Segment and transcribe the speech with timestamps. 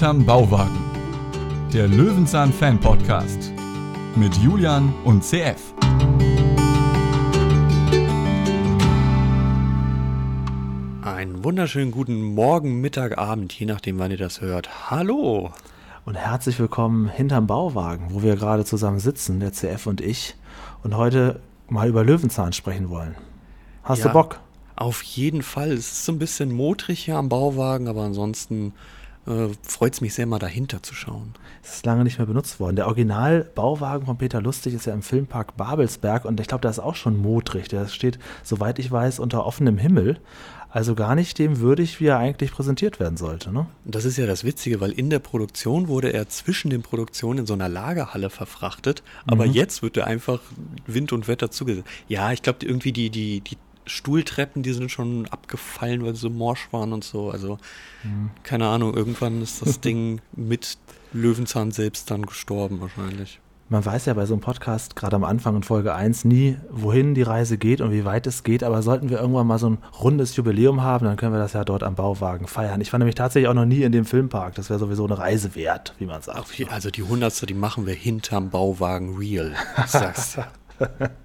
[0.00, 0.78] Hinterm Bauwagen.
[1.74, 3.52] Der Löwenzahn Fan Podcast
[4.16, 5.74] mit Julian und CF.
[11.02, 14.90] Einen wunderschönen guten Morgen, Mittag, Abend, je nachdem, wann ihr das hört.
[14.90, 15.50] Hallo!
[16.06, 20.34] Und herzlich willkommen hinterm Bauwagen, wo wir gerade zusammen sitzen, der CF und ich,
[20.82, 23.16] und heute mal über Löwenzahn sprechen wollen.
[23.82, 24.06] Hast Ja.
[24.06, 24.40] du Bock?
[24.76, 25.72] Auf jeden Fall.
[25.72, 28.72] Es ist so ein bisschen modrig hier am Bauwagen, aber ansonsten
[29.26, 31.34] äh, freut es mich sehr, mal dahinter zu schauen.
[31.62, 32.76] Es ist lange nicht mehr benutzt worden.
[32.76, 36.78] Der Original-Bauwagen von Peter Lustig ist ja im Filmpark Babelsberg und ich glaube, der ist
[36.78, 37.68] auch schon modrig.
[37.68, 40.18] Der steht, soweit ich weiß, unter offenem Himmel.
[40.72, 43.52] Also gar nicht dem würdig, wie er eigentlich präsentiert werden sollte.
[43.52, 43.66] Ne?
[43.84, 47.46] Das ist ja das Witzige, weil in der Produktion wurde er zwischen den Produktionen in
[47.46, 50.40] so einer Lagerhalle verfrachtet, aber jetzt wird er einfach
[50.86, 51.88] Wind und Wetter zugesetzt.
[52.06, 53.56] Ja, ich glaube irgendwie die, die, die
[53.86, 57.30] Stuhltreppen, die sind schon abgefallen, weil sie so morsch waren und so.
[57.30, 57.58] Also,
[58.42, 60.78] keine Ahnung, irgendwann ist das Ding mit
[61.12, 63.40] Löwenzahn selbst dann gestorben wahrscheinlich.
[63.72, 67.14] Man weiß ja bei so einem Podcast, gerade am Anfang in Folge 1, nie, wohin
[67.14, 68.64] die Reise geht und wie weit es geht.
[68.64, 71.62] Aber sollten wir irgendwann mal so ein rundes Jubiläum haben, dann können wir das ja
[71.62, 72.80] dort am Bauwagen feiern.
[72.80, 74.56] Ich war nämlich tatsächlich auch noch nie in dem Filmpark.
[74.56, 76.52] Das wäre sowieso eine Reise wert, wie man sagt.
[76.68, 79.54] Also die hundertste, die machen wir hinterm Bauwagen real.
[79.84, 80.36] Ich sag's.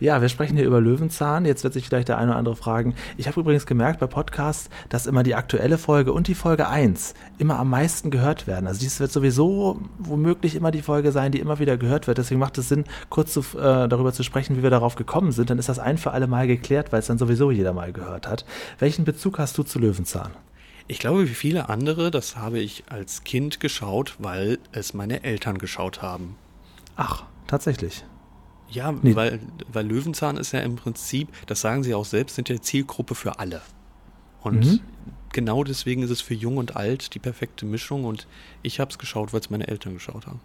[0.00, 1.44] Ja, wir sprechen hier über Löwenzahn.
[1.44, 2.94] Jetzt wird sich vielleicht der eine oder andere fragen.
[3.16, 7.14] Ich habe übrigens gemerkt bei Podcasts, dass immer die aktuelle Folge und die Folge 1
[7.38, 8.66] immer am meisten gehört werden.
[8.66, 12.18] Also dies wird sowieso womöglich immer die Folge sein, die immer wieder gehört wird.
[12.18, 15.50] Deswegen macht es Sinn, kurz zu, äh, darüber zu sprechen, wie wir darauf gekommen sind.
[15.50, 18.28] Dann ist das ein für alle Mal geklärt, weil es dann sowieso jeder mal gehört
[18.28, 18.44] hat.
[18.78, 20.32] Welchen Bezug hast du zu Löwenzahn?
[20.88, 25.58] Ich glaube, wie viele andere, das habe ich als Kind geschaut, weil es meine Eltern
[25.58, 26.36] geschaut haben.
[26.96, 28.04] Ach, tatsächlich.
[28.70, 29.14] Ja, Nee.
[29.16, 29.40] weil,
[29.72, 33.38] weil Löwenzahn ist ja im Prinzip, das sagen sie auch selbst, sind ja Zielgruppe für
[33.38, 33.62] alle.
[34.42, 34.80] Und Mhm.
[35.32, 38.26] genau deswegen ist es für Jung und Alt die perfekte Mischung und
[38.62, 40.40] ich habe es geschaut, weil es meine Eltern geschaut haben.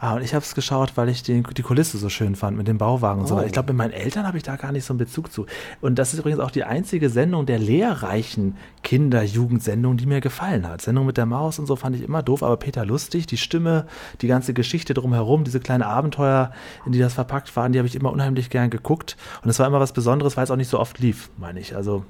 [0.00, 2.68] Ah, und ich habe es geschaut, weil ich die, die Kulisse so schön fand mit
[2.68, 3.34] dem Bauwagen und so.
[3.34, 3.38] Oh.
[3.38, 3.46] weiter.
[3.46, 5.46] Ich glaube, mit meinen Eltern habe ich da gar nicht so einen Bezug zu.
[5.80, 10.82] Und das ist übrigens auch die einzige Sendung der lehrreichen Kinder-Jugendsendung, die mir gefallen hat.
[10.82, 13.86] Sendung mit der Maus und so fand ich immer doof, aber Peter Lustig, die Stimme,
[14.20, 16.52] die ganze Geschichte drumherum, diese kleinen Abenteuer,
[16.86, 19.16] in die das verpackt waren, die habe ich immer unheimlich gern geguckt.
[19.42, 21.74] Und es war immer was Besonderes, weil es auch nicht so oft lief, meine ich.
[21.74, 22.04] Also,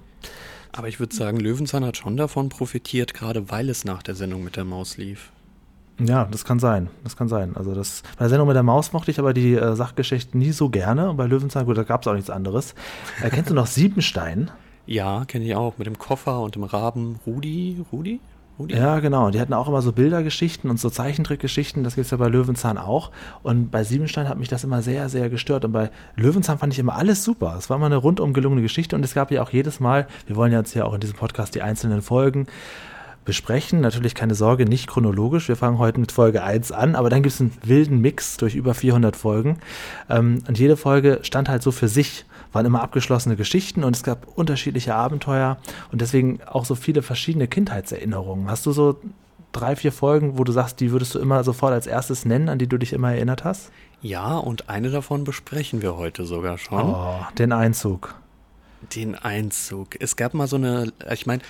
[0.72, 4.44] Aber ich würde sagen, Löwenzahn hat schon davon profitiert, gerade weil es nach der Sendung
[4.44, 5.30] mit der Maus lief.
[5.98, 6.88] Ja, das kann sein.
[7.04, 7.56] Das kann sein.
[7.56, 10.52] Also das bei der Sendung mit der Maus mochte ich aber die äh, Sachgeschichten nie
[10.52, 11.10] so gerne.
[11.10, 12.74] Und bei Löwenzahn, gut, da gab es auch nichts anderes.
[13.22, 14.50] Äh, kennst du noch Siebenstein?
[14.90, 17.76] Ja, kenne ich auch, mit dem Koffer und dem Raben Rudi.
[17.92, 18.20] Rudi?
[18.58, 18.74] Rudi?
[18.74, 19.30] Ja, genau.
[19.30, 21.84] Die hatten auch immer so Bildergeschichten und so Zeichentrickgeschichten.
[21.84, 23.10] Das gibt's ja bei Löwenzahn auch.
[23.42, 25.66] Und bei Siebenstein hat mich das immer sehr, sehr gestört.
[25.66, 27.54] Und bei Löwenzahn fand ich immer alles super.
[27.58, 28.96] Es war immer eine rundum gelungene Geschichte.
[28.96, 31.54] Und es gab ja auch jedes Mal, wir wollen jetzt ja auch in diesem Podcast
[31.54, 32.46] die einzelnen Folgen
[33.28, 33.82] besprechen.
[33.82, 35.48] Natürlich keine Sorge, nicht chronologisch.
[35.48, 38.54] Wir fangen heute mit Folge 1 an, aber dann gibt es einen wilden Mix durch
[38.54, 39.58] über 400 Folgen.
[40.08, 42.24] Ähm, und jede Folge stand halt so für sich,
[42.54, 45.58] waren immer abgeschlossene Geschichten und es gab unterschiedliche Abenteuer
[45.92, 48.50] und deswegen auch so viele verschiedene Kindheitserinnerungen.
[48.50, 48.96] Hast du so
[49.52, 52.58] drei, vier Folgen, wo du sagst, die würdest du immer sofort als erstes nennen, an
[52.58, 53.70] die du dich immer erinnert hast?
[54.00, 56.94] Ja, und eine davon besprechen wir heute sogar schon.
[56.94, 58.14] Oh, den Einzug.
[58.94, 60.00] Den Einzug.
[60.00, 61.42] Es gab mal so eine, ich meine,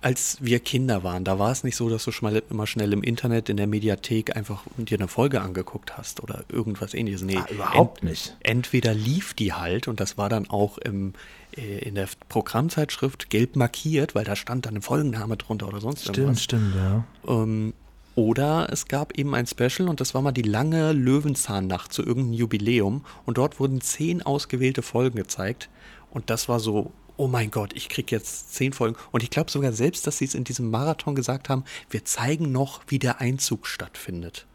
[0.00, 3.02] als wir Kinder waren, da war es nicht so, dass du schnell, immer schnell im
[3.02, 7.22] Internet, in der Mediathek einfach dir eine Folge angeguckt hast oder irgendwas ähnliches.
[7.22, 8.36] Nee, Ah, überhaupt nicht.
[8.40, 11.12] Entweder lief die halt und das war dann auch im,
[11.56, 16.02] äh, in der Programmzeitschrift gelb markiert, weil da stand dann ein Folgenname drunter oder sonst
[16.02, 16.42] Stimmt, irgendwas.
[16.42, 17.04] stimmt, ja.
[17.28, 17.72] Ähm,
[18.16, 22.32] oder es gab eben ein Special und das war mal die lange Löwenzahnnacht zu irgendeinem
[22.32, 25.68] Jubiläum und dort wurden zehn ausgewählte Folgen gezeigt
[26.10, 29.50] und das war so, oh mein Gott, ich krieg jetzt zehn Folgen und ich glaube
[29.50, 33.20] sogar selbst, dass sie es in diesem Marathon gesagt haben, wir zeigen noch, wie der
[33.20, 34.46] Einzug stattfindet.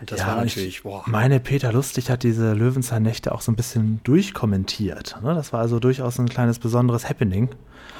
[0.00, 1.02] Und das ja, war natürlich, ich boah.
[1.06, 5.16] meine, Peter Lustig hat diese Löwenzahn-Nächte auch so ein bisschen durchkommentiert.
[5.22, 5.34] Ne?
[5.34, 7.48] Das war also durchaus ein kleines besonderes Happening.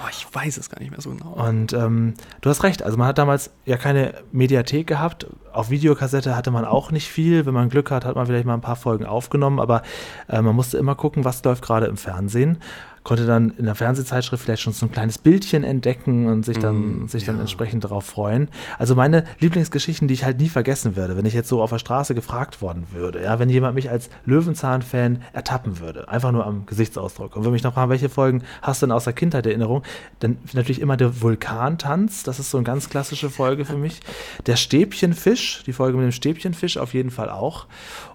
[0.05, 1.33] Oh, ich weiß es gar nicht mehr so genau.
[1.33, 5.27] Und ähm, du hast recht, also man hat damals ja keine Mediathek gehabt.
[5.53, 7.47] Auf Videokassette hatte man auch nicht viel.
[7.47, 9.83] Wenn man Glück hat, hat man vielleicht mal ein paar Folgen aufgenommen, aber
[10.29, 12.59] äh, man musste immer gucken, was läuft gerade im Fernsehen.
[13.07, 17.05] Konnte dann in der Fernsehzeitschrift vielleicht schon so ein kleines Bildchen entdecken und sich dann,
[17.05, 17.43] Mm, sich dann ja.
[17.43, 18.49] entsprechend darauf freuen.
[18.81, 21.79] Also meine Lieblingsgeschichten, die ich halt nie vergessen werde, wenn ich jetzt so auf der
[21.79, 26.67] Straße gefragt worden würde, ja, wenn jemand mich als Löwenzahn-Fan ertappen würde, einfach nur am
[26.67, 27.37] Gesichtsausdruck.
[27.37, 29.85] Und wenn mich noch fragen, welche Folgen hast du denn aus der Kindheit Erinnerung,
[30.19, 34.01] dann natürlich immer der Vulkantanz, das ist so eine ganz klassische Folge für mich.
[34.47, 37.67] Der Stäbchenfisch, die Folge mit dem Stäbchenfisch auf jeden Fall auch.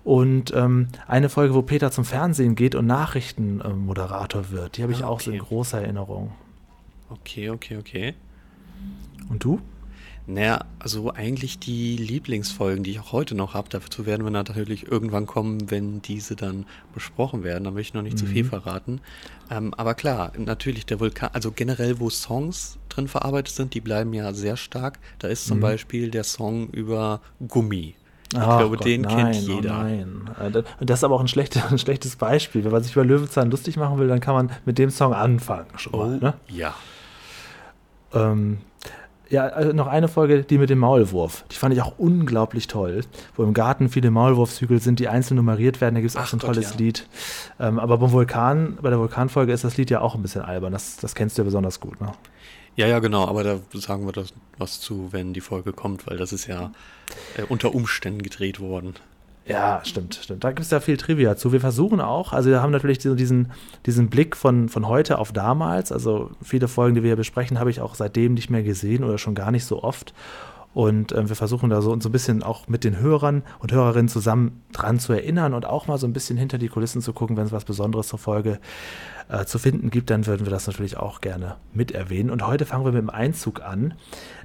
[0.03, 5.03] Und ähm, eine Folge, wo Peter zum Fernsehen geht und Nachrichtenmoderator wird, die habe ich
[5.03, 5.47] Ah, auch so in okay.
[5.49, 6.31] großer Erinnerung.
[7.09, 8.13] Okay, okay, okay.
[9.29, 9.59] Und du?
[10.27, 14.89] Naja, also eigentlich die Lieblingsfolgen, die ich auch heute noch habe, dazu werden wir natürlich
[14.89, 17.63] irgendwann kommen, wenn diese dann besprochen werden.
[17.63, 18.19] Da möchte ich noch nicht mhm.
[18.19, 19.01] zu viel verraten.
[19.49, 24.13] Ähm, aber klar, natürlich der Vulkan, also generell, wo Songs drin verarbeitet sind, die bleiben
[24.13, 24.99] ja sehr stark.
[25.19, 25.61] Da ist zum mhm.
[25.61, 27.95] Beispiel der Song über Gummi.
[28.33, 29.71] Ich Ach glaube, Gott, den nein, kennt oh jeder.
[29.71, 30.29] Oh nein.
[30.39, 32.63] Äh, das ist aber auch ein, schlechte, ein, schlechtes Beispiel.
[32.63, 35.67] Wenn man sich über Löwenzahn lustig machen will, dann kann man mit dem Song anfangen.
[35.75, 36.33] Schon mal, oh, ne?
[36.47, 36.73] Ja.
[38.13, 38.59] Ähm,
[39.29, 41.45] ja, also noch eine Folge, die mit dem Maulwurf.
[41.51, 43.01] Die fand ich auch unglaublich toll.
[43.35, 45.95] Wo im Garten viele Maulwurfshügel sind, die einzeln nummeriert werden.
[45.95, 46.77] Da gibt es auch so ein Gott, tolles ja.
[46.77, 47.07] Lied.
[47.57, 50.73] Ähm, aber beim Vulkan, bei der Vulkanfolge ist das Lied ja auch ein bisschen albern.
[50.73, 52.11] Das, das kennst du ja besonders gut, ne?
[52.75, 56.17] Ja, ja, genau, aber da sagen wir das was zu, wenn die Folge kommt, weil
[56.17, 56.71] das ist ja
[57.37, 58.95] äh, unter Umständen gedreht worden.
[59.45, 60.43] Ja, stimmt, stimmt.
[60.43, 61.51] Da gibt es ja viel Trivia zu.
[61.51, 63.51] Wir versuchen auch, also wir haben natürlich diesen,
[63.85, 65.91] diesen Blick von, von heute auf damals.
[65.91, 69.17] Also viele Folgen, die wir hier besprechen, habe ich auch seitdem nicht mehr gesehen oder
[69.17, 70.13] schon gar nicht so oft.
[70.73, 73.71] Und äh, wir versuchen da so, uns so ein bisschen auch mit den Hörern und
[73.71, 77.13] Hörerinnen zusammen dran zu erinnern und auch mal so ein bisschen hinter die Kulissen zu
[77.13, 78.59] gucken, wenn es was Besonderes zur Folge
[79.27, 82.29] äh, zu finden gibt, dann würden wir das natürlich auch gerne mit erwähnen.
[82.29, 83.95] Und heute fangen wir mit dem Einzug an.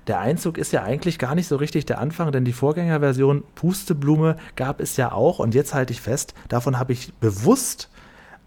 [0.08, 4.36] Der Einzug ist ja eigentlich gar nicht so richtig der Anfang, denn die Vorgängerversion Pusteblume
[4.56, 5.38] gab es ja auch.
[5.38, 7.88] Und jetzt halte ich fest, davon habe ich bewusst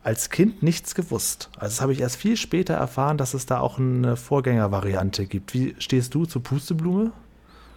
[0.03, 1.49] als Kind nichts gewusst.
[1.55, 5.53] Also das habe ich erst viel später erfahren, dass es da auch eine Vorgängervariante gibt.
[5.53, 7.11] Wie stehst du zu Pusteblume?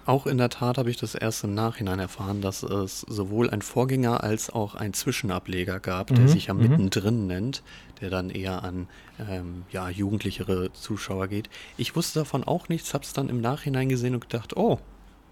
[0.04, 3.62] Auch in der Tat habe ich das erst im Nachhinein erfahren, dass es sowohl ein
[3.62, 6.28] Vorgänger als auch ein Zwischenableger gab, der mhm.
[6.28, 6.62] sich ja mhm.
[6.62, 7.62] mittendrin nennt,
[8.00, 8.88] der dann eher an
[9.20, 11.48] ähm, ja, jugendlichere Zuschauer geht.
[11.76, 14.80] Ich wusste davon auch nichts, habe es dann im Nachhinein gesehen und gedacht, oh,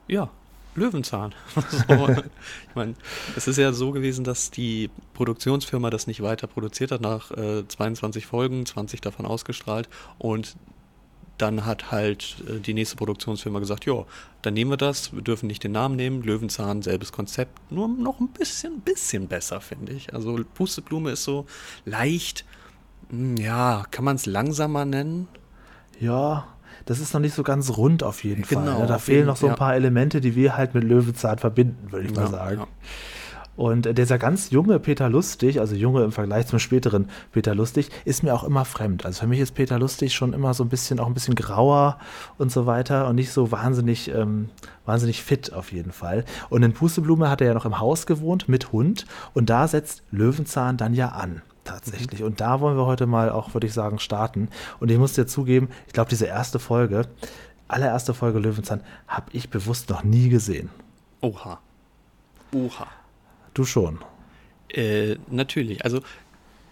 [0.06, 0.30] ja,
[0.76, 1.34] Löwenzahn.
[1.54, 2.94] so, ich meine,
[3.36, 7.66] es ist ja so gewesen, dass die Produktionsfirma das nicht weiter produziert hat, nach äh,
[7.66, 9.88] 22 Folgen, 20 davon ausgestrahlt
[10.18, 10.56] und
[11.40, 14.04] dann hat halt äh, die nächste Produktionsfirma gesagt, ja,
[14.42, 18.20] dann nehmen wir das, wir dürfen nicht den Namen nehmen, Löwenzahn, selbes Konzept, nur noch
[18.20, 20.14] ein bisschen, bisschen besser, finde ich.
[20.14, 21.46] Also Pusteblume ist so
[21.84, 22.44] leicht,
[23.10, 25.28] hm, ja, kann man es langsamer nennen?
[25.98, 26.46] Ja,
[26.86, 28.80] das ist noch nicht so ganz rund auf jeden genau, Fall.
[28.80, 28.86] Ne?
[28.86, 32.16] Da fehlen noch so ein paar Elemente, die wir halt mit Löwenzahn verbinden, würde ich
[32.16, 32.60] ja, mal sagen.
[32.60, 32.66] Ja.
[33.56, 38.22] Und dieser ganz junge Peter Lustig, also junge im Vergleich zum späteren Peter Lustig, ist
[38.22, 39.04] mir auch immer fremd.
[39.04, 41.98] Also für mich ist Peter Lustig schon immer so ein bisschen, auch ein bisschen grauer
[42.38, 44.48] und so weiter und nicht so wahnsinnig, ähm,
[44.86, 46.24] wahnsinnig fit auf jeden Fall.
[46.48, 49.04] Und in Pusteblume hat er ja noch im Haus gewohnt mit Hund
[49.34, 52.22] und da setzt Löwenzahn dann ja an tatsächlich.
[52.22, 54.48] Und da wollen wir heute mal auch, würde ich sagen, starten.
[54.80, 57.06] Und ich muss dir zugeben, ich glaube, diese erste Folge,
[57.68, 60.70] allererste Folge Löwenzahn, habe ich bewusst noch nie gesehen.
[61.20, 61.60] Oha.
[62.52, 62.86] Oha.
[63.54, 63.98] Du schon.
[64.68, 65.84] Äh, natürlich.
[65.84, 66.00] Also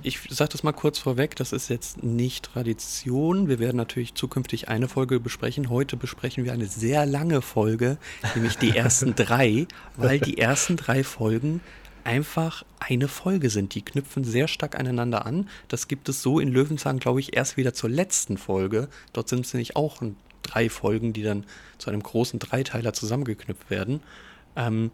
[0.02, 3.48] ich sage das mal kurz vorweg, das ist jetzt nicht Tradition.
[3.48, 5.70] Wir werden natürlich zukünftig eine Folge besprechen.
[5.70, 7.98] Heute besprechen wir eine sehr lange Folge,
[8.34, 9.66] nämlich die ersten drei,
[9.96, 11.60] weil die ersten drei Folgen
[12.04, 13.75] einfach eine Folge sind.
[13.75, 15.48] Die knüpfen sehr stark aneinander an.
[15.66, 18.88] Das gibt es so in Löwenzahn, glaube ich, erst wieder zur letzten Folge.
[19.12, 20.00] Dort sind es nämlich auch
[20.42, 21.44] drei Folgen, die dann
[21.76, 24.00] zu einem großen Dreiteiler zusammengeknüpft werden.
[24.56, 24.92] Ähm,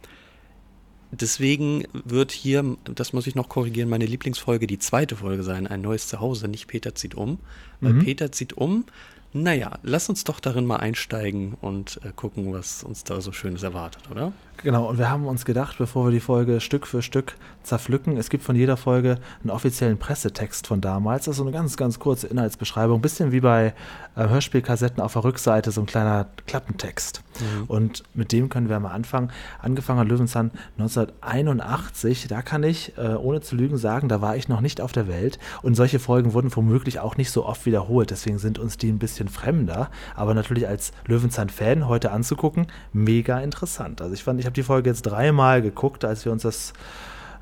[1.20, 5.80] Deswegen wird hier, das muss ich noch korrigieren, meine Lieblingsfolge die zweite Folge sein, ein
[5.80, 7.38] neues Zuhause, nicht Peter zieht um.
[7.80, 8.04] Weil mhm.
[8.04, 8.84] Peter zieht um,
[9.32, 13.62] naja, lass uns doch darin mal einsteigen und äh, gucken, was uns da so Schönes
[13.62, 14.32] erwartet, oder?
[14.64, 18.30] Genau, und wir haben uns gedacht, bevor wir die Folge Stück für Stück zerpflücken, es
[18.30, 21.26] gibt von jeder Folge einen offiziellen Pressetext von damals.
[21.26, 23.74] Das ist so eine ganz, ganz kurze Inhaltsbeschreibung, bisschen wie bei
[24.16, 27.22] äh, Hörspielkassetten auf der Rückseite, so ein kleiner Klappentext.
[27.40, 27.64] Mhm.
[27.64, 29.30] Und mit dem können wir mal anfangen.
[29.60, 32.28] Angefangen hat Löwenzahn 1981.
[32.28, 35.08] Da kann ich, äh, ohne zu lügen, sagen, da war ich noch nicht auf der
[35.08, 35.38] Welt.
[35.60, 38.10] Und solche Folgen wurden womöglich auch nicht so oft wiederholt.
[38.10, 39.90] Deswegen sind uns die ein bisschen fremder.
[40.14, 44.00] Aber natürlich als Löwenzahn-Fan heute anzugucken, mega interessant.
[44.00, 46.72] Also ich fand, ich habe die Folge jetzt dreimal geguckt, als wir uns das,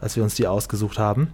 [0.01, 1.33] als wir uns die ausgesucht haben.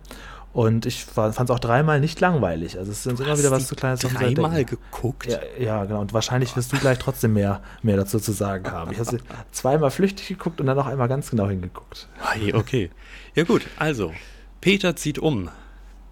[0.52, 2.78] Und ich fand es auch dreimal nicht langweilig.
[2.78, 4.00] Also es sind du immer wieder was zu kleines.
[4.00, 5.26] Dreimal geguckt?
[5.26, 6.00] Ja, ja, genau.
[6.00, 8.90] Und wahrscheinlich wirst du gleich trotzdem mehr, mehr dazu zu sagen haben.
[8.90, 9.18] Ich habe sie
[9.52, 12.08] zweimal flüchtig geguckt und dann noch einmal ganz genau hingeguckt.
[12.54, 12.90] Okay.
[13.34, 14.12] Ja gut, also
[14.60, 15.50] Peter zieht um.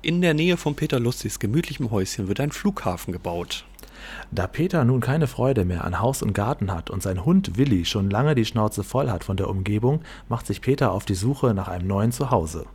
[0.02, 3.64] In der Nähe von Peter Lustigs gemütlichem Häuschen wird ein Flughafen gebaut.
[4.30, 7.84] Da Peter nun keine Freude mehr an Haus und Garten hat und sein Hund Willi
[7.84, 11.54] schon lange die Schnauze voll hat von der Umgebung, macht sich Peter auf die Suche
[11.54, 12.66] nach einem neuen Zuhause.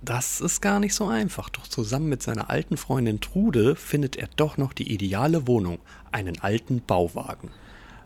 [0.00, 4.28] Das ist gar nicht so einfach, doch zusammen mit seiner alten Freundin Trude findet er
[4.36, 5.78] doch noch die ideale Wohnung,
[6.12, 7.50] einen alten Bauwagen.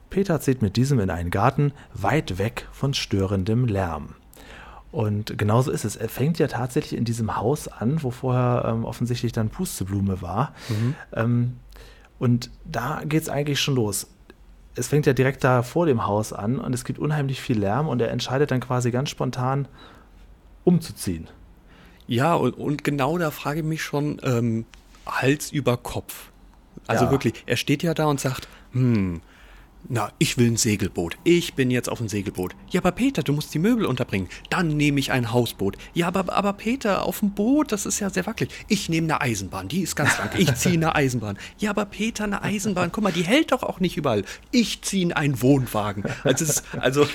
[0.08, 4.14] Peter zieht mit diesem in einen Garten, weit weg von störendem Lärm.
[4.90, 5.96] Und genauso ist es.
[5.96, 10.54] Er fängt ja tatsächlich in diesem Haus an, wo vorher ähm, offensichtlich dann Pusteblume war.
[10.68, 10.94] Mhm.
[11.14, 11.56] Ähm,
[12.22, 14.06] und da geht es eigentlich schon los.
[14.76, 17.88] es fängt ja direkt da vor dem Haus an und es gibt unheimlich viel Lärm
[17.88, 19.66] und er entscheidet dann quasi ganz spontan
[20.64, 21.26] umzuziehen.
[22.06, 24.64] Ja, und, und genau da frage ich mich schon, ähm,
[25.06, 26.30] Hals über Kopf.
[26.86, 27.10] Also Ja.
[27.10, 29.20] wirklich, er steht ja da und sagt, hm,
[29.88, 31.16] na, ich will ein Segelboot.
[31.24, 32.54] Ich bin jetzt auf ein Segelboot.
[32.70, 34.28] Ja, aber Peter, du musst die Möbel unterbringen.
[34.48, 35.76] Dann nehme ich ein Hausboot.
[35.92, 38.50] Ja, aber, aber Peter, auf dem Boot, das ist ja sehr wackelig.
[38.68, 40.30] Ich nehme eine Eisenbahn, die ist ganz lang.
[40.38, 41.36] Ich ziehe eine Eisenbahn.
[41.58, 44.24] Ja, aber Peter, eine Eisenbahn, guck mal, die hält doch auch nicht überall.
[44.50, 46.04] Ich ziehe einen Wohnwagen.
[46.24, 47.06] Also, ist, also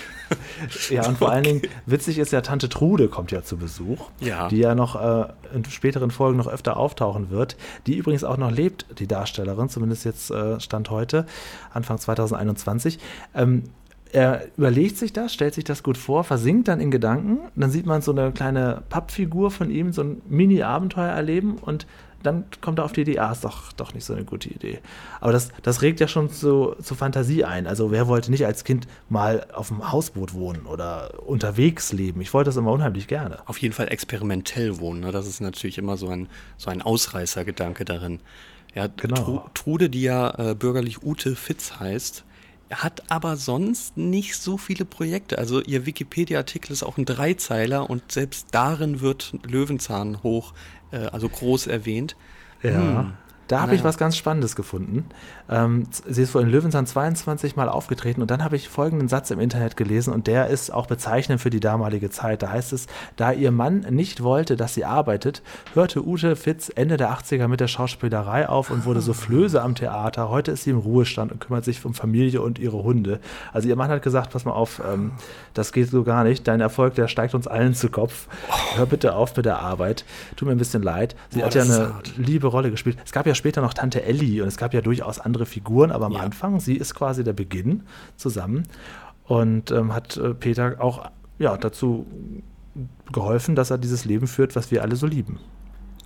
[0.90, 4.50] Ja, und vor allen Dingen, witzig ist ja, Tante Trude kommt ja zu Besuch, Ja.
[4.50, 7.56] die ja noch äh, in späteren Folgen noch öfter auftauchen wird,
[7.88, 11.26] die übrigens auch noch lebt, die Darstellerin, zumindest jetzt äh, Stand heute,
[11.74, 12.57] Anfang 2021.
[13.36, 13.64] Ähm,
[14.12, 17.86] er überlegt sich das, stellt sich das gut vor, versinkt dann in Gedanken, dann sieht
[17.86, 21.86] man so eine kleine Pappfigur von ihm, so ein Mini-Abenteuer erleben und
[22.24, 24.80] dann kommt er auf die Idee, ah, ist doch, doch nicht so eine gute Idee.
[25.22, 27.68] Aber das, das regt ja schon zu, zu Fantasie ein.
[27.68, 32.20] Also wer wollte nicht als Kind mal auf dem Hausboot wohnen oder unterwegs leben?
[32.22, 33.38] Ich wollte das immer unheimlich gerne.
[33.48, 35.02] auf jeden Fall experimentell wohnen.
[35.02, 35.12] Ne?
[35.12, 38.20] Das ist natürlich immer so ein, so ein Ausreißergedanke darin.
[38.74, 39.16] Ja, Genau.
[39.16, 42.26] Tru Trude, die ja äh, bürgerlich Ute Fitz heißt,
[42.72, 45.38] hat aber sonst nicht so viele Projekte.
[45.38, 50.54] Also ihr Wikipedia-Artikel ist auch ein Dreizeiler und selbst darin wird Löwenzahn hoch,
[50.92, 52.16] äh, also groß erwähnt.
[52.62, 52.72] Ja.
[52.72, 53.14] Hm.
[53.48, 53.80] Da habe Naja.
[53.80, 55.06] ich was ganz Spannendes gefunden.
[55.50, 59.32] Ähm, sie ist wohl in Löwenzahn 22 Mal aufgetreten und dann habe ich folgenden Satz
[59.32, 62.44] im Internet gelesen und der ist auch bezeichnend für die damalige Zeit.
[62.44, 65.42] Da heißt es, da ihr Mann nicht wollte, dass sie arbeitet,
[65.74, 70.30] hörte Ute Fitz Ende der 80er mit der Schauspielerei auf und wurde Soufflöse am Theater.
[70.30, 73.20] Heute ist sie im Ruhestand und kümmert sich um Familie und ihre Hunde.
[73.54, 75.12] Also ihr Mann hat gesagt, pass mal auf, ähm,
[75.54, 76.48] das geht so gar nicht.
[76.48, 78.28] Dein Erfolg, der steigt uns allen zu Kopf.
[78.76, 80.04] Hör bitte auf mit der Arbeit.
[80.36, 81.16] Tut mir ein bisschen leid.
[81.30, 82.98] Sie Boah, hat ja eine liebe Rolle gespielt.
[83.06, 86.08] Es gab ja später noch Tante Ellie und es gab ja durchaus andere Figuren, aber
[86.08, 86.20] am Ja.
[86.20, 87.84] Anfang, sie ist quasi der Beginn
[88.18, 88.64] zusammen
[89.26, 92.06] und ähm, hat äh, Peter auch ja, dazu
[93.12, 95.40] geholfen, dass er dieses Leben führt, was wir alle so lieben.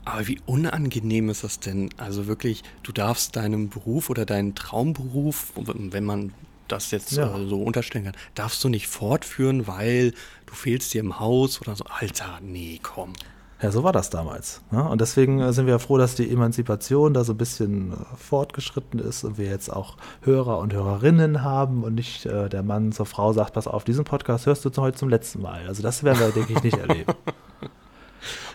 [0.05, 1.89] Aber wie unangenehm ist das denn?
[1.97, 6.33] Also wirklich, du darfst deinem Beruf oder deinen Traumberuf, wenn man
[6.67, 7.35] das jetzt Ja.
[7.37, 10.13] äh, so unterstellen kann, darfst du nicht fortführen, weil
[10.45, 11.83] du fehlst dir im Haus oder so.
[11.85, 13.13] Alter, nee, komm.
[13.61, 14.61] Ja, so war das damals.
[14.71, 14.83] Ne?
[14.83, 18.99] Und deswegen äh, sind wir froh, dass die Emanzipation da so ein bisschen äh, fortgeschritten
[18.99, 23.05] ist und wir jetzt auch Hörer und Hörerinnen haben und nicht äh, der Mann zur
[23.05, 25.67] Frau sagt, pass auf, diesen Podcast hörst du heute zum letzten Mal.
[25.67, 27.13] Also das werden wir, denke ich, nicht erleben.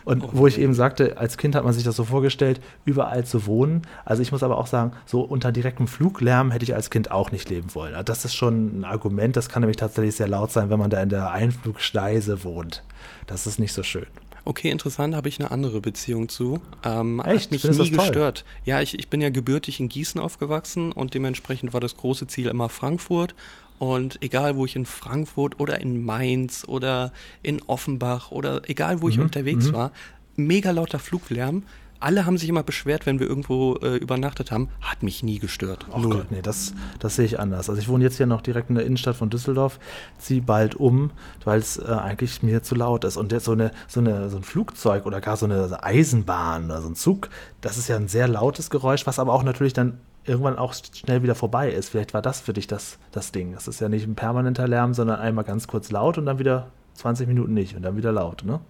[0.05, 3.45] Und wo ich eben sagte, als Kind hat man sich das so vorgestellt, überall zu
[3.47, 3.83] wohnen.
[4.05, 7.33] Also ich muss aber auch sagen, so unter direktem Fluglärm hätte ich als Kind auch
[7.33, 7.93] nicht leben wollen.
[7.95, 10.91] Also das ist schon ein Argument, das kann nämlich tatsächlich sehr laut sein, wenn man
[10.91, 12.85] da in der Einflugschneise wohnt.
[13.27, 14.07] Das ist nicht so schön.
[14.47, 16.61] Okay, interessant, habe ich eine andere Beziehung zu.
[16.85, 17.47] Ähm, Echt?
[17.47, 18.07] Hat mich Findest nie toll?
[18.07, 18.45] gestört.
[18.65, 22.47] Ja, ich, ich bin ja gebürtig in Gießen aufgewachsen und dementsprechend war das große Ziel
[22.47, 23.35] immer Frankfurt.
[23.81, 27.13] Und egal, wo ich in Frankfurt oder in Mainz oder
[27.43, 29.91] in Offenbach oder egal, wo ich unterwegs war,
[30.37, 31.65] mega lauter Fluglärm.
[32.01, 34.69] Alle haben sich immer beschwert, wenn wir irgendwo äh, übernachtet haben.
[34.81, 35.87] Hat mich nie gestört.
[35.93, 37.69] Oh Gott, nee, das, das sehe ich anders.
[37.69, 39.79] Also ich wohne jetzt hier noch direkt in der Innenstadt von Düsseldorf,
[40.19, 41.11] ziehe bald um,
[41.45, 43.17] weil es äh, eigentlich mir zu laut ist.
[43.17, 46.83] Und jetzt so, eine, so, eine, so ein Flugzeug oder gar so eine Eisenbahn oder
[46.83, 49.99] so ein Zug, das ist ja ein sehr lautes Geräusch, was aber auch natürlich dann
[50.25, 51.89] irgendwann auch schnell wieder vorbei ist.
[51.89, 53.53] Vielleicht war das für dich das, das Ding.
[53.53, 56.69] Das ist ja nicht ein permanenter Lärm, sondern einmal ganz kurz laut und dann wieder
[56.95, 58.61] 20 Minuten nicht und dann wieder laut, ne?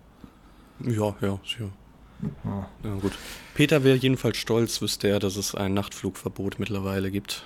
[0.80, 1.70] Ja, ja, sicher.
[2.82, 3.12] Ja, gut.
[3.54, 7.44] Peter wäre jedenfalls stolz, wüsste er, dass es ein Nachtflugverbot mittlerweile gibt.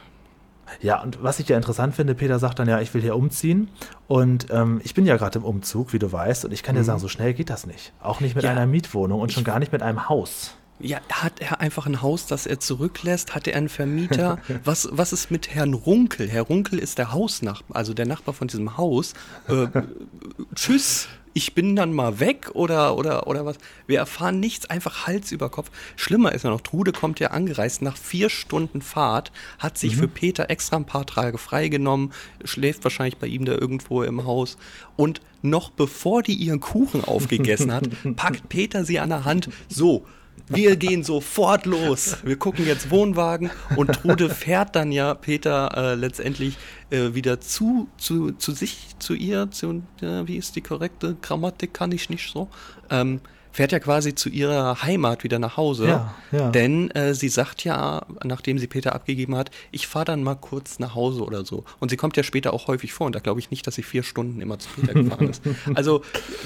[0.81, 3.69] Ja, und was ich ja interessant finde, Peter sagt dann ja, ich will hier umziehen.
[4.07, 6.85] Und ähm, ich bin ja gerade im Umzug, wie du weißt, und ich kann dir
[6.85, 7.93] sagen, so schnell geht das nicht.
[8.01, 8.51] Auch nicht mit Ja.
[8.53, 10.55] einer Mietwohnung und schon gar nicht mit einem Haus.
[10.79, 13.35] Ja, hat er einfach ein Haus, das er zurücklässt?
[13.35, 14.39] Hat er einen Vermieter?
[14.65, 16.27] Was, was ist mit Herrn Runkel?
[16.31, 19.13] Herr Runkel ist der Hausnachbar, also der Nachbar von diesem Haus.
[19.49, 19.67] Äh,
[20.55, 23.57] tschüss, ich bin dann mal weg oder, oder, oder was?
[23.87, 25.71] Wir erfahren nichts, einfach Hals über Kopf.
[25.97, 30.09] Schlimmer ist ja noch, Trude kommt ja angereist nach vier Stunden Fahrt, hat sich für
[30.09, 32.13] Peter extra ein paar Tage freigenommen,
[32.45, 34.59] schläft wahrscheinlich bei ihm da irgendwo im Haus
[34.97, 40.07] und noch bevor die ihren Kuchen aufgegessen hat, packt Peter sie an der Hand, so,
[40.49, 42.19] wir gehen sofort los.
[42.25, 46.57] Wir gucken jetzt Wohnwagen und Trude fährt dann ja Peter äh, letztendlich
[46.91, 51.75] äh, wieder zu, zu, zu sich, zu ihr, zu, äh, wie ist die korrekte Grammatik,
[51.75, 52.49] kann ich nicht so.
[52.91, 53.21] Ähm,
[53.53, 55.89] fährt ja quasi zu ihrer Heimat wieder nach Hause.
[55.89, 56.51] Ja, ja.
[56.51, 60.79] Denn äh, sie sagt ja, nachdem sie Peter abgegeben hat, ich fahre dann mal kurz
[60.79, 61.65] nach Hause oder so.
[61.79, 63.83] Und sie kommt ja später auch häufig vor und da glaube ich nicht, dass sie
[63.83, 65.43] vier Stunden immer zu Peter gefahren ist.
[65.75, 66.03] Also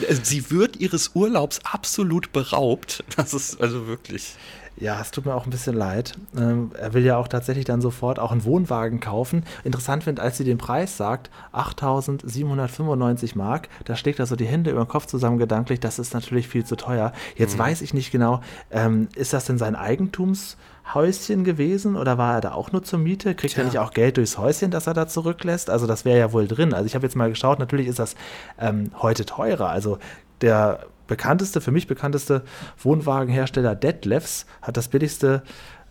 [0.08, 3.04] äh, sie wird ihres Urlaubs absolut beraubt.
[3.16, 4.34] Das ist also wirklich.
[4.76, 6.14] Ja, es tut mir auch ein bisschen leid.
[6.36, 9.44] Ähm, er will ja auch tatsächlich dann sofort auch einen Wohnwagen kaufen.
[9.62, 14.70] Interessant finde, als sie den Preis sagt, 8.795 Mark, da schlägt er so die Hände
[14.70, 17.12] über den Kopf zusammen gedanklich, das ist natürlich viel zu teuer.
[17.36, 17.60] Jetzt mhm.
[17.60, 18.40] weiß ich nicht genau,
[18.72, 23.36] ähm, ist das denn sein Eigentumshäuschen gewesen oder war er da auch nur zur Miete?
[23.36, 23.62] Kriegt Tja.
[23.62, 25.70] er nicht auch Geld durchs Häuschen, das er da zurücklässt?
[25.70, 26.74] Also das wäre ja wohl drin.
[26.74, 28.16] Also ich habe jetzt mal geschaut, natürlich ist das
[28.58, 29.68] ähm, heute teurer.
[29.68, 29.98] Also
[30.40, 32.42] der bekannteste, für mich bekannteste
[32.78, 35.42] Wohnwagenhersteller Detlefs hat das billigste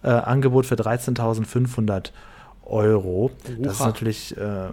[0.03, 2.11] äh, Angebot für 13.500
[2.65, 3.25] Euro.
[3.25, 3.31] Oha.
[3.59, 4.69] Das ist natürlich äh,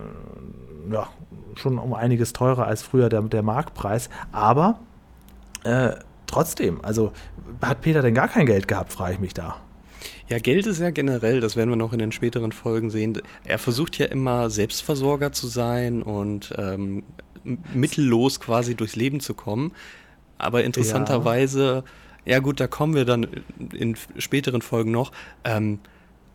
[0.91, 1.09] ja,
[1.57, 4.09] schon um einiges teurer als früher der, der Marktpreis.
[4.33, 4.81] Aber
[5.65, 5.93] äh,
[6.27, 7.13] trotzdem, also
[7.63, 9.57] hat Peter denn gar kein Geld gehabt, frage ich mich da.
[10.29, 13.21] Ja, Geld ist ja generell, das werden wir noch in den späteren Folgen sehen.
[13.45, 17.03] Er versucht ja immer Selbstversorger zu sein und ähm,
[17.75, 19.73] mittellos quasi durchs Leben zu kommen.
[20.41, 21.85] Aber interessanterweise,
[22.25, 22.35] ja.
[22.35, 23.27] ja gut, da kommen wir dann
[23.73, 25.13] in späteren Folgen noch.
[25.45, 25.81] Ähm,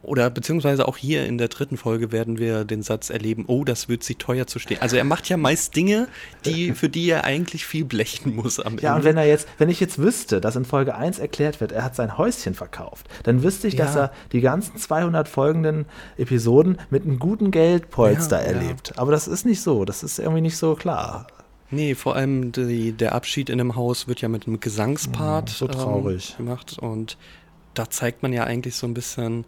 [0.06, 3.90] oder beziehungsweise auch hier in der dritten Folge werden wir den Satz erleben, oh, das
[3.90, 4.78] wird sie teuer zu stehen.
[4.82, 6.08] Also er macht ja meist Dinge,
[6.46, 8.84] die, für die er eigentlich viel blechen muss am Ende.
[8.84, 11.72] Ja, und wenn er jetzt, wenn ich jetzt wüsste, dass in Folge 1 erklärt wird,
[11.72, 13.86] er hat sein Häuschen verkauft, dann wüsste ich, ja.
[13.86, 15.86] dass er die ganzen 200 folgenden
[16.18, 18.90] Episoden mit einem guten Geldpolster ja, erlebt.
[18.90, 19.02] Ja.
[19.02, 21.28] Aber das ist nicht so, das ist irgendwie nicht so klar.
[21.75, 25.67] Nee, vor allem die, der Abschied in dem Haus wird ja mit einem Gesangspart so
[25.67, 26.36] traurig.
[26.39, 27.17] Ähm, gemacht und
[27.74, 29.46] da zeigt man ja eigentlich so ein bisschen,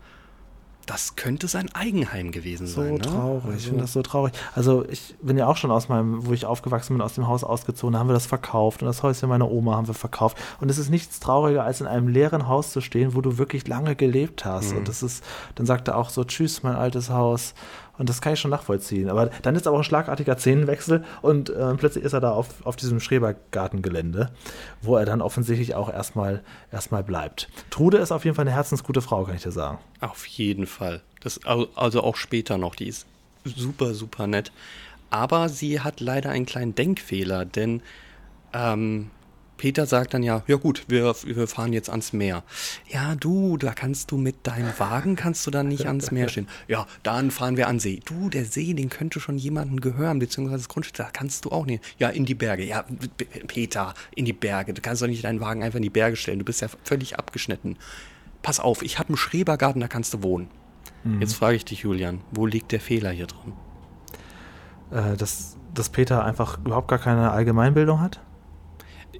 [0.86, 2.90] das könnte sein Eigenheim gewesen so sein.
[2.90, 3.02] So ne?
[3.02, 3.58] traurig, also.
[3.58, 4.34] ich finde das so traurig.
[4.56, 7.44] Also ich bin ja auch schon aus meinem, wo ich aufgewachsen bin, aus dem Haus
[7.44, 10.38] ausgezogen, da haben wir das verkauft und das Häuschen meiner Oma haben wir verkauft.
[10.60, 13.68] Und es ist nichts trauriger, als in einem leeren Haus zu stehen, wo du wirklich
[13.68, 14.72] lange gelebt hast.
[14.72, 14.80] Mhm.
[14.80, 15.24] Und das ist,
[15.56, 17.54] dann sagt er auch so, tschüss, mein altes Haus.
[17.98, 19.10] Und das kann ich schon nachvollziehen.
[19.10, 22.76] Aber dann ist aber ein schlagartiger Szenenwechsel und äh, plötzlich ist er da auf, auf
[22.76, 24.32] diesem Schrebergartengelände,
[24.82, 27.50] wo er dann offensichtlich auch erstmal, erstmal bleibt.
[27.70, 29.80] Trude ist auf jeden Fall eine herzensgute Frau, kann ich dir sagen.
[30.00, 31.02] Auf jeden Fall.
[31.22, 32.76] Das, also auch später noch.
[32.76, 33.06] Die ist
[33.44, 34.52] super, super nett.
[35.10, 37.82] Aber sie hat leider einen kleinen Denkfehler, denn
[38.54, 39.10] ähm,
[39.58, 42.44] Peter sagt dann ja, ja gut, wir, wir fahren jetzt ans Meer.
[42.88, 46.48] Ja, du, da kannst du mit deinem Wagen, kannst du dann nicht ans Meer stehen.
[46.68, 48.00] Ja, dann fahren wir an See.
[48.06, 51.66] Du, der See, den könnte schon jemandem gehören, beziehungsweise das Grundstück, da kannst du auch
[51.66, 51.84] nicht.
[52.00, 52.64] Ja, in die Berge.
[52.64, 52.86] Ja,
[53.48, 54.74] Peter, in die Berge.
[54.74, 56.40] Du kannst doch nicht deinen Wagen einfach in die Berge stellen.
[56.40, 57.78] Du bist ja völlig abgeschnitten.
[58.42, 60.48] Pass auf, ich habe einen Schrebergarten, da kannst du wohnen.
[61.04, 61.22] Mhm.
[61.22, 63.54] Jetzt frage ich dich, Julian, wo liegt der Fehler hier drin?
[64.92, 68.22] Äh, dass, dass Peter einfach überhaupt gar keine Allgemeinbildung hat?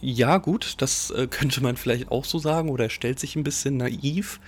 [0.02, 3.44] Ja, gut, das äh, könnte man vielleicht auch so sagen oder er stellt sich ein
[3.44, 4.40] bisschen naiv.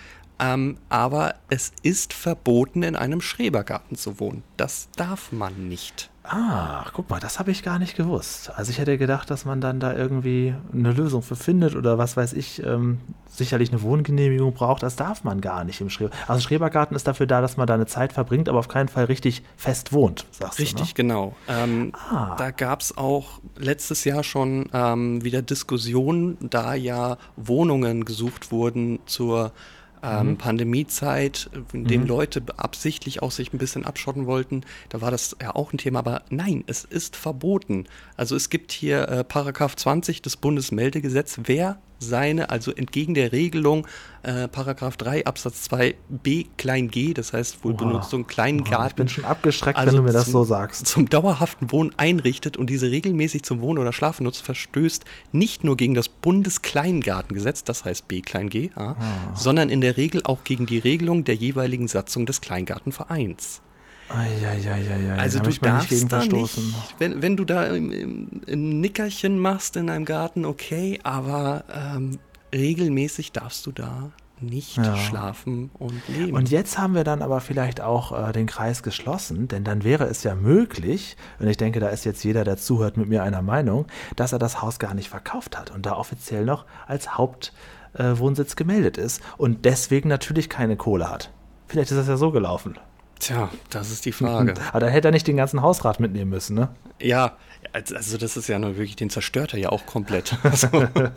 [0.42, 4.44] Ähm, aber es ist verboten, in einem Schrebergarten zu wohnen.
[4.56, 6.10] Das darf man nicht.
[6.32, 8.52] Ah, guck mal, das habe ich gar nicht gewusst.
[8.56, 12.18] Also ich hätte gedacht, dass man dann da irgendwie eine Lösung für findet oder was
[12.18, 14.84] weiß ich, ähm, sicherlich eine Wohngenehmigung braucht.
[14.84, 16.12] Das darf man gar nicht im Schreber.
[16.28, 19.06] Also Schrebergarten ist dafür da, dass man da eine Zeit verbringt, aber auf keinen Fall
[19.06, 21.10] richtig fest wohnt, sagst Richtig, du, ne?
[21.10, 21.36] genau.
[21.48, 22.36] Ähm, ah.
[22.38, 29.00] Da gab es auch letztes Jahr schon ähm, wieder Diskussionen, da ja Wohnungen gesucht wurden
[29.08, 29.52] zur
[30.04, 30.38] ähm, mhm.
[30.38, 32.08] Pandemiezeit, in dem mhm.
[32.08, 36.00] Leute absichtlich auch sich ein bisschen abschotten wollten, da war das ja auch ein Thema,
[36.00, 37.86] aber nein, es ist verboten.
[38.18, 43.88] Also es gibt hier äh, Paragraph 20 des Bundesmeldegesetzes, wer seine, also entgegen der Regelung
[44.24, 47.86] äh, Paragraph 3 Absatz 2 b klein g, das heißt wohl Oha.
[47.86, 48.90] Benutzung kleinen Garten.
[48.90, 50.88] Ich bin schon abgeschreckt, also wenn du mir das zum, so sagst.
[50.88, 55.78] Zum dauerhaften Wohnen einrichtet und diese regelmäßig zum Wohnen oder Schlafen nutzt, verstößt nicht nur
[55.78, 58.96] gegen das Bundeskleingartengesetz, das heißt b klein g, ah.
[59.36, 63.62] sondern in der Regel auch gegen die Regelung der jeweiligen Satzung des Kleingartenvereins.
[64.10, 66.60] Eieieiei, also du darfst nicht da nicht,
[66.98, 72.18] wenn, wenn du da ein Nickerchen machst in einem Garten, okay, aber ähm,
[72.54, 74.96] regelmäßig darfst du da nicht ja.
[74.98, 76.34] schlafen und leben.
[76.34, 80.06] Und jetzt haben wir dann aber vielleicht auch äh, den Kreis geschlossen, denn dann wäre
[80.06, 83.42] es ja möglich, und ich denke, da ist jetzt jeder, der zuhört, mit mir einer
[83.42, 88.54] Meinung, dass er das Haus gar nicht verkauft hat und da offiziell noch als Hauptwohnsitz
[88.54, 91.32] äh, gemeldet ist und deswegen natürlich keine Kohle hat.
[91.68, 92.80] Vielleicht ist das ja so gelaufen.
[93.20, 94.54] Tja, das ist die Frage.
[94.72, 96.70] Aber da hätte er nicht den ganzen Hausrat mitnehmen müssen, ne?
[97.02, 97.38] Ja,
[97.74, 100.36] also das ist ja nur wirklich, den zerstört er ja auch komplett.
[100.44, 101.12] Also, aber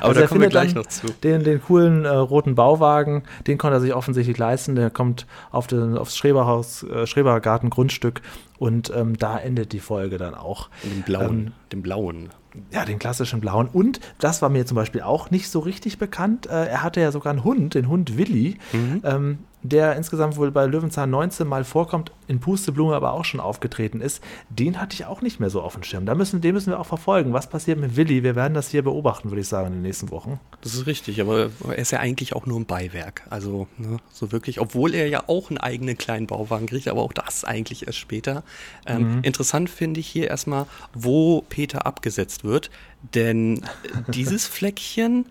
[0.00, 1.06] also da kommen wir gleich noch zu.
[1.22, 4.74] Den, den coolen äh, roten Bauwagen, den konnte er sich offensichtlich leisten.
[4.74, 8.22] Der kommt auf den, aufs Schreberhaus, äh, Schrebergarten-Grundstück
[8.58, 10.68] und ähm, da endet die Folge dann auch.
[10.82, 12.30] Den blauen, ähm, den blauen.
[12.70, 13.68] Ja, den klassischen blauen.
[13.72, 16.46] Und das war mir zum Beispiel auch nicht so richtig bekannt.
[16.46, 18.58] Äh, er hatte ja sogar einen Hund, den Hund Willi.
[18.72, 19.02] Mhm.
[19.04, 24.00] Ähm, der insgesamt wohl bei Löwenzahn 19 Mal vorkommt, in Pusteblume aber auch schon aufgetreten
[24.00, 26.06] ist, den hatte ich auch nicht mehr so auf dem Schirm.
[26.06, 27.32] Da müssen, den müssen wir auch verfolgen.
[27.32, 28.22] Was passiert mit Willi?
[28.22, 30.38] Wir werden das hier beobachten, würde ich sagen, in den nächsten Wochen.
[30.60, 33.22] Das ist richtig, aber er ist ja eigentlich auch nur ein Beiwerk.
[33.30, 37.12] Also, ne, so wirklich, obwohl er ja auch einen eigenen kleinen Bauwagen kriegt, aber auch
[37.12, 38.44] das eigentlich erst später.
[38.86, 39.22] Ähm, mhm.
[39.22, 42.70] Interessant finde ich hier erstmal, wo Peter abgesetzt wird,
[43.14, 43.62] denn
[44.08, 45.26] dieses Fleckchen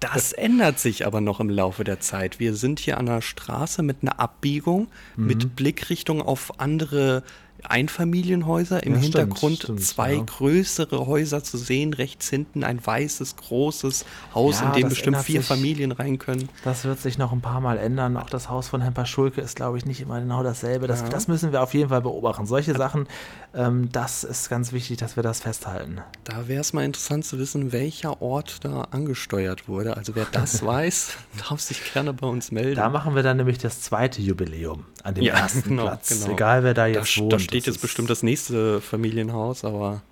[0.00, 2.40] das ändert sich aber noch im Laufe der Zeit.
[2.40, 5.26] Wir sind hier an einer Straße mit einer Abbiegung, mhm.
[5.26, 7.22] mit Blickrichtung auf andere
[7.64, 10.22] Einfamilienhäuser, im ja, Hintergrund stimmt, zwei ja.
[10.22, 15.40] größere Häuser zu sehen, rechts hinten ein weißes, großes Haus, ja, in dem bestimmt vier
[15.40, 16.48] sich, Familien rein können.
[16.62, 18.16] Das wird sich noch ein paar Mal ändern.
[18.16, 20.86] Auch das Haus von Herrn Paschulke ist, glaube ich, nicht immer genau dasselbe.
[20.86, 22.46] Das, das müssen wir auf jeden Fall beobachten.
[22.46, 23.08] Solche Sachen,
[23.54, 26.00] ähm, das ist ganz wichtig, dass wir das festhalten.
[26.24, 29.96] Da wäre es mal interessant zu wissen, welcher Ort da angesteuert wurde.
[29.96, 31.12] Also wer das weiß,
[31.48, 32.76] darf sich gerne bei uns melden.
[32.76, 36.08] Da machen wir dann nämlich das zweite Jubiläum an dem ersten genau, Platz.
[36.08, 36.32] Genau.
[36.32, 37.32] Egal wer da jetzt da, wohnt.
[37.32, 40.02] Da steht jetzt bestimmt das nächste Familienhaus, aber.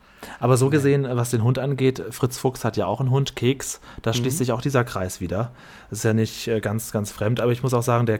[0.40, 3.80] Aber so gesehen, was den Hund angeht, Fritz Fuchs hat ja auch einen Hund, Keks,
[4.02, 4.38] da schließt mhm.
[4.38, 5.52] sich auch dieser Kreis wieder.
[5.90, 8.18] Das ist ja nicht äh, ganz, ganz fremd, aber ich muss auch sagen, der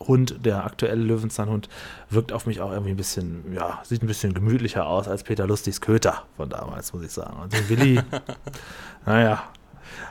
[0.00, 1.68] Kekshund, der aktuelle Löwenzahnhund,
[2.08, 5.46] wirkt auf mich auch irgendwie ein bisschen, ja, sieht ein bisschen gemütlicher aus als Peter
[5.46, 7.38] Lustigs Köter von damals, muss ich sagen.
[7.40, 8.00] Und den Willi,
[9.06, 9.44] naja,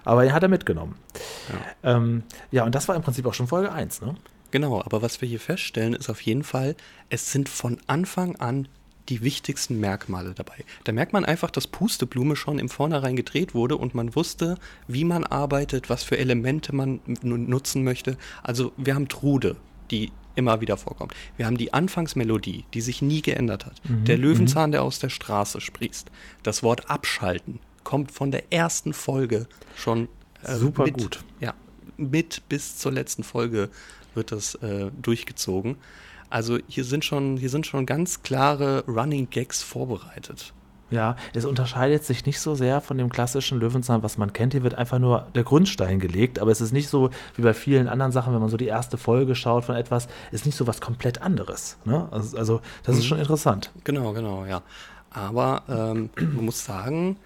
[0.04, 0.96] aber er hat er mitgenommen.
[1.84, 1.96] Ja.
[1.96, 4.16] Ähm, ja, und das war im Prinzip auch schon Folge 1, ne?
[4.52, 6.76] Genau, aber was wir hier feststellen, ist auf jeden Fall,
[7.10, 8.68] es sind von Anfang an
[9.10, 10.66] die wichtigsten Merkmale dabei.
[10.84, 15.04] Da merkt man einfach, dass Pusteblume schon im Vornherein gedreht wurde und man wusste, wie
[15.04, 18.18] man arbeitet, was für Elemente man nutzen möchte.
[18.44, 19.56] Also wir haben Trude,
[19.92, 21.14] die immer wieder vorkommt.
[21.38, 23.82] Wir haben die Anfangsmelodie, die sich nie geändert hat.
[23.84, 24.74] Mhm, der Löwenzahn, mhm.
[24.74, 26.10] der aus der Straße sprießt.
[26.44, 30.08] Das Wort abschalten kommt von der ersten Folge schon
[30.44, 31.24] äh, super mit, gut.
[31.40, 31.54] Ja,
[31.98, 33.70] mit bis zur letzten Folge
[34.16, 35.78] wird das äh, durchgezogen.
[36.30, 40.54] Also hier sind schon, hier sind schon ganz klare Running Gags vorbereitet.
[40.92, 44.54] Ja, es unterscheidet sich nicht so sehr von dem klassischen Löwenzahn, was man kennt.
[44.54, 47.88] Hier wird einfach nur der Grundstein gelegt, aber es ist nicht so wie bei vielen
[47.88, 50.82] anderen Sachen, wenn man so die erste Folge schaut von etwas, ist nicht so was
[50.82, 51.78] komplett anderes.
[51.86, 52.08] Ne?
[52.12, 53.08] Also, also, das ist mhm.
[53.08, 53.72] schon interessant.
[53.84, 54.62] Genau, genau, ja.
[55.12, 57.18] Aber ähm, man muss sagen,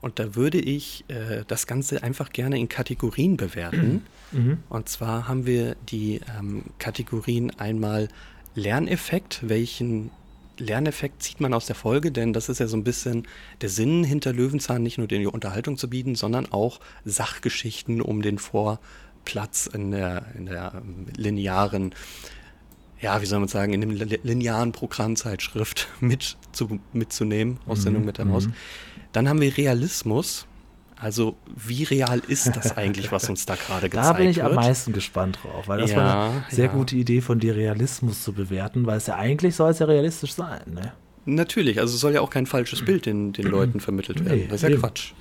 [0.00, 4.04] und da würde ich äh, das Ganze einfach gerne in Kategorien bewerten.
[4.32, 4.58] Mhm.
[4.68, 8.06] Und zwar haben wir die ähm, Kategorien einmal
[8.54, 10.12] Lerneffekt, welchen
[10.60, 13.26] Lerneffekt zieht man aus der Folge, denn das ist ja so ein bisschen
[13.60, 18.38] der Sinn hinter Löwenzahn, nicht nur die Unterhaltung zu bieten, sondern auch Sachgeschichten um den
[18.38, 21.94] Vorplatz in der, in der ähm, linearen,
[23.00, 27.82] ja, wie soll man sagen, in dem linearen Programmzeitschrift mit zu, mitzunehmen, aus mhm.
[27.82, 28.46] Sendung mit heraus.
[28.46, 28.54] Mhm.
[29.12, 30.46] Dann haben wir Realismus.
[31.00, 34.14] Also, wie real ist das eigentlich, was uns da gerade gezeigt wird?
[34.14, 36.72] Da bin ich am meisten gespannt drauf, weil das ja, war eine sehr ja.
[36.72, 40.34] gute Idee von dir, Realismus zu bewerten, weil es ja eigentlich soll es ja realistisch
[40.34, 40.92] sein, ne?
[41.24, 44.40] Natürlich, also es soll ja auch kein falsches Bild den, den Leuten vermittelt werden.
[44.40, 44.80] Nee, das ist ja eben.
[44.80, 45.12] Quatsch.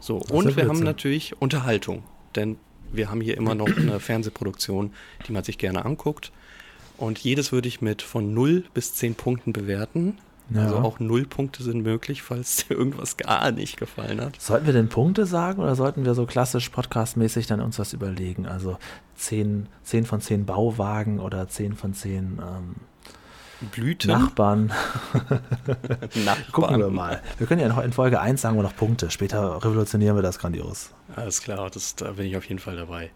[0.00, 2.02] So, das und wir haben natürlich Unterhaltung,
[2.34, 2.56] denn
[2.92, 4.92] wir haben hier immer noch eine Fernsehproduktion,
[5.28, 6.32] die man sich gerne anguckt.
[6.96, 10.18] Und jedes würde ich mit von 0 bis 10 Punkten bewerten.
[10.50, 10.62] Ja.
[10.62, 14.40] Also auch Nullpunkte sind möglich, falls dir irgendwas gar nicht gefallen hat.
[14.40, 18.46] Sollten wir denn Punkte sagen oder sollten wir so klassisch podcastmäßig dann uns was überlegen?
[18.46, 18.78] Also
[19.16, 22.74] 10, 10 von 10 Bauwagen oder 10 von 10 ähm,
[23.72, 24.10] Blüten?
[24.10, 24.72] Nachbarn.
[26.24, 26.42] Nachbarn.
[26.52, 27.22] Gucken wir mal.
[27.38, 29.10] Wir können ja noch in Folge 1 sagen wir noch Punkte.
[29.10, 30.92] Später revolutionieren wir das grandios.
[31.16, 33.10] Alles klar, das, da bin ich auf jeden Fall dabei.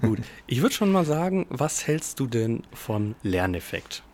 [0.00, 0.20] Gut.
[0.46, 4.04] Ich würde schon mal sagen, was hältst du denn von Lerneffekt?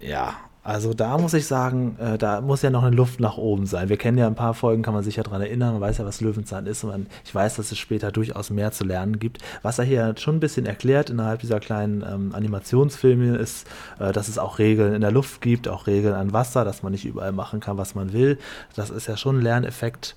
[0.00, 3.66] Ja, also da muss ich sagen, äh, da muss ja noch eine Luft nach oben
[3.66, 3.88] sein.
[3.88, 6.04] Wir kennen ja ein paar Folgen, kann man sich ja daran erinnern, man weiß ja,
[6.04, 9.38] was Löwenzahn ist und man, ich weiß, dass es später durchaus mehr zu lernen gibt.
[9.62, 13.66] Was er hier schon ein bisschen erklärt innerhalb dieser kleinen ähm, Animationsfilme ist,
[13.98, 16.92] äh, dass es auch Regeln in der Luft gibt, auch Regeln an Wasser, dass man
[16.92, 18.38] nicht überall machen kann, was man will.
[18.76, 20.14] Das ist ja schon ein Lerneffekt.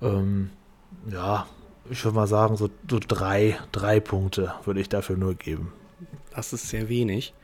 [0.00, 0.48] Ähm,
[1.12, 1.46] ja,
[1.90, 5.72] ich würde mal sagen, so, so drei, drei Punkte würde ich dafür nur geben.
[6.34, 7.34] Das ist sehr wenig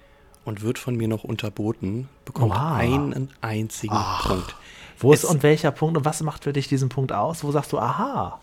[0.45, 2.77] und wird von mir noch unterboten, bekommt Oha.
[2.77, 4.29] einen einzigen Ach.
[4.29, 4.57] Punkt.
[4.99, 7.43] Wo ist es, und welcher Punkt und was macht für dich diesen Punkt aus?
[7.45, 8.41] Wo sagst du, aha?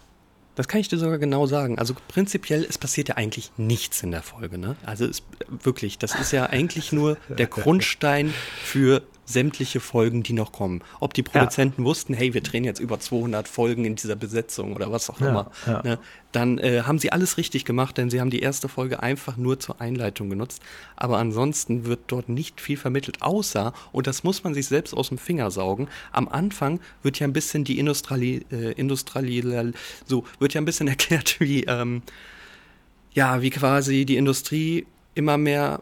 [0.56, 1.80] Das kann ich dir sogar genau sagen.
[1.80, 4.58] Also prinzipiell, es passiert ja eigentlich nichts in der Folge.
[4.58, 4.76] Ne?
[4.86, 8.34] Also es, wirklich, das ist ja eigentlich nur der Grundstein
[8.64, 10.82] für sämtliche Folgen, die noch kommen.
[11.00, 11.88] Ob die Produzenten ja.
[11.88, 15.30] wussten, hey, wir drehen jetzt über 200 Folgen in dieser Besetzung oder was auch ja,
[15.30, 15.82] immer, ja.
[15.84, 16.00] Ne?
[16.32, 19.60] dann äh, haben sie alles richtig gemacht, denn sie haben die erste Folge einfach nur
[19.60, 20.62] zur Einleitung genutzt.
[20.96, 25.10] Aber ansonsten wird dort nicht viel vermittelt, außer, und das muss man sich selbst aus
[25.10, 29.74] dem Finger saugen, am Anfang wird ja ein bisschen die Industriali, äh, Industriali
[30.06, 32.02] so, wird ja ein bisschen erklärt, wie, ähm,
[33.14, 35.82] ja, wie quasi die Industrie immer mehr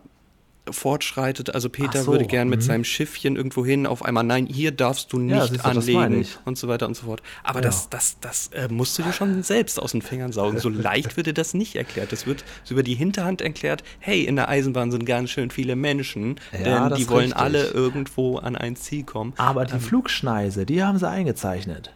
[0.71, 1.53] fortschreitet.
[1.53, 2.65] Also Peter so, würde gern mit mhm.
[2.65, 6.25] seinem Schiffchen irgendwo hin, auf einmal, nein, hier darfst du Ja, nicht siehst du, anlegen
[6.45, 7.21] und so weiter und so fort.
[7.43, 7.65] Aber Ja.
[7.65, 10.60] das, das, das äh, musst du dir schon selbst aus den Fingern saugen.
[10.60, 12.12] So leicht wird dir das nicht erklärt.
[12.12, 15.75] Das wird so über die Hinterhand erklärt, hey, in der Eisenbahn sind ganz schön viele
[15.75, 17.38] Menschen, Ja, denn die wollen richtig.
[17.41, 19.34] alle irgendwo an ein Ziel kommen.
[19.38, 21.91] Aber die Flugschneise, die haben sie eingezeichnet.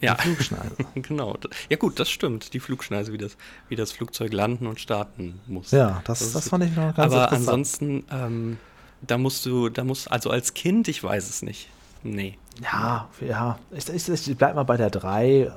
[0.00, 0.76] Ja, Die Flugschneise.
[0.94, 1.36] genau.
[1.70, 2.52] Ja gut, das stimmt.
[2.54, 3.36] Die Flugschneise, wie das,
[3.68, 5.70] wie das Flugzeug landen und starten muss.
[5.70, 8.58] Ja, das, das, ist- fand ich noch ganz Aber ansonsten, ähm,
[9.02, 11.68] da musst du, da musst, also als Kind, ich weiß es nicht.
[12.02, 12.38] Nee.
[12.62, 13.58] Ja, ja.
[13.70, 15.50] Ich, ich, ich bleib mal bei der 3.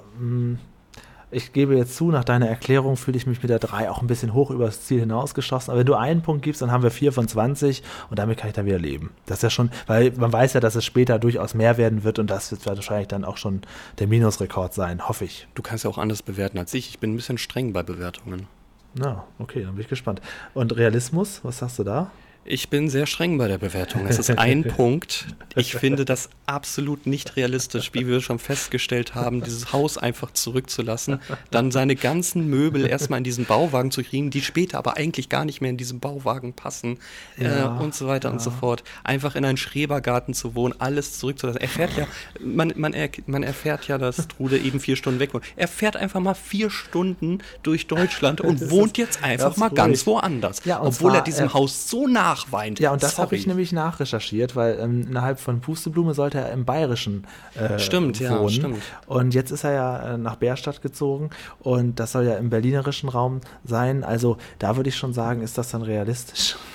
[1.32, 4.08] Ich gebe jetzt zu, nach deiner Erklärung fühle ich mich mit der 3 auch ein
[4.08, 5.70] bisschen hoch übers Ziel hinausgeschossen.
[5.70, 8.50] Aber wenn du einen Punkt gibst, dann haben wir 4 von 20 und damit kann
[8.50, 9.12] ich dann wieder leben.
[9.28, 12.18] Das ist ja schon, weil man weiß ja, dass es später durchaus mehr werden wird
[12.18, 13.62] und das wird wahrscheinlich dann auch schon
[14.00, 15.48] der Minusrekord sein, hoffe ich.
[15.54, 16.90] Du kannst ja auch anders bewerten als ich.
[16.90, 18.48] Ich bin ein bisschen streng bei Bewertungen.
[18.96, 20.22] Na, okay, dann bin ich gespannt.
[20.56, 22.10] Und Realismus, was sagst du da?
[22.52, 24.08] Ich bin sehr streng bei der Bewertung.
[24.08, 25.28] Es ist ein Punkt.
[25.56, 31.20] Ich finde das absolut nicht realistisch, wie wir schon festgestellt haben, dieses Haus einfach zurückzulassen,
[31.52, 35.46] dann seine ganzen Möbel erstmal in diesen Bauwagen zu kriegen, die später aber eigentlich gar
[35.46, 36.98] nicht mehr in diesen Bauwagen passen
[37.38, 38.84] Ja, äh, und so weiter und so fort.
[39.04, 41.62] Einfach in einen Schrebergarten zu wohnen, alles zurückzulassen.
[41.62, 42.08] Er fährt ja,
[42.40, 45.44] man, man, er, man erfährt ja, dass Trude eben vier Stunden weg wohnt.
[45.56, 50.00] Er fährt einfach mal vier Stunden durch Deutschland und wohnt jetzt einfach ganz mal ganz
[50.00, 50.08] ruhig.
[50.08, 50.66] woanders.
[50.66, 52.08] Ja, obwohl er zwar, diesem äh, Haus so
[52.46, 52.80] nachweint.
[52.80, 56.66] Ja, und das habe ich nämlich nachrecherchiert, weil ähm, innerhalb von Pusteblume sollte er im
[56.66, 57.26] Bayerischen
[57.56, 58.50] äh, Stimmt, ja, wohnen.
[58.50, 58.84] stimmt.
[59.08, 63.10] Und jetzt ist er ja äh, nach Bärstadt gezogen und das soll ja im berlinerischen
[63.10, 64.04] Raum sein.
[64.04, 66.56] Also da würde ich schon sagen, ist das dann realistisch.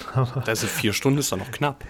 [0.47, 1.85] Also vier Stunden ist doch noch knapp.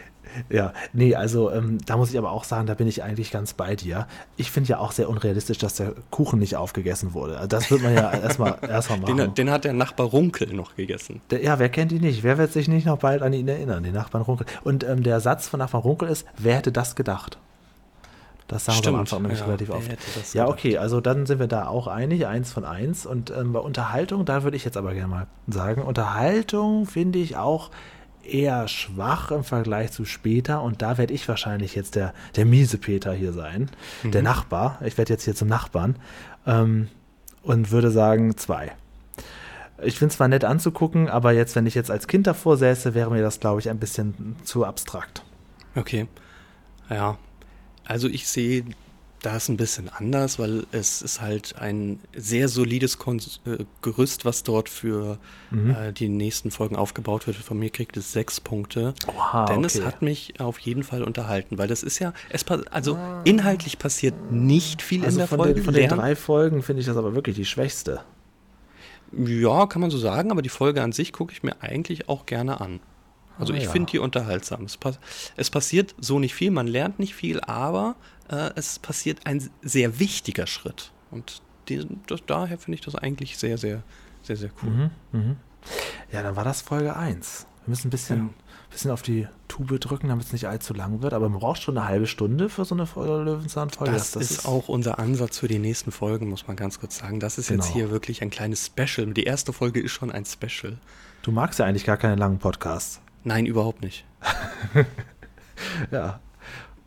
[0.50, 3.54] Ja, nee, also ähm, da muss ich aber auch sagen, da bin ich eigentlich ganz
[3.54, 4.06] bei dir.
[4.36, 7.36] Ich finde ja auch sehr unrealistisch, dass der Kuchen nicht aufgegessen wurde.
[7.36, 9.16] Also Das wird man ja erstmal erstmal machen.
[9.16, 11.20] Den, den hat der Nachbar Runkel noch gegessen.
[11.30, 12.22] Der, ja, wer kennt ihn nicht?
[12.22, 13.82] Wer wird sich nicht noch bald an ihn erinnern?
[13.82, 14.46] Den Nachbarn Runkel.
[14.62, 17.38] Und ähm, der Satz von Nachbarn Runkel ist, wer hätte das gedacht?
[18.48, 20.34] Das sagen wir am Stimmt, Anfang nämlich ja, relativ oft.
[20.34, 23.06] Ja, okay, also dann sind wir da auch einig, eins von eins.
[23.06, 27.36] Und ähm, bei Unterhaltung, da würde ich jetzt aber gerne mal sagen, Unterhaltung finde ich
[27.36, 27.70] auch
[28.26, 30.62] eher schwach im Vergleich zu später.
[30.62, 33.70] Und da werde ich wahrscheinlich jetzt der, der miese Peter hier sein,
[34.02, 34.24] der Mhm.
[34.24, 34.78] Nachbar.
[34.84, 35.96] Ich werde jetzt hier zum Nachbarn
[36.46, 36.88] ähm,
[37.42, 38.72] und würde sagen zwei.
[39.82, 42.94] Ich finde es zwar nett anzugucken, aber jetzt, wenn ich jetzt als Kind davor säße,
[42.94, 45.22] wäre mir das, glaube ich, ein bisschen zu abstrakt.
[45.74, 46.06] Okay.
[46.88, 47.18] Ja.
[47.84, 48.64] Also ich sehe
[49.24, 54.42] das ein bisschen anders, weil es ist halt ein sehr solides Kon äh, Gerüst, was
[54.42, 55.18] dort für
[55.50, 55.70] Mhm.
[55.70, 57.36] äh, die nächsten Folgen aufgebaut wird.
[57.36, 58.94] Von mir kriegt es sechs Punkte.
[59.06, 59.84] Oha, denn es okay.
[59.86, 64.82] hat mich auf jeden Fall unterhalten, weil das ist ja, es also inhaltlich passiert nicht
[64.82, 65.54] viel in Also der von, Folge.
[65.54, 68.00] den, von den drei Folgen finde ich das aber wirklich die schwächste.
[69.16, 72.26] Ja, kann man so sagen, aber die Folge an sich gucke ich mir eigentlich auch
[72.26, 72.80] gerne an.
[73.38, 73.70] Also Ah, ich ja.
[73.70, 74.64] finde die unterhaltsam.
[74.64, 74.98] Es, pass
[75.36, 77.96] es passiert so nicht viel, man lernt nicht viel, aber
[78.28, 80.92] äh, es passiert ein sehr wichtiger Schritt.
[81.10, 83.82] Und die, das, daher finde ich das eigentlich sehr, sehr,
[84.22, 84.90] sehr, sehr cool.
[85.12, 85.36] Mhm.
[86.12, 87.46] Ja, dann war das Folge 1.
[87.64, 88.28] Wir müssen ein bisschen, Ja.
[88.70, 91.14] bisschen auf die Tube drücken, damit es nicht allzu lang wird.
[91.14, 93.92] Aber man braucht schon eine halbe Stunde für so eine Folge Löwenzahn-Folge.
[93.94, 97.20] Das, ist auch unser Ansatz für die nächsten Folgen, muss man ganz kurz sagen.
[97.20, 97.74] Das ist jetzt Genau.
[97.74, 99.14] hier wirklich ein kleines Special.
[99.14, 100.76] Die erste Folge ist schon ein Special.
[101.22, 103.00] Du magst ja eigentlich gar keine langen Podcasts.
[103.22, 104.04] Nein, überhaupt nicht.
[105.90, 106.20] Ja.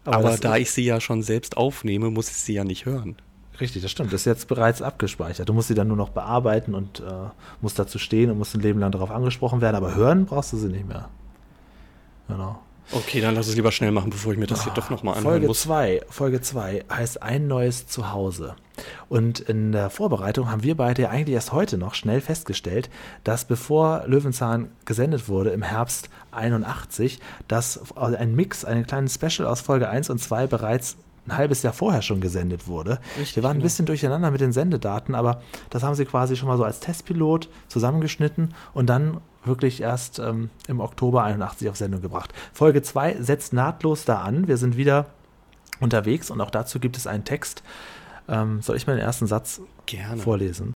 [0.07, 3.17] Aber, das da ich sie ja schon selbst aufnehme, muss ich sie ja nicht hören.
[3.59, 4.13] Richtig, das stimmt.
[4.13, 5.49] Das ist jetzt bereits abgespeichert.
[5.49, 7.03] Du musst sie dann nur noch bearbeiten und äh,
[7.61, 9.75] musst dazu stehen und musst ein Leben lang darauf angesprochen werden.
[9.75, 11.09] Aber hören brauchst du sie nicht mehr.
[12.27, 12.59] Genau.
[12.91, 15.34] Okay, dann lass es lieber schnell machen, bevor ich mir das hier doch nochmal anhören
[15.34, 15.62] Folge muss.
[15.62, 18.56] 2 Folge 2 heißt ein neues Zuhause.
[19.10, 22.89] Und in der Vorbereitung haben wir beide eigentlich erst heute noch schnell festgestellt,
[23.23, 29.62] dass bevor Löwenzahn gesendet wurde im Herbst 81, dass ein Mix, ein kleines Special aus
[29.62, 30.97] Folge 1 und 2 bereits
[31.28, 33.00] ein halbes Jahr vorher schon gesendet wurde.
[33.19, 33.63] Richtig, wir waren ein genau.
[33.63, 37.50] bisschen durcheinander mit den Sendedaten, aber das haben sie quasi schon mal so als Testpilot
[37.67, 42.33] zusammengeschnitten und dann wirklich erst ähm, im Oktober 81 auf Sendung gebracht.
[42.53, 44.47] Folge 2 setzt nahtlos da an.
[44.47, 45.07] Wir sind wieder
[45.79, 47.63] unterwegs und auch dazu gibt es einen Text.
[48.27, 50.21] Ähm, soll ich mal den ersten Satz Gerne.
[50.21, 50.73] vorlesen?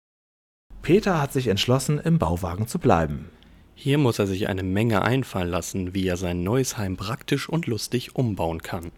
[0.82, 3.30] Peter hat sich entschlossen, im Bauwagen zu bleiben.
[3.76, 7.66] Hier muss er sich eine Menge einfallen lassen, wie er sein neues Heim praktisch und
[7.66, 8.92] lustig umbauen kann.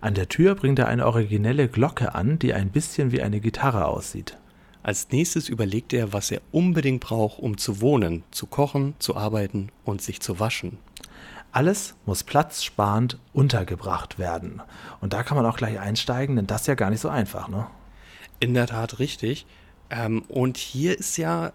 [0.00, 3.86] An der Tür bringt er eine originelle Glocke an, die ein bisschen wie eine Gitarre
[3.86, 4.38] aussieht.
[4.82, 9.70] Als nächstes überlegt er, was er unbedingt braucht, um zu wohnen, zu kochen, zu arbeiten
[9.84, 10.78] und sich zu waschen.
[11.52, 14.62] Alles muss platzsparend untergebracht werden.
[15.00, 17.48] Und da kann man auch gleich einsteigen, denn das ist ja gar nicht so einfach,
[17.48, 17.66] ne?
[18.38, 19.46] In der Tat richtig.
[19.90, 21.52] Ähm, und hier ist ja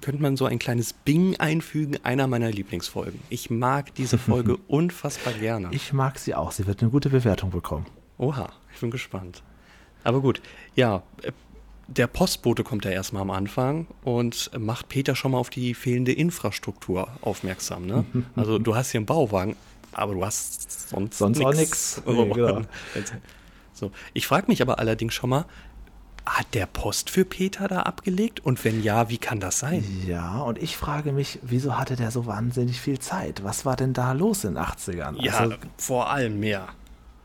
[0.00, 3.20] könnte man so ein kleines Bing einfügen, einer meiner Lieblingsfolgen.
[3.28, 5.68] Ich mag diese Folge unfassbar gerne.
[5.72, 6.52] Ich mag sie auch.
[6.52, 7.86] Sie wird eine gute Bewertung bekommen.
[8.18, 9.42] Oha, ich bin gespannt.
[10.02, 10.40] Aber gut,
[10.74, 11.32] ja, äh,
[11.88, 16.12] der Postbote kommt ja erstmal am Anfang und macht Peter schon mal auf die fehlende
[16.12, 17.86] Infrastruktur aufmerksam.
[17.86, 18.04] Ne?
[18.36, 19.56] Also du hast hier einen Bauwagen,
[19.92, 21.96] aber du hast sonst, Sonst auch nix.
[21.98, 22.02] nix.
[22.06, 22.62] Nee, genau.
[23.72, 23.90] So.
[24.12, 25.46] Ich frage mich aber allerdings schon mal,
[26.26, 28.40] hat der Post für Peter da abgelegt?
[28.40, 29.84] Und wenn ja, wie kann das sein?
[30.06, 33.44] Ja, und ich frage mich, wieso hatte der so wahnsinnig viel Zeit?
[33.44, 35.20] Was war denn da los in den 80ern?
[35.22, 36.68] Ja, Also, vor allem mehr.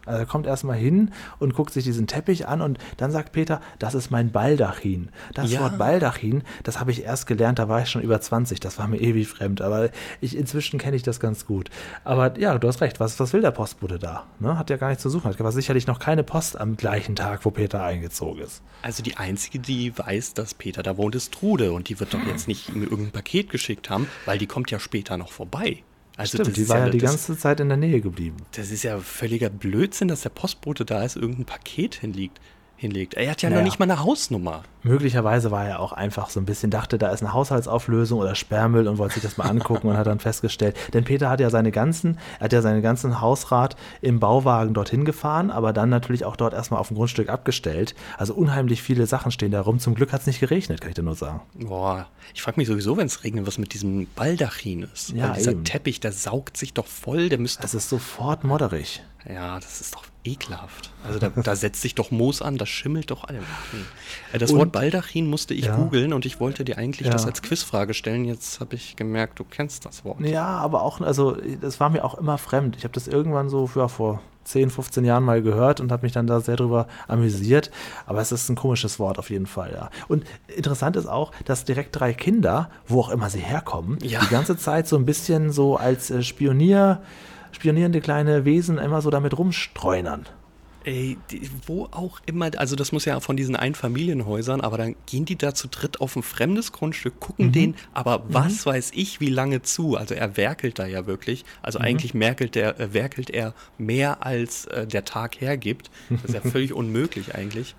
[0.06, 3.62] Also er kommt erstmal hin und guckt sich diesen Teppich an und dann sagt Peter,
[3.80, 5.10] das ist mein Baldachin.
[5.34, 5.62] Das Ja.
[5.62, 8.88] Wort Baldachin, das habe ich erst gelernt, da war ich schon über 20, das war
[8.88, 9.90] mir ewig fremd, aber
[10.22, 11.70] ich, inzwischen kenne ich das ganz gut.
[12.04, 14.26] Aber ja, du hast recht, was, was will der Postbote da?
[14.40, 14.58] Ne?
[14.58, 17.46] Hat ja gar nichts zu suchen, hat war sicherlich noch keine Post am gleichen Tag,
[17.46, 18.62] wo Peter eingezogen ist.
[18.82, 21.72] Also die einzige, die weiß, dass Peter da wohnt, ist Trude.
[21.74, 24.80] Und die wird doch jetzt nicht ihm irgendein Paket geschickt haben, weil die kommt ja
[24.80, 25.84] später noch vorbei.
[26.20, 28.36] Also Stimmt, das die ist war ja die das, ganze Zeit in der Nähe geblieben.
[28.52, 32.42] Das ist ja völliger Blödsinn, dass der Postbote da ist, irgendein Paket hinlegt.
[32.80, 33.13] Hinlegt.
[33.15, 33.65] Er hat ja noch Naja.
[33.65, 34.63] nicht mal eine Hausnummer.
[34.84, 38.88] Möglicherweise war er auch einfach so ein bisschen, dachte, da ist eine Haushaltsauflösung oder Sperrmüll
[38.88, 41.72] und wollte sich das mal angucken und hat dann festgestellt, denn Peter hat ja seine
[41.72, 46.38] ganzen, er hat ja seinen ganzen Hausrat im Bauwagen dorthin gefahren, aber dann natürlich auch
[46.38, 47.94] dort erstmal auf dem Grundstück abgestellt.
[48.18, 49.80] Also unheimlich viele Sachen stehen da rum.
[49.80, 51.42] Zum Glück hat es nicht geregnet, kann ich dir nur sagen.
[51.56, 55.10] Boah, ich frage mich sowieso, wenn es regnet, was mit diesem Baldachin ist.
[55.10, 55.63] Ja, Weil dieser eben.
[55.65, 59.04] Teppich, der saugt sich doch voll, der müsste Das ist sofort modderig.
[59.28, 60.92] Ja, das ist doch ekelhaft.
[61.08, 63.44] Also da, da setzt sich doch Moos an, das schimmelt doch allem.
[64.34, 65.76] Äh, Das Und- Wort Baldachin musste ich Ja.
[65.76, 67.14] googeln und ich wollte dir eigentlich Ja.
[67.14, 68.26] das als Quizfrage stellen.
[68.26, 70.20] Jetzt habe ich gemerkt, du kennst das Wort.
[70.22, 72.76] Ja, aber auch, also das war mir auch immer fremd.
[72.78, 76.12] Ich habe das irgendwann so ja, vor 10, 15 Jahren mal gehört und habe mich
[76.12, 77.70] dann da sehr drüber amüsiert.
[78.06, 79.90] Aber es ist ein komisches Wort auf jeden Fall, ja.
[80.08, 84.20] Und interessant ist auch, dass direkt drei Kinder, wo auch immer sie herkommen, Ja.
[84.22, 87.02] die ganze Zeit so ein bisschen so als äh, Spionier,
[87.60, 90.26] spionierende kleine Wesen immer so damit rumstreunern.
[90.86, 95.26] Ey, die, wo auch immer, also das muss ja von diesen Einfamilienhäusern, aber dann gehen
[95.26, 97.52] die da zu dritt auf ein fremdes Grundstück, gucken Mhm.
[97.52, 99.98] den, aber was weiß ich, wie lange zu.
[99.98, 101.43] Also er werkelt da ja wirklich.
[101.43, 101.48] Mhm.
[101.63, 105.91] Also eigentlich merkelt der, äh, werkelt er mehr als äh, der Tag hergibt.
[106.10, 107.76] Das ist ja völlig unmöglich eigentlich.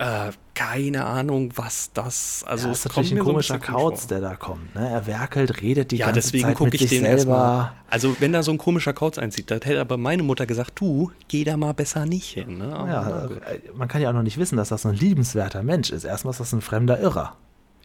[0.00, 4.06] Äh, keine Ahnung, was das, also ja, es ist natürlich ein so komischer komisch Kauz,
[4.06, 4.74] der da kommt.
[4.74, 4.88] Ne?
[4.88, 7.72] Er werkelt, redet die Ja, ganze deswegen Zeit gucke mit ich sich den selber.
[7.90, 11.12] Also wenn da so ein komischer Kauz einzieht, da hätte aber meine Mutter gesagt, du,
[11.28, 12.56] geh da mal besser nicht hin.
[12.58, 12.68] Ne?
[12.88, 13.42] Ja, gut.
[13.42, 16.04] äh, man kann ja auch noch nicht wissen, dass das so ein liebenswerter Mensch ist.
[16.04, 17.36] Erstmal ist das ein fremder Irrer.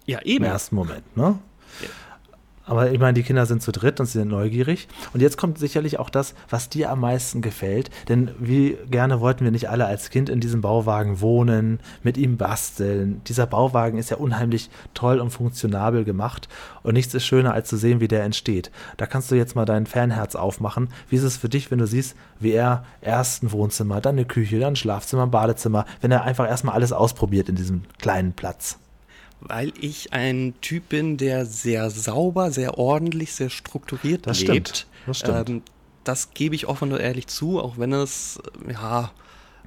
[0.06, 0.46] ja, im eben.
[0.46, 1.38] ersten Moment, ne?
[1.82, 1.88] Ja.
[2.66, 4.88] Aber ich meine, die Kinder sind zu dritt und sie sind neugierig.
[5.14, 7.90] Und jetzt kommt sicherlich auch das, was dir am meisten gefällt.
[8.10, 12.38] Denn wie gerne wollten wir nicht alle als Kind in diesem Bauwagen wohnen, mit ihm
[12.38, 13.22] basteln.
[13.28, 16.50] Dieser Bauwagen ist ja unheimlich toll und funktionabel gemacht.
[16.84, 18.72] Und nichts ist schöner, als zu sehen, wie der entsteht.
[18.98, 20.90] Da kannst du jetzt mal dein Fanherz aufmachen.
[21.10, 24.26] Wie ist es für dich, wenn du siehst, wie er erst ein Wohnzimmer, dann eine
[24.26, 28.34] Küche, dann ein Schlafzimmer, ein Badezimmer, wenn er einfach erstmal alles ausprobiert in diesem kleinen
[28.34, 28.80] Platz?
[29.42, 34.50] Weil ich ein Typ bin, der sehr sauber, sehr ordentlich, sehr strukturiert Das lebt.
[34.70, 35.50] stimmt, das stimmt.
[35.50, 35.62] Ähm,
[36.04, 38.40] das gebe ich offen und ehrlich zu, auch wenn es
[38.72, 39.12] ja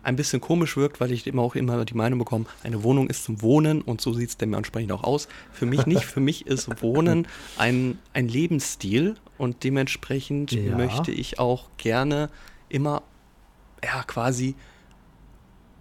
[0.05, 3.25] ein bisschen komisch wirkt, weil ich immer auch immer die Meinung bekomme, eine Wohnung ist
[3.25, 5.29] zum Wohnen und so sieht es dementsprechend auch aus.
[5.53, 6.05] Für mich nicht.
[6.05, 7.27] Für mich ist Wohnen
[7.59, 10.77] ein, ein Lebensstil und dementsprechend Ja.
[10.77, 12.31] möchte ich auch gerne
[12.69, 13.03] immer
[13.85, 14.55] ja quasi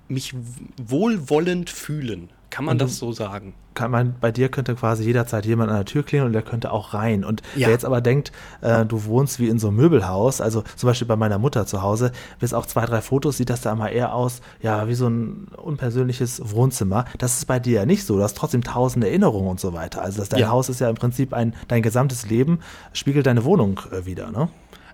[0.07, 0.33] mich
[0.77, 2.29] wohlwollend fühlen.
[2.49, 3.53] Kann man das so sagen?
[3.77, 6.71] kann man, bei dir könnte quasi jederzeit jemand an der Tür klingeln und der könnte
[6.71, 7.23] auch rein.
[7.23, 7.67] Und Ja.
[7.67, 8.31] wer jetzt aber denkt,
[8.61, 11.83] äh, du wohnst wie in so einem Möbelhaus, also zum Beispiel bei meiner Mutter zu
[11.83, 15.07] Hause, bis auf zwei, drei Fotos sieht das da immer eher aus, ja, wie so
[15.07, 17.05] ein unpersönliches Wohnzimmer.
[17.19, 18.17] Das ist bei dir ja nicht so.
[18.17, 20.01] Du hast trotzdem tausend Erinnerungen und so weiter.
[20.01, 20.49] Also das, dein Ja.
[20.49, 22.61] Haus ist ja im Prinzip ein, dein gesamtes Leben
[22.93, 24.49] spiegelt deine Wohnung äh, wieder, ne?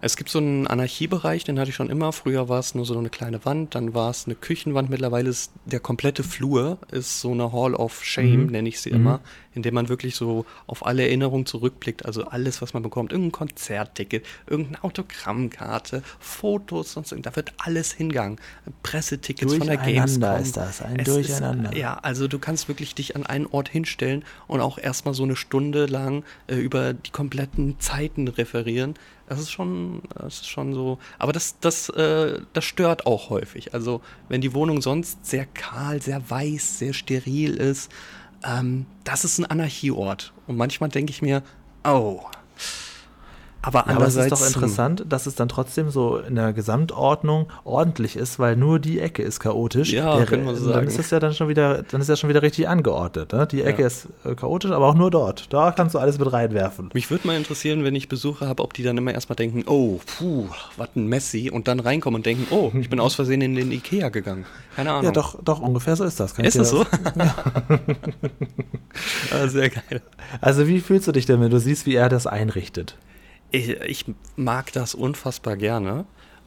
[0.06, 2.12] Es gibt so einen Anarchiebereich, den hatte ich schon immer.
[2.12, 4.90] Früher war es nur so eine kleine Wand, dann war es eine Küchenwand.
[4.90, 8.52] Mittlerweile ist der komplette Flur ist so eine Hall of Shame, Mhm.
[8.52, 9.22] nenne ich sie immer,
[9.56, 12.06] in dem man wirklich so auf alle Erinnerungen zurückblickt.
[12.06, 17.92] Also alles, was man bekommt, irgendein Konzertticket, irgendeine Autogrammkarte, Fotos, sonst irgend- da wird alles
[17.94, 18.40] hingegangen.
[18.84, 20.42] Pressetickets von der Durcheinander Gamescom.
[20.44, 21.72] ist das, ein Es Durcheinander.
[21.72, 25.24] Ist, ja, also du kannst wirklich dich an einen Ort hinstellen und auch erstmal so
[25.24, 28.96] eine Stunde lang äh, über die kompletten Zeiten referieren.
[29.28, 31.00] Das ist schon, das ist schon so.
[31.18, 33.74] Aber das, das, äh, das stört auch häufig.
[33.74, 37.90] Also wenn die Wohnung sonst sehr kahl, sehr weiß, sehr steril ist,
[38.44, 40.34] ähm, das ist ein Anarchieort.
[40.48, 41.44] Und manchmal denke ich mir,
[41.84, 42.22] oh,
[43.66, 44.42] Aber Ja, aber es andererseits.
[44.42, 48.78] ist doch interessant, dass es dann trotzdem so in der Gesamtordnung ordentlich ist, weil nur
[48.78, 49.92] die Ecke ist chaotisch.
[49.94, 50.88] Ja, Der- kann man so Dann sagen.
[50.88, 53.32] ist es ja dann schon wieder, dann ist ja schon wieder richtig angeordnet.
[53.32, 53.48] Ne?
[53.48, 53.88] Die Ecke Ja.
[53.88, 55.52] ist äh, chaotisch, aber auch nur dort.
[55.54, 56.90] Da kannst du alles mit reinwerfen.
[56.94, 60.00] Mich würde mal interessieren, wenn ich Besucher habe, ob die dann immer erstmal denken, oh,
[60.18, 60.46] puh,
[60.78, 63.72] was ein Messi, und dann reinkommen und denken, oh, ich bin aus Versehen in den
[63.72, 64.46] Ikea gegangen.
[64.76, 65.06] Keine Ahnung.
[65.06, 66.36] Ja, doch, doch, ungefähr so ist das.
[66.36, 66.86] Kann Ist das so?
[69.32, 70.02] ah, sehr geil.
[70.42, 72.96] Also wie fühlst du dich denn, wenn du siehst, wie er das einrichtet?
[73.54, 76.06] Ich, ich mag das unfassbar gerne.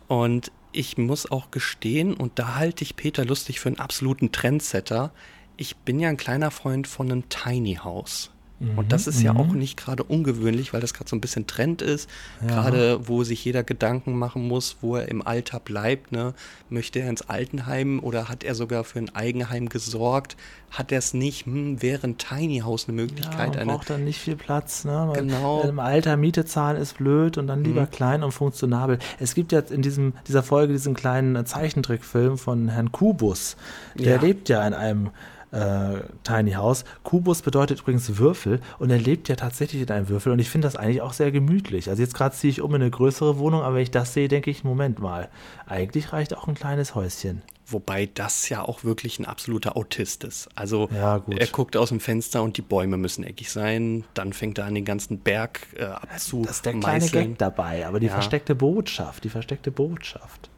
[0.08, 5.12] Und ich muss auch gestehen, und da halte ich Peter Lustig für einen absoluten Trendsetter.
[5.56, 8.32] Ich bin ja ein kleiner Freund von einem Tiny House.
[8.58, 11.82] Und das ist ja auch nicht gerade ungewöhnlich, weil das gerade so ein bisschen Trend
[11.82, 12.08] ist.
[12.46, 16.10] Gerade wo sich jeder Gedanken machen muss, wo er im Alter bleibt.
[16.12, 16.32] Ne?
[16.70, 20.36] Möchte er ins Altenheim oder hat er sogar für ein Eigenheim gesorgt?
[20.70, 21.44] Hat er es nicht?
[21.46, 23.48] Hm, wäre ein Tiny House eine Ja, Möglichkeit?
[23.50, 24.84] man eine, braucht dann nicht viel Platz.
[24.86, 25.04] Ne?
[25.06, 25.62] Weil Genau.
[25.62, 25.68] Mhm.
[25.70, 28.98] Im Alter Miete zahlen ist blöd und dann lieber klein und funktionabel.
[29.20, 33.56] Es gibt jetzt in diesem, dieser Folge diesen kleinen Zeichentrickfilm von Herrn Kubus.
[33.96, 34.20] Der Ja.
[34.22, 35.10] lebt ja in einem
[35.52, 36.84] äh, Tiny House.
[37.02, 40.66] Kubus bedeutet übrigens Würfel und er lebt ja tatsächlich in einem Würfel und ich finde
[40.66, 41.88] das eigentlich auch sehr gemütlich.
[41.88, 44.28] Also jetzt gerade ziehe ich um in eine größere Wohnung, aber wenn ich das sehe,
[44.28, 45.28] denke ich, Moment mal,
[45.66, 47.42] eigentlich reicht auch ein kleines Häuschen.
[47.68, 50.48] Wobei das ja auch wirklich ein absoluter Autist ist.
[50.54, 54.04] Also Ja, er guckt aus dem Fenster und die Bäume müssen eckig sein.
[54.14, 57.08] Dann fängt er an, den ganzen Berg äh, abzu Das ist der kleine.
[57.08, 58.12] Gag dabei, aber die Ja.
[58.12, 60.48] versteckte Botschaft, die versteckte Botschaft.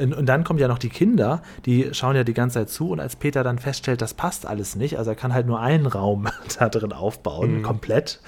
[0.00, 3.00] Und, dann kommen ja noch die Kinder, die schauen ja die ganze Zeit zu und
[3.00, 6.28] als Peter dann feststellt, das passt alles nicht, also er kann halt nur einen Raum
[6.58, 7.62] da drin aufbauen, Mhm.
[7.62, 8.20] komplett.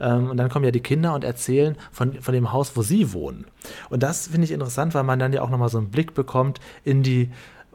[0.00, 3.12] Ähm, und dann kommen ja die Kinder und erzählen von, von dem Haus, wo sie
[3.12, 3.46] wohnen.
[3.90, 6.60] Und das finde ich interessant, weil man dann ja auch nochmal so einen Blick bekommt
[6.84, 7.30] in die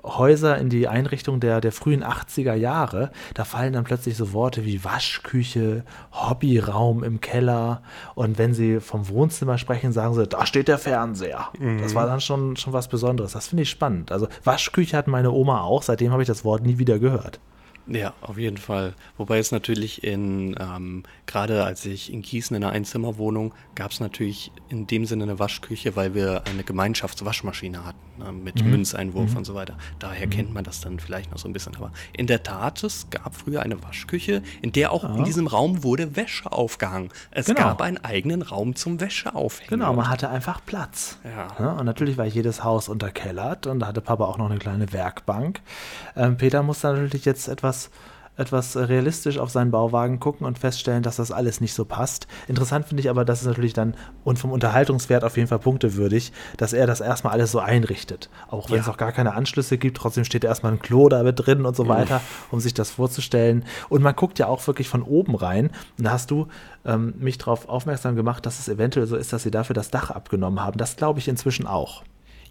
[0.06, 4.64] Häuser in die Einrichtung der, der frühen 80er Jahre, da fallen dann plötzlich so Worte
[4.66, 7.82] wie Waschküche, Hobbyraum im Keller
[8.14, 11.49] und wenn sie vom Wohnzimmer sprechen, sagen sie, da steht der Fernseher.
[11.82, 13.34] Das war dann schon, schon was Besonderes.
[13.34, 14.12] Das finde ich spannend.
[14.12, 17.39] Also Waschküche hat meine Oma auch, seitdem habe ich das Wort nie wieder gehört.
[17.88, 18.93] Ja, auf jeden Fall.
[19.17, 23.99] Wobei es natürlich in, ähm, gerade als ich in Gießen in einer Einzimmerwohnung, gab es
[23.99, 28.71] natürlich in dem Sinne eine Waschküche, weil wir eine Gemeinschaftswaschmaschine hatten, ne, mit Mhm.
[28.71, 29.77] Münzeinwurf und so weiter.
[29.99, 31.75] Daher kennt man das dann vielleicht noch so ein bisschen.
[31.75, 35.83] Aber in der Tat, es gab früher eine Waschküche, in der auch in diesem Raum
[35.83, 37.09] wurde Wäsche aufgehangen.
[37.31, 37.59] Es Genau.
[37.59, 39.69] gab einen eigenen Raum zum Wäscheaufhängen.
[39.69, 41.19] Genau, man hatte einfach Platz.
[41.23, 41.47] Ja.
[41.59, 44.91] Ja, und natürlich war jedes Haus unterkellert und da hatte Papa auch noch eine kleine
[44.91, 45.61] Werkbank.
[46.15, 47.74] Ähm, Peter musste natürlich jetzt etwas,
[48.38, 52.28] etwas realistisch auf seinen Bauwagen gucken und feststellen, dass das alles nicht so passt.
[52.49, 53.95] Interessant finde ich aber, dass es natürlich dann
[54.26, 58.30] und vom Unterhaltungswert auf jeden Fall punktewürdig, dass er das erstmal alles so einrichtet.
[58.49, 58.82] Auch wenn Ja.
[58.82, 61.78] es auch gar keine Anschlüsse gibt, trotzdem steht erstmal ein Klo da mit drin und
[61.78, 62.19] so weiter,
[62.51, 63.63] um sich das vorzustellen.
[63.88, 65.71] Und man guckt ja auch wirklich von oben rein.
[65.97, 66.47] Und da hast du
[66.84, 70.11] ähm, mich darauf aufmerksam gemacht, dass es eventuell so ist, dass sie dafür das Dach
[70.11, 70.78] abgenommen haben.
[70.78, 72.03] Das glaube ich inzwischen auch.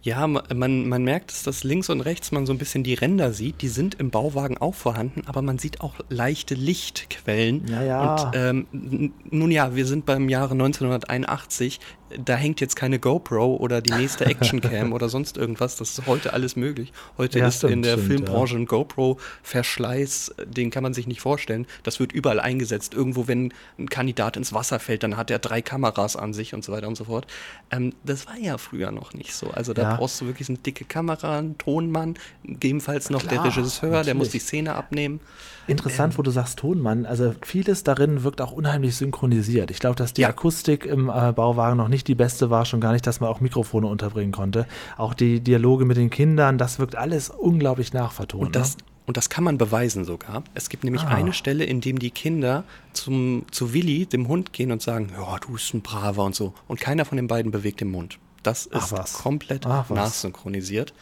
[0.05, 2.93] Ja, ma- man, man merkt es, dass links und rechts man so ein bisschen die
[2.93, 3.63] Ränder sieht.
[3.63, 7.67] Die sind im Bauwagen auch vorhanden, aber man sieht auch leichte Lichtquellen.
[7.69, 8.15] Ja, ja.
[8.27, 11.81] Und ähm, nun ja, wir sind beim Jahre 1981.
[12.25, 15.77] Da hängt jetzt keine GoPro oder die nächste Actioncam oder sonst irgendwas.
[15.77, 16.93] Das ist heute alles möglich.
[17.19, 21.21] Heute Ja, ist stimmt, in der stimmt, Filmbranche ein GoPro-Verschleiß, den kann man sich nicht
[21.21, 21.67] vorstellen.
[21.83, 22.95] Das wird überall eingesetzt.
[22.95, 26.65] Irgendwo, wenn ein Kandidat ins Wasser fällt, dann hat er drei Kameras an sich und
[26.65, 27.27] so weiter und so fort.
[27.71, 29.51] Ähm, das war ja früher noch nicht so.
[29.51, 29.97] Also da Ja.
[29.97, 34.29] brauchst du wirklich eine dicke Kamera, einen Tonmann, gegebenenfalls noch Klar, der Regisseur, der muss
[34.29, 34.43] die natürlich.
[34.45, 35.21] Szene abnehmen.
[35.67, 37.07] Interessant, wo du sagst Tonmann.
[37.07, 39.71] Also vieles darin wirkt auch unheimlich synchronisiert.
[39.71, 40.29] Ich glaube, dass die Ja.
[40.29, 43.41] Akustik im äh, Bauwagen noch nicht die beste war, schon gar nicht, dass man auch
[43.41, 44.67] Mikrofone unterbringen konnte.
[44.97, 48.43] Auch die Dialoge mit den Kindern, das wirkt alles unglaublich nachvertont.
[48.43, 48.85] Und das, ne?
[49.07, 50.43] und das kann man beweisen sogar.
[50.55, 51.09] Es gibt nämlich Ah.
[51.09, 55.39] eine Stelle, in dem die Kinder zum, zu Willi, dem Hund, gehen und sagen, ja,
[55.39, 56.55] du bist ein Braver und so.
[56.69, 58.19] Und keiner von den beiden bewegt den Mund.
[58.43, 60.93] Das ist komplett nachsynchronisiert.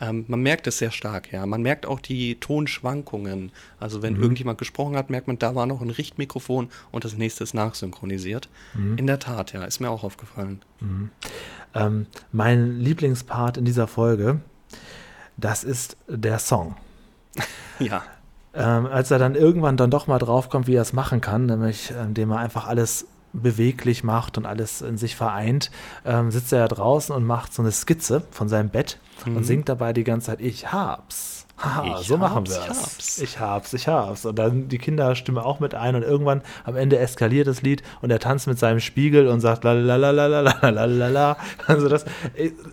[0.00, 1.46] Ähm, man merkt es sehr stark, ja.
[1.46, 3.52] Man merkt auch die Tonschwankungen.
[3.80, 4.02] Also Mhm.
[4.02, 7.54] wenn irgendjemand gesprochen hat, merkt man, da war noch ein Richtmikrofon und das nächste ist
[7.54, 8.48] nachsynchronisiert.
[8.74, 8.98] Mhm.
[8.98, 10.60] In der Tat, ja, ist mir auch aufgefallen.
[11.74, 14.40] Ähm, mein Lieblingspart in dieser Folge,
[15.36, 16.76] das ist der Song.
[17.78, 18.02] Ja.
[18.54, 21.90] Ähm, als er dann irgendwann dann doch mal draufkommt, wie er es machen kann, nämlich
[21.90, 23.06] indem er einfach alles
[23.42, 25.70] beweglich macht und alles in sich vereint,
[26.04, 29.68] ähm, sitzt er ja draußen und macht so eine Skizze von seinem Bett und singt
[29.68, 31.35] dabei die ganze Zeit, ich hab's.
[31.58, 32.68] Haha, so machen wir ich es.
[32.68, 33.18] hab's.
[33.18, 34.26] Ich hab's, ich hab's.
[34.26, 37.82] Und dann die Kinder stimmen auch mit ein und irgendwann am Ende eskaliert das Lied
[38.02, 39.72] und er tanzt mit seinem Spiegel und sagt la
[41.66, 42.04] Also das,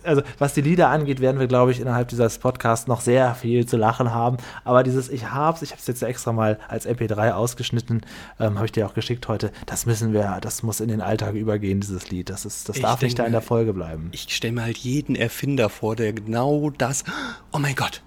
[0.02, 3.66] also was die Lieder angeht, werden wir, glaube ich, innerhalb dieses Podcasts noch sehr viel
[3.66, 4.36] zu lachen haben.
[4.64, 8.02] Aber dieses Ich hab's, ich hab's jetzt extra mal als MP3 ausgeschnitten,
[8.38, 9.50] ähm, habe ich dir auch geschickt heute.
[9.64, 12.28] Das müssen wir, das muss in den Alltag übergehen, dieses Lied.
[12.28, 14.10] Das ist, das Ich darf nicht denke, da in der Folge bleiben.
[14.12, 17.04] Ich stelle mir halt jeden Erfinder vor, der genau das.
[17.52, 18.02] Oh mein Gott,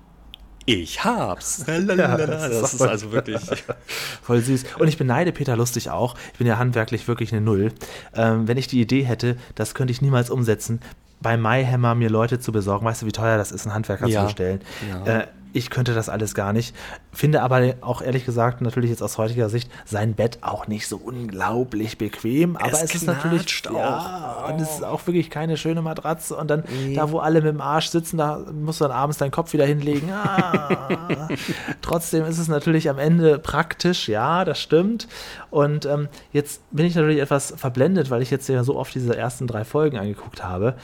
[0.67, 1.63] ich hab's.
[1.67, 2.17] Lalalala.
[2.27, 3.41] das ist das ist also wirklich.
[4.21, 4.65] Voll süß.
[4.77, 6.15] Und ich beneide Peter Lustig auch.
[6.33, 7.71] Ich bin ja handwerklich wirklich eine Null.
[8.13, 10.81] Ähm, wenn ich die Idee hätte, das könnte ich niemals umsetzen,
[11.21, 12.85] bei MyHammer mir Leute zu besorgen.
[12.85, 14.19] Weißt du, wie teuer das ist, einen Handwerker Ja.
[14.19, 14.61] zu bestellen?
[14.87, 15.21] Ja.
[15.21, 16.75] Äh, ich könnte das alles gar nicht.
[17.11, 20.97] Finde aber auch ehrlich gesagt, natürlich jetzt aus heutiger Sicht, sein Bett auch nicht so
[20.97, 22.55] unglaublich bequem.
[22.57, 23.41] Aber Es es, ist natürlich.
[23.41, 24.53] knatscht Ja, auch.
[24.53, 26.35] und es ist auch wirklich keine schöne Matratze.
[26.35, 26.63] Und dann
[26.95, 29.65] da, wo alle mit dem Arsch sitzen, da musst du dann abends deinen Kopf wieder
[29.65, 30.11] hinlegen.
[30.11, 30.87] Ah.
[31.81, 35.07] Trotzdem ist es natürlich am Ende praktisch, ja, das stimmt.
[35.49, 39.15] Und ähm, jetzt bin ich natürlich etwas verblendet, weil ich jetzt ja so oft diese
[39.15, 40.75] ersten drei Folgen angeguckt habe.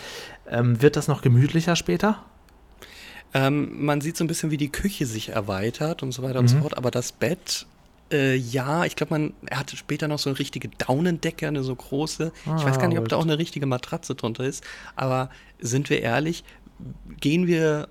[0.49, 2.17] Ähm, wird das noch gemütlicher später?
[3.33, 6.39] Ähm, man sieht so ein bisschen, wie die Küche sich erweitert und so weiter Mhm.
[6.39, 6.77] und so fort.
[6.77, 7.65] Aber das Bett,
[8.11, 11.75] äh, ja, ich glaube, man, er hatte später noch so eine richtige Daunendecke, eine so
[11.75, 12.31] große.
[12.45, 14.63] ich weiß gar nicht, ob da auch eine richtige Matratze drunter ist.
[14.95, 15.29] Aber
[15.59, 16.43] sind wir ehrlich,
[17.19, 17.87] gehen wir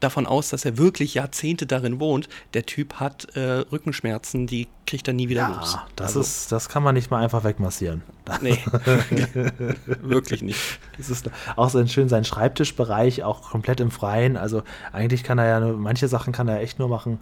[0.00, 2.28] davon aus, dass er wirklich Jahrzehnte darin wohnt.
[2.54, 3.40] Der Typ hat äh,
[3.70, 5.78] Rückenschmerzen, die kriegt er nie wieder los.
[5.96, 8.02] das Also, ist, das kann man nicht mal einfach wegmassieren.
[8.42, 8.58] Nee,
[10.02, 10.60] wirklich nicht.
[10.98, 14.36] Es ist auch so schön sein Schreibtischbereich, auch komplett im Freien.
[14.36, 17.18] Also eigentlich kann er ja nur, manche Sachen kann er echt nur machen,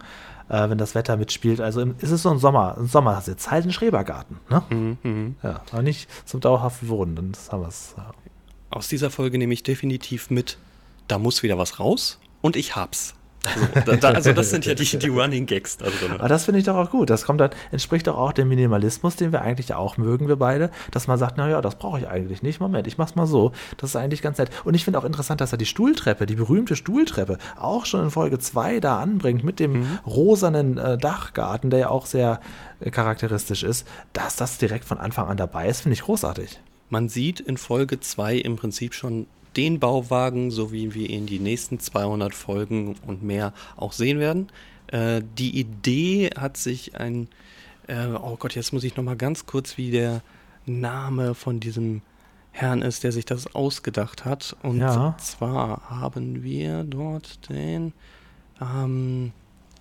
[0.49, 1.61] äh, wenn das Wetter mitspielt.
[1.61, 4.39] Also im, es ist so ein Sommer, ein Sommersitz, halt ein Schrebergarten.
[4.49, 4.97] Ne?
[5.03, 7.95] Mhm, Ja, aber nicht zum dauerhaften Wohnen, dann haben wir es.
[7.97, 8.11] Ja.
[8.69, 10.57] Aus dieser Folge nehme ich definitiv mit,
[11.07, 13.15] da muss wieder was raus und ich hab's.
[13.85, 16.11] So, da, also das sind ja die, die Running Gags da drin.
[16.17, 17.09] Aber das finde ich doch auch gut.
[17.09, 20.71] Das kommt dann, entspricht doch auch dem Minimalismus, den wir eigentlich auch mögen, wir beide,
[20.91, 22.59] dass man sagt, naja, das brauche ich eigentlich nicht.
[22.59, 23.51] Moment, ich mach's mal so.
[23.77, 24.49] Das ist eigentlich ganz nett.
[24.65, 28.11] Und ich finde auch interessant, dass er die Stuhltreppe, die berühmte Stuhltreppe, auch schon in
[28.11, 32.41] Folge 2 da anbringt mit dem rosanen äh, Dachgarten, der ja auch sehr
[32.81, 33.87] äh, charakteristisch ist.
[34.13, 36.59] Dass das direkt von Anfang an dabei ist, finde ich großartig.
[36.89, 41.39] Man sieht in Folge 2 im Prinzip schon den Bauwagen, so wie wir ihn die
[41.39, 44.47] nächsten 200 Folgen und mehr auch sehen werden.
[44.87, 47.27] Äh, die Idee hat sich ein,
[47.87, 50.21] äh, oh Gott, jetzt muss ich noch mal ganz kurz, wie der
[50.65, 52.01] Name von diesem
[52.51, 54.55] Herrn ist, der sich das ausgedacht hat.
[54.63, 55.15] Und Ja.
[55.19, 57.93] zwar haben wir dort den,
[58.61, 59.31] ähm,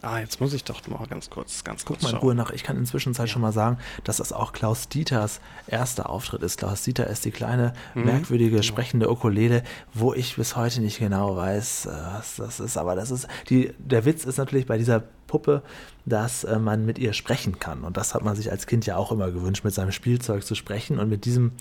[0.02, 2.22] ah, jetzt muss ich doch mal ganz kurz, ganz kurz Guck mal in.
[2.22, 2.50] Ruhe nach.
[2.50, 6.58] Ich kann inzwischen Zeit schon mal sagen, dass das auch Klaus Dieters erster Auftritt ist.
[6.58, 8.04] Klaus Dieter ist die kleine, Mhm.
[8.04, 9.62] merkwürdige, sprechende Ukulele,
[9.94, 12.76] wo ich bis heute nicht genau weiß, äh, was das ist.
[12.76, 15.62] Aber das ist, die, der Witz ist natürlich bei dieser Puppe,
[16.06, 17.84] dass äh, man mit ihr sprechen kann.
[17.84, 20.54] Und das hat man sich als Kind ja auch immer gewünscht, mit seinem Spielzeug zu
[20.54, 20.98] sprechen.
[20.98, 21.52] Und mit diesem,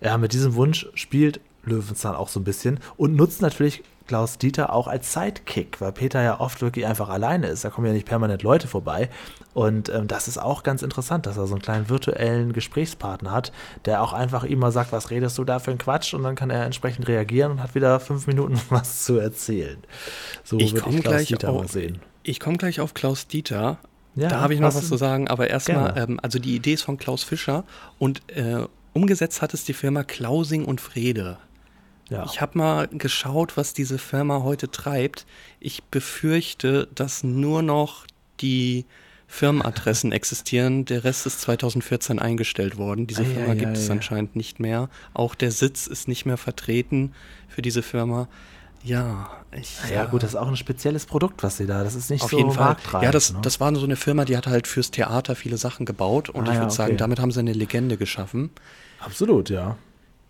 [0.00, 4.72] ja, mit diesem Wunsch spielt Löwenzahn auch so ein bisschen und nutzt natürlich Klaus Dieter
[4.72, 7.64] auch als Sidekick, weil Peter ja oft wirklich einfach alleine ist.
[7.64, 9.08] Da kommen ja nicht permanent Leute vorbei.
[9.54, 13.52] Und ähm, das ist auch ganz interessant, dass er so einen kleinen virtuellen Gesprächspartner hat,
[13.84, 16.14] der auch einfach ihm mal sagt, was redest du da für ein Quatsch?
[16.14, 19.78] Und dann kann er entsprechend reagieren und hat wieder fünf Minuten was zu erzählen.
[20.44, 22.00] So Ich würde komme ich Klaus gleich Dieter mal auf, sehen.
[22.22, 23.78] ich komme gleich auf Klaus Dieter.
[24.14, 26.82] Ja, da habe ich noch was- zu sagen, aber erstmal, ähm, also die Idee ist
[26.82, 27.64] von Klaus Fischer
[27.98, 31.38] und äh, umgesetzt hat es die Firma Klausing und Frede.
[32.12, 32.24] Ja.
[32.26, 35.26] Ich habe mal geschaut, was diese Firma heute treibt.
[35.60, 38.06] Ich befürchte, dass nur noch
[38.40, 38.84] die
[39.26, 40.84] Firmenadressen existieren.
[40.84, 43.06] Der Rest ist 2014 eingestellt worden.
[43.06, 43.92] Diese Ei, Firma ei, gibt es ei.
[43.94, 44.90] anscheinend nicht mehr.
[45.14, 47.14] Auch der Sitz ist nicht mehr vertreten
[47.48, 48.28] für diese Firma.
[48.84, 49.78] Ja, ich.
[49.90, 51.84] ja, gut, das ist auch ein spezielles Produkt, was sie da.
[51.84, 52.76] Das ist nicht Auf so jeden Fall.
[53.00, 53.38] Ja, das, ne?
[53.40, 56.50] das war so eine Firma, die hat halt fürs Theater viele Sachen gebaut und Ah,
[56.50, 56.98] ich ja, würde sagen, okay.
[56.98, 58.50] damit haben sie eine Legende geschaffen.
[58.98, 59.76] Absolut, ja.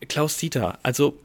[0.08, 1.16] Klaus Dieter, also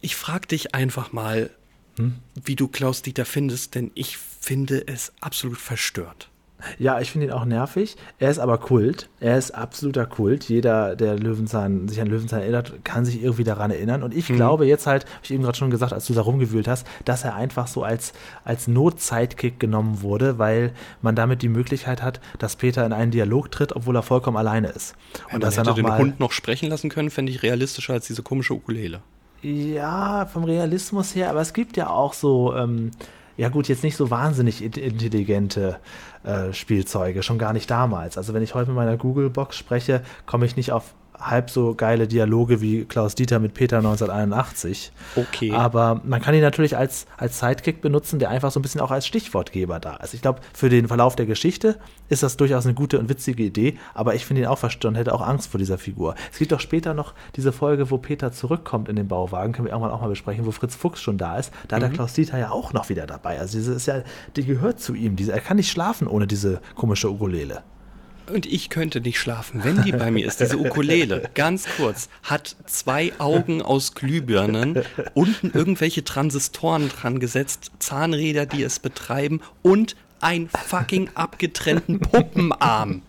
[0.00, 1.50] ich frage dich einfach mal,
[1.96, 2.14] Hm?
[2.44, 6.28] wie du Klaus Dieter findest, denn ich finde es absolut verstört.
[6.76, 7.96] Ja, ich finde ihn auch nervig.
[8.18, 9.08] Er ist aber Kult.
[9.20, 10.48] Er ist absoluter Kult.
[10.48, 14.02] Jeder, der Löwenzahn, sich an Löwenzahn erinnert, kann sich irgendwie daran erinnern.
[14.02, 14.18] Und Mhm.
[14.18, 16.84] ich glaube jetzt halt, habe ich eben gerade schon gesagt, als du da rumgewühlt hast,
[17.04, 18.12] dass er einfach so als,
[18.44, 23.52] als Not-Sidekick genommen wurde, weil man damit die Möglichkeit hat, dass Peter in einen Dialog
[23.52, 24.96] tritt, obwohl er vollkommen alleine ist.
[25.28, 27.44] Und Und dass er hätte noch den mal, Hund noch sprechen lassen können, fände ich
[27.44, 29.00] realistischer als diese komische Ukulele.
[29.42, 32.90] Ja, vom Realismus her, aber es gibt ja auch so, ähm,
[33.36, 35.78] ja gut, jetzt nicht so wahnsinnig in- intelligente
[36.24, 38.18] äh, Spielzeuge, schon gar nicht damals.
[38.18, 42.06] Also wenn ich heute mit meiner Google-Box spreche, komme ich nicht auf halb so geile
[42.06, 44.92] Dialoge wie Klaus Dieter mit Peter 1981.
[45.16, 45.52] Okay.
[45.52, 48.90] Aber man kann ihn natürlich als, als Sidekick benutzen, der einfach so ein bisschen auch
[48.90, 50.14] als Stichwortgeber da ist.
[50.14, 53.78] Ich glaube, für den Verlauf der Geschichte ist das durchaus eine gute und witzige Idee,
[53.94, 56.14] aber ich finde ihn auch verstört und hätte auch Angst vor dieser Figur.
[56.32, 59.72] Es gibt doch später noch diese Folge, wo Peter zurückkommt in den Bauwagen, können wir
[59.72, 61.52] irgendwann auch mal besprechen, wo Fritz Fuchs schon da ist.
[61.68, 63.38] Da hat der Klaus Dieter ja auch noch wieder dabei.
[63.38, 64.02] Also diese ist ja,
[64.36, 65.16] die gehört zu ihm.
[65.16, 67.62] Diese, er kann nicht schlafen ohne diese komische Ukulele.
[68.32, 70.40] Und ich könnte nicht schlafen, wenn die bei mir ist.
[70.40, 74.82] Diese Ukulele, ganz kurz, hat zwei Augen aus Glühbirnen,
[75.14, 83.02] unten irgendwelche Transistoren dran gesetzt, Zahnräder, die es betreiben und einen fucking abgetrennten Puppenarm.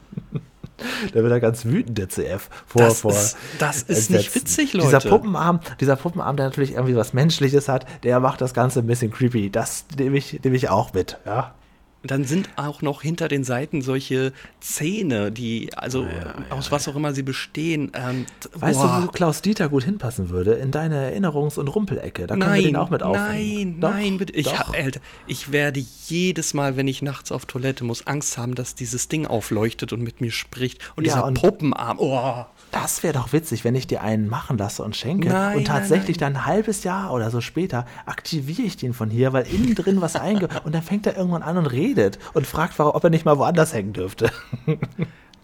[1.14, 2.50] Da wird er ganz wütend, der CF.
[2.66, 4.86] Vor, Das vor ist- das ist nicht witzig, Leute.
[4.98, 8.88] Dieser Puppenarm, dieser Puppenarm, der natürlich irgendwie was Menschliches hat, der macht das Ganze ein
[8.88, 9.50] bisschen creepy.
[9.50, 11.18] Das nehme ich, nehme ich auch mit.
[11.26, 11.54] Ja.
[12.02, 14.32] Dann sind auch noch hinter den Seiten solche
[14.62, 16.08] Zähne, die, also
[16.50, 17.92] aus was auch immer sie bestehen.
[17.94, 19.00] Ähm, Weißt boah.
[19.02, 20.54] du, wo Klaus Dieter gut hinpassen würde?
[20.54, 22.26] In deine Erinnerungs- und Rumpelecke.
[22.28, 23.80] Da können wir den auch mit aufnehmen.
[23.80, 24.34] Nein, Doch, nein, bitte.
[24.34, 24.74] Ich, doch.
[24.74, 29.10] Alter, ich werde jedes Mal, wenn ich nachts auf Toilette muss, Angst haben, dass dieses
[29.10, 30.80] Ding aufleuchtet und mit mir spricht.
[30.96, 32.46] Und Ja, dieser und- Puppenarm, oh.
[32.72, 35.30] Das wäre doch witzig, wenn ich dir einen machen lasse und schenke.
[35.30, 39.10] Nein, und tatsächlich nein, dann ein halbes Jahr oder so später aktiviere ich den von
[39.10, 40.48] hier, weil innen drin was einge...
[40.64, 43.38] und dann fängt er irgendwann an und redet und fragt, warum, ob er nicht mal
[43.38, 44.32] woanders hängen dürfte.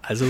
[0.07, 0.25] Also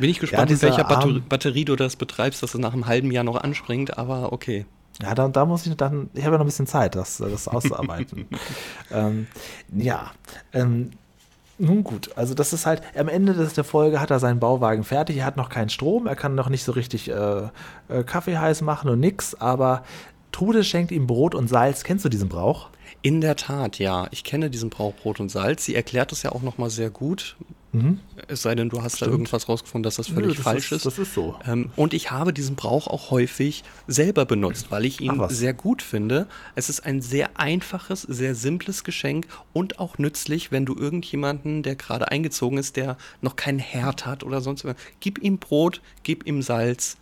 [0.00, 2.86] bin ich gespannt, mit dieser welcher Batter Batterie du das betreibst, dass es nach einem
[2.86, 4.66] halben Jahr noch anspringt, aber okay.
[5.00, 7.48] Ja, da, da muss ich dann, ich habe ja noch ein bisschen Zeit, das, das
[7.48, 8.26] auszuarbeiten.
[8.90, 9.26] ähm,
[9.72, 10.10] ja,
[10.52, 10.90] ähm,
[11.62, 14.84] nun gut, also das ist halt, am Ende des, der Folge hat er seinen Bauwagen
[14.84, 17.48] fertig, er hat noch keinen Strom, er kann noch nicht so richtig äh,
[17.88, 19.84] äh, Kaffee heiß machen und nix, aber
[20.32, 21.84] Trude schenkt ihm Brot und Salz.
[21.84, 22.70] Kennst du diesen Brauch?
[23.02, 24.08] In der Tat, ja.
[24.10, 25.64] Ich kenne diesen Brauch Brot und Salz.
[25.64, 27.36] Sie erklärt es ja auch nochmal sehr gut.
[28.28, 30.78] Es sei denn, du hast da irgendwas rausgefunden, dass das völlig Nö, das falsch ist-
[30.78, 30.86] ist.
[30.86, 31.36] das ist so.
[31.46, 35.80] Ähm, und ich habe diesen Brauch auch häufig selber benutzt, weil ich ihn sehr gut
[35.80, 36.26] finde.
[36.54, 41.76] Es ist ein sehr einfaches, sehr simples Geschenk und auch nützlich, wenn du irgendjemanden, der
[41.76, 46.26] gerade eingezogen ist, der noch keinen Herd hat oder sonst was, gib ihm Brot, gib
[46.26, 46.98] ihm Salz.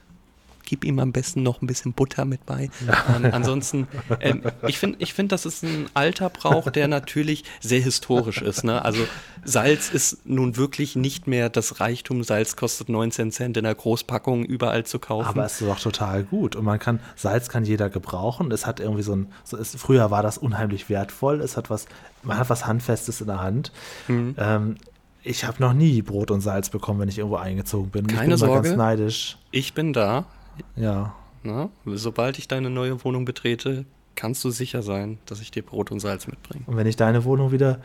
[0.71, 2.71] Gib ihm am besten noch ein bisschen Butter mit bei.
[3.12, 3.89] Ähm, ansonsten,
[4.21, 8.62] ähm, ich finde, ich find, das ist ein alter Brauch, der natürlich sehr historisch ist.
[8.62, 8.85] Ne?
[8.85, 9.05] Also
[9.45, 12.23] Salz ist nun wirklich nicht mehr das Reichtum.
[12.23, 15.27] Salz kostet 19 Cent in der Großpackung überall zu kaufen.
[15.27, 16.55] Aber es ist doch total gut.
[16.55, 18.53] Und man kann, Salz kann jeder gebrauchen.
[18.53, 21.41] Es hat irgendwie so ein, so ist, früher war das unheimlich wertvoll.
[21.41, 21.87] Es hat was,
[22.23, 23.73] man hat was Handfestes in der Hand.
[24.07, 24.37] Mhm.
[24.39, 24.77] Ähm,
[25.25, 28.07] ich habe noch nie Brot und Salz bekommen, wenn ich irgendwo eingezogen bin.
[28.07, 28.68] ich Keine bin immer Sorge.
[28.68, 29.37] ganz neidisch.
[29.51, 30.27] ich bin da.
[30.76, 31.14] Ja.
[31.42, 31.70] Ne?
[31.86, 33.84] Sobald ich deine neue Wohnung betrete,
[34.14, 36.64] kannst du sicher sein, dass ich dir Brot und Salz mitbringe.
[36.66, 37.80] Und wenn ich deine Wohnung wieder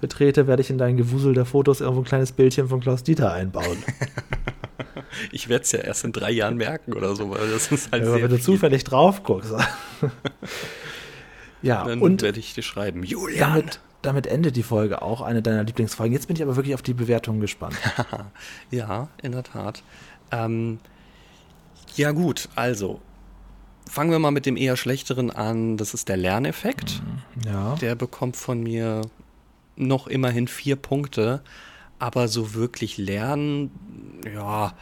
[0.00, 3.32] betrete, werde ich in dein Gewusel der Fotos irgendwo ein kleines Bildchen von Klaus Dieter
[3.32, 3.78] einbauen.
[5.30, 8.02] Ich werde es ja erst in drei Jahren merken oder so, weil das ist halt
[8.02, 8.44] Aber sehr wenn du viel.
[8.44, 9.52] zufällig drauf guckst.
[11.62, 13.50] ja, Dann und werde ich dir schreiben, Julian.
[13.50, 16.12] damit, damit endet die Folge auch, eine deiner Lieblingsfolgen.
[16.12, 17.76] Jetzt bin ich aber wirklich auf die Bewertung gespannt.
[18.70, 19.82] Ja, in der Tat.
[20.30, 20.78] Ähm,
[21.96, 23.00] ja gut, also
[23.88, 25.76] fangen wir mal mit dem eher schlechteren an.
[25.76, 27.02] Das ist der Lerneffekt.
[27.44, 27.74] Ja.
[27.76, 29.02] Der bekommt von mir
[29.76, 31.42] noch immerhin vier Punkte.
[31.98, 33.70] Aber so wirklich lernen,
[34.34, 34.74] ja,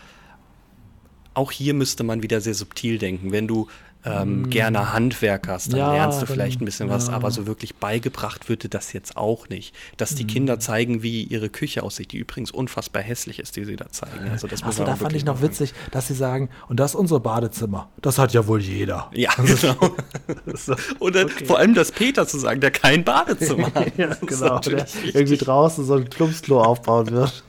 [1.34, 3.30] auch hier müsste man wieder sehr subtil denken.
[3.30, 3.68] Wenn du
[4.04, 7.12] ähm, gerne Handwerk hast, dann Ja, lernst du dann- vielleicht ein bisschen was, ja.
[7.14, 9.74] aber so wirklich beigebracht dir das jetzt auch nicht.
[9.96, 13.76] Dass die Kinder zeigen, wie ihre Küche aussieht, die übrigens unfassbar hässlich ist, die sie
[13.76, 14.28] da zeigen.
[14.30, 15.50] Also das Achso, da fand ich noch mal sagen.
[15.52, 17.88] witzig, dass sie sagen, und das ist unser Badezimmer.
[18.00, 19.10] Das hat ja wohl jeder.
[19.12, 19.76] Ja, genau.
[20.98, 23.96] Und dann vor allem das Peter zu sagen, der kein Badezimmer hat.
[23.98, 24.58] Ja, genau.
[24.60, 27.44] Der richtig irgendwie draußen so ein Plumpsklo aufbauen wird.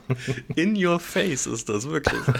[0.54, 2.20] In your face ist das wirklich.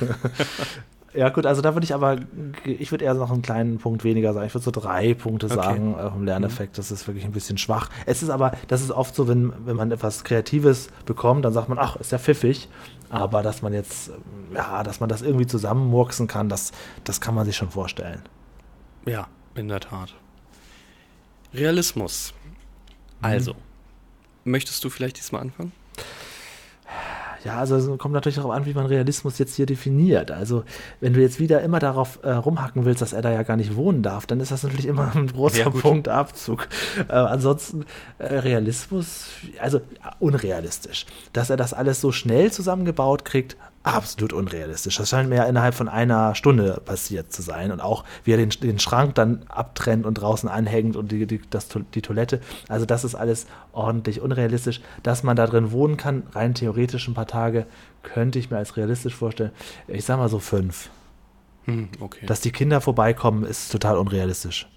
[1.15, 2.17] Ja, gut, also da würde ich aber,
[2.65, 4.47] ich würde eher noch einen kleinen Punkt weniger sagen.
[4.47, 6.79] Ich würde so drei Punkte sagen äh, vom Lerneffekt.
[6.79, 7.91] Das ist wirklich ein bisschen schwach.
[8.07, 11.69] Es ist aber, das ist oft so, wenn, wenn man etwas Kreatives bekommt, dann sagt
[11.69, 12.69] man, ach, ist ja pfiffig.
[13.11, 16.73] Aber dass man jetzt, ähm, ja, dass man das irgendwie zusammenmurksen kann, das,
[17.05, 18.23] das kann man sich schon vorstellen.
[19.05, 20.15] Ja, in der Tat.
[21.53, 22.33] Realismus.
[23.21, 23.55] Also,
[24.45, 25.73] möchtest du vielleicht diesmal anfangen?
[27.45, 30.31] Ja, also es kommt natürlich darauf an, wie man Realismus jetzt hier definiert.
[30.31, 30.65] Also
[31.01, 33.77] wenn du jetzt wieder immer darauf äh, rumhacken willst, dass er da ja gar nicht
[33.77, 35.71] wohnen darf, dann ist das natürlich immer ein großer Ja.
[35.71, 36.69] Punkt Abzug.
[37.09, 37.85] Äh, ansonsten
[38.19, 39.27] äh, Realismus,
[39.61, 39.81] also
[40.21, 41.07] unrealistisch.
[41.33, 44.97] Dass er das alles so schnell zusammengebaut kriegt, absolut unrealistisch.
[44.97, 47.73] Das scheint mir ja innerhalb von einer Stunde passiert zu sein.
[47.73, 51.41] Und auch wie er den, den Schrank dann abtrennt und draußen anhängt und die, die,
[51.51, 52.41] das, die Toilette.
[52.69, 54.81] Also das ist alles ordentlich unrealistisch.
[55.03, 57.67] Dass man da drin wohnen kann, rein theoretisch ein paar Tage,
[58.03, 59.53] könnte ich mir als realistisch vorstellen.
[59.89, 60.91] Ich sag mal so fünf.
[61.65, 62.27] Hm, okay.
[62.27, 64.69] Dass die Kinder vorbeikommen, ist total unrealistisch.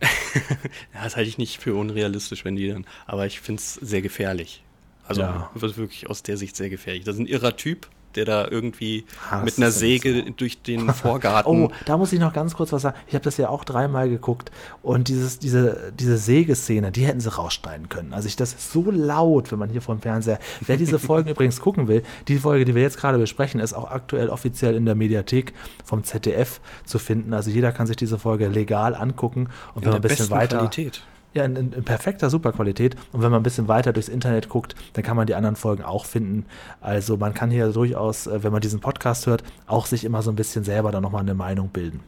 [0.94, 4.62] das halte ich nicht für unrealistisch, wenn die dann, aber ich finde es sehr gefährlich.
[5.10, 5.50] Also Ja.
[5.54, 7.04] wirklich aus der Sicht sehr gefährlich.
[7.04, 11.64] Das ist ein irrer Typ, der da irgendwie Ah, mit einer Säge durch den Vorgarten.
[11.64, 12.96] Oh, da muss ich noch ganz kurz was sagen.
[13.06, 14.50] Ich habe das ja auch dreimal geguckt
[14.82, 18.12] und dieses, diese, diese Sägeszene, die hätten sie rausschneiden können.
[18.12, 20.38] Also ich, das ist so laut, wenn man hier vom Fernseher.
[20.60, 23.90] Wer diese Folgen übrigens gucken will, die Folge, die wir jetzt gerade besprechen, ist auch
[23.90, 25.52] aktuell offiziell in der Mediathek
[25.84, 27.32] vom ZDF zu finden.
[27.34, 30.58] Also jeder kann sich diese Folge legal angucken und wenn in man ein bisschen weiter.
[30.58, 31.02] Qualität.
[31.32, 32.96] Ja, in, in, in perfekter Superqualität.
[33.12, 35.84] Und wenn man ein bisschen weiter durchs Internet guckt, dann kann man die anderen Folgen
[35.84, 36.44] auch finden.
[36.80, 40.30] Also man kann hier durchaus, äh, wenn man diesen Podcast hört, auch sich immer so
[40.32, 42.00] ein bisschen selber dann nochmal eine Meinung bilden.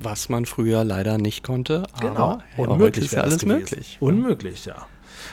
[0.00, 1.82] Was man früher leider nicht konnte.
[1.94, 3.96] Aber, heute Unmöglich ist ja wäre alles möglich.
[4.00, 4.86] Unmöglich, ja.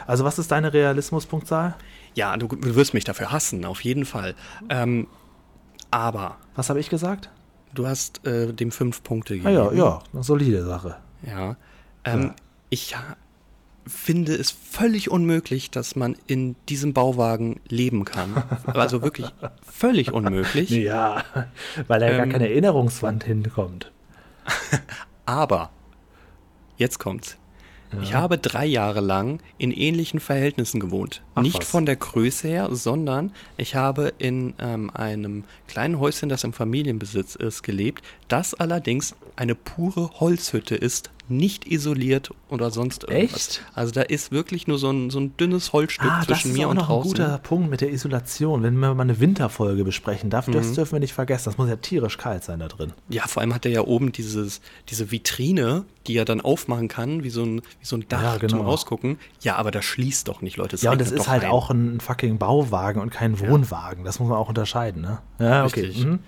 [0.07, 1.75] Also was ist deine Realismuspunktzahl?
[2.15, 4.33] Ja, du, du wirst mich dafür hassen, auf jeden Fall.
[4.69, 5.05] Ähm,
[5.91, 7.29] aber Was habe ich gesagt?
[7.75, 9.53] du hast äh, dem fünf Punkte Ah gegeben.
[9.53, 10.95] ja, ja, eine solide Sache.
[11.27, 11.57] Ja.
[12.05, 12.35] Ähm, Ja.
[12.69, 12.95] Ich
[13.87, 18.43] finde es völlig unmöglich, dass man in diesem Bauwagen leben kann.
[18.65, 19.27] Also wirklich
[19.61, 20.69] völlig unmöglich.
[20.85, 21.23] Ja,
[21.87, 23.91] weil da gar Ähm, keine Erinnerungswand hinkommt.
[25.25, 25.69] Aber,
[26.77, 27.37] jetzt kommt's.
[28.01, 31.21] Ich habe drei Jahre lang in ähnlichen Verhältnissen gewohnt.
[31.33, 31.67] Ach, Nicht was.
[31.69, 37.35] von der Größe her, sondern ich habe in ähm, einem kleinen Häuschen, das im Familienbesitz
[37.35, 43.33] ist, gelebt, das allerdings eine pure Holzhütte ist, nicht isoliert oder sonst irgendwas.
[43.47, 43.61] Echt?
[43.73, 46.57] Also da ist wirklich nur so ein, so ein dünnes Holzstück Ah, das zwischen ist
[46.57, 47.11] mir und noch ein draußen.
[47.11, 48.63] guter Punkt mit der Isolation.
[48.63, 50.75] Wenn wir mal eine Winterfolge besprechen darf, das Mhm.
[50.75, 51.45] dürfen wir nicht vergessen.
[51.45, 52.93] Das muss ja tierisch kalt sein da drin.
[53.09, 57.23] Ja, vor allem hat er ja oben dieses, diese Vitrine, die er dann aufmachen kann,
[57.23, 58.57] wie so ein, wie so ein Dach Ja, genau.
[58.57, 59.17] zum Rausgucken.
[59.41, 60.75] Ja, aber das schließt doch nicht, Leute.
[60.77, 61.51] Ja, und das ist halt rein.
[61.51, 64.03] auch ein fucking Bauwagen und kein Wohnwagen.
[64.05, 65.19] Das muss man auch unterscheiden, ne?
[65.39, 65.81] Ja, okay.
[65.81, 66.05] Richtig.
[66.05, 66.19] Mhm.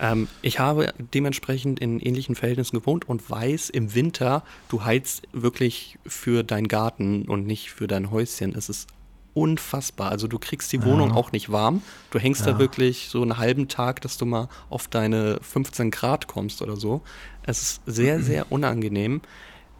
[0.00, 5.98] Ähm, ich habe dementsprechend in ähnlichen Verhältnissen gewohnt und weiß, im Winter, du heizt wirklich
[6.06, 8.54] für deinen Garten und nicht für dein Häuschen.
[8.54, 8.88] Es ist
[9.34, 10.10] unfassbar.
[10.10, 11.82] Also du kriegst die Wohnung auch nicht warm.
[12.10, 16.26] Du hängst da wirklich so einen halben Tag, dass du mal auf deine 15 Grad
[16.26, 17.02] kommst oder so.
[17.44, 19.20] Es ist sehr, sehr unangenehm.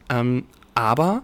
[0.09, 0.45] Ähm,
[0.75, 1.23] aber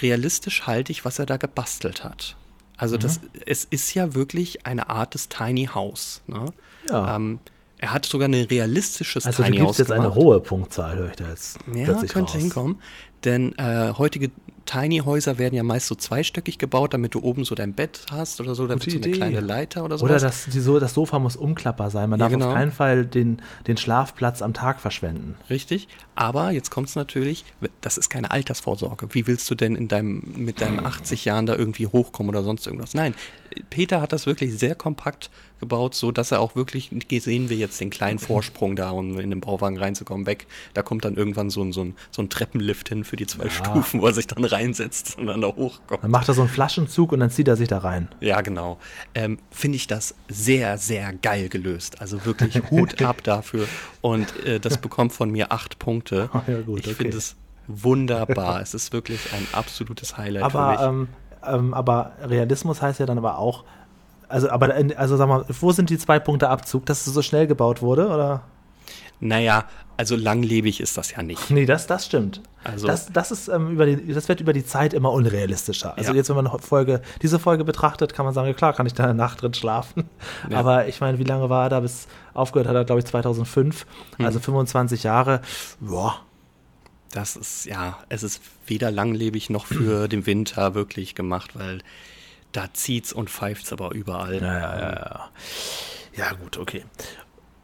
[0.00, 2.36] realistisch halte ich, was er da gebastelt hat.
[2.76, 6.22] Also das, es ist ja wirklich eine Art des Tiny House.
[6.28, 6.52] Ne?
[6.88, 7.16] Ja.
[7.16, 7.40] Ähm,
[7.78, 11.16] er hat sogar ein realistisches Also du Tiny gibst jetzt eine hohe Punktzahl, höre ich
[11.16, 12.32] da jetzt Ja, könnte raus.
[12.32, 12.80] hinkommen.
[13.24, 14.30] Denn äh, heutige
[14.68, 18.38] Tiny Häuser werden ja meist so zweistöckig gebaut, damit du oben so dein Bett hast
[18.38, 20.04] oder so, damit Gute so eine kleine Leiter oder so.
[20.04, 22.10] Oder das, die, so, das Sofa muss umklappbar sein.
[22.10, 22.48] Man Ja, darf genau.
[22.48, 25.36] auf keinen Fall den, den Schlafplatz am Tag verschwenden.
[25.48, 25.88] Richtig.
[26.14, 27.46] Aber jetzt kommt es natürlich,
[27.80, 29.08] das ist keine Altersvorsorge.
[29.14, 32.66] Wie willst du denn in deinem, mit deinen 80 Jahren da irgendwie hochkommen oder sonst
[32.66, 32.92] irgendwas?
[32.92, 33.14] Nein,
[33.70, 36.90] Peter hat das wirklich sehr kompakt gebaut, so dass er auch wirklich,
[37.20, 40.46] sehen wir jetzt den kleinen Vorsprung da, um in den Bauwagen reinzukommen, weg.
[40.74, 43.48] Da kommt dann irgendwann so ein, so ein, so ein Treppenlift hin für die zwei
[43.48, 46.02] Stufen, wo er sich dann reinsetzt und dann da hochkommt.
[46.04, 48.08] Dann macht er so einen Flaschenzug und dann zieht er sich da rein.
[48.20, 48.78] Ja, genau.
[49.14, 52.00] Ähm, Finde ich das sehr, sehr geil gelöst.
[52.00, 53.66] Also wirklich Hut ab dafür.
[54.00, 56.30] Und äh, das bekommt von mir acht Punkte.
[56.32, 56.94] Ah, ja, gut, ich okay.
[56.94, 57.36] finde es
[57.66, 58.60] wunderbar.
[58.60, 60.80] es ist wirklich ein absolutes Highlight für Aber, mich.
[60.80, 61.08] ähm,
[61.46, 63.64] ähm, aber Realismus heißt ja dann aber auch,
[64.28, 67.46] also, aber, also sag mal, wo sind die zwei Punkte Abzug, dass es so schnell
[67.46, 68.42] gebaut wurde, oder?
[69.20, 69.64] Naja,
[69.96, 71.50] also langlebig ist das ja nicht.
[71.50, 72.40] Nee, das, das stimmt.
[72.62, 75.96] Also- das, das ist ähm, über die, das wird über die Zeit immer unrealistischer.
[75.96, 76.16] Also Ja.
[76.16, 79.14] jetzt, wenn man Folge, diese Folge betrachtet, kann man sagen, klar, kann ich da eine
[79.14, 80.08] Nacht drin schlafen.
[80.50, 80.58] Ja.
[80.58, 83.86] Aber ich meine, wie lange war er da bis aufgehört hat er, glaube ich, 2005,
[84.18, 84.24] Hm.
[84.26, 85.40] also 25 Jahre.
[85.80, 86.20] Boah,
[87.10, 91.78] Das ist, ja, es ist weder langlebig noch für den Winter wirklich gemacht, weil
[92.52, 94.36] da zieht's und pfeift's aber überall.
[94.36, 95.28] Ja, ja, ja, ja.
[96.16, 96.84] Ja, gut, okay.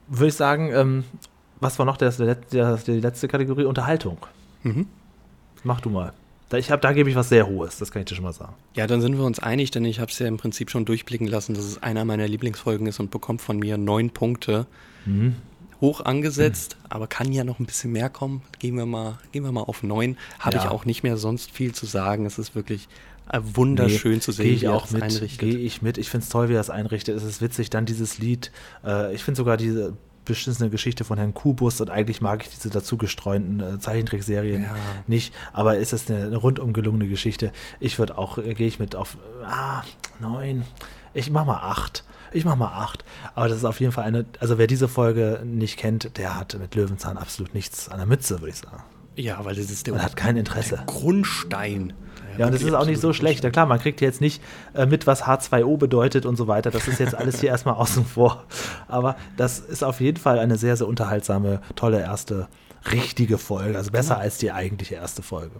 [0.08, 1.04] Würde ich sagen, ähm,
[1.64, 3.64] was war noch der, der, die letzte Kategorie?
[3.64, 4.18] Unterhaltung.
[4.62, 4.86] Mhm.
[5.64, 6.12] Mach du mal.
[6.50, 8.32] Da, ich hab, da gebe ich was sehr Hohes, das kann ich dir schon mal
[8.32, 8.52] sagen.
[8.76, 11.26] Ja, dann sind wir uns einig, denn ich habe es ja im Prinzip schon durchblicken
[11.26, 14.66] lassen, dass es einer meiner Lieblingsfolgen ist und bekommt von mir neun Punkte.
[15.06, 15.36] Mhm.
[15.80, 18.42] Hoch angesetzt, aber kann ja noch ein bisschen mehr kommen.
[18.58, 20.16] Gehen wir mal, gehen wir mal auf neun.
[20.38, 20.64] Habe Ja.
[20.64, 22.26] ich auch nicht mehr sonst viel zu sagen.
[22.26, 22.88] Es ist wirklich
[23.32, 25.02] äh, wunderschön Nee, zu sehen, wie er auch das mit.
[25.02, 25.38] einrichtet.
[25.40, 25.98] Gehe ich mit.
[25.98, 27.16] Ich finde es toll, wie er es einrichtet.
[27.16, 27.70] Es ist witzig.
[27.70, 28.52] Dann dieses Lied.
[28.84, 29.94] Äh, ich finde sogar diese
[30.24, 34.74] beschissene Geschichte von Herrn Kubus und eigentlich mag ich diese dazugestreuten äh, Zeichentrickserien Ja.
[35.06, 37.52] nicht, aber ist es eine, eine rundum gelungene Geschichte.
[37.80, 39.82] Ich würde auch, äh, gehe ich mit auf ah,
[40.20, 40.64] neun.
[41.12, 42.04] Ich mach mal acht.
[42.32, 43.04] Ich mach mal acht.
[43.34, 46.58] Aber das ist auf jeden Fall eine, also wer diese Folge nicht kennt, der hat
[46.58, 48.82] mit Löwenzahn absolut nichts an der Mütze, würde ich sagen.
[49.16, 50.82] Ja, weil das ist der, Man hat kein Interesse.
[50.86, 51.92] Grundstein
[52.38, 53.44] Ja, und das ist auch nicht so schlecht.
[53.44, 54.42] Ja klar, man kriegt jetzt nicht
[54.74, 56.70] äh, mit, was H2O bedeutet und so weiter.
[56.70, 58.44] Das ist jetzt alles hier erstmal außen vor.
[58.88, 62.48] Aber das ist auf jeden Fall eine sehr, sehr unterhaltsame, tolle erste
[62.92, 63.78] richtige Folge.
[63.78, 65.52] Also besser als die eigentliche erste Folge.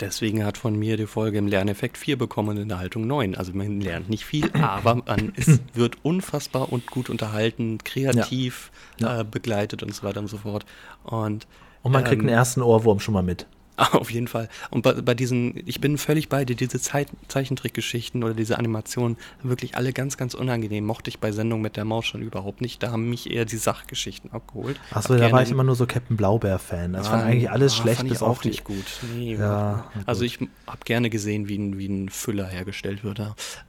[0.00, 3.34] Deswegen hat von mir die Folge im Lerneffekt 4 bekommen in der Haltung 9.
[3.34, 9.14] Also man lernt nicht viel, aber man es wird unfassbar und gut unterhalten, kreativ Ja.
[9.14, 9.20] Ja.
[9.20, 10.64] Äh, begleitet und so weiter und so fort.
[11.02, 11.48] Und,
[11.82, 13.46] Und man kriegt ähm, einen ersten Ohrwurm schon mal mit.
[13.92, 14.48] Auf jeden Fall.
[14.70, 19.16] Und bei, bei diesen, ich bin völlig bei dir, diese Zeit, Zeichentrickgeschichten oder diese Animationen,
[19.42, 20.84] wirklich alle ganz, ganz unangenehm.
[20.84, 22.82] Mochte ich bei Sendung mit der Maus schon überhaupt nicht.
[22.82, 24.80] Da haben mich eher die Sachgeschichten abgeholt.
[24.90, 26.92] Achso, da war ich immer nur so Captain Blaubeer-Fan.
[26.92, 28.48] Das fand Ah, eigentlich alles ah, schlecht, fand bis auch die.
[28.48, 28.84] nicht gut.
[29.14, 33.20] Nee, Ja, also ich habe gerne gesehen, wie ein, wie ein Füller hergestellt wird.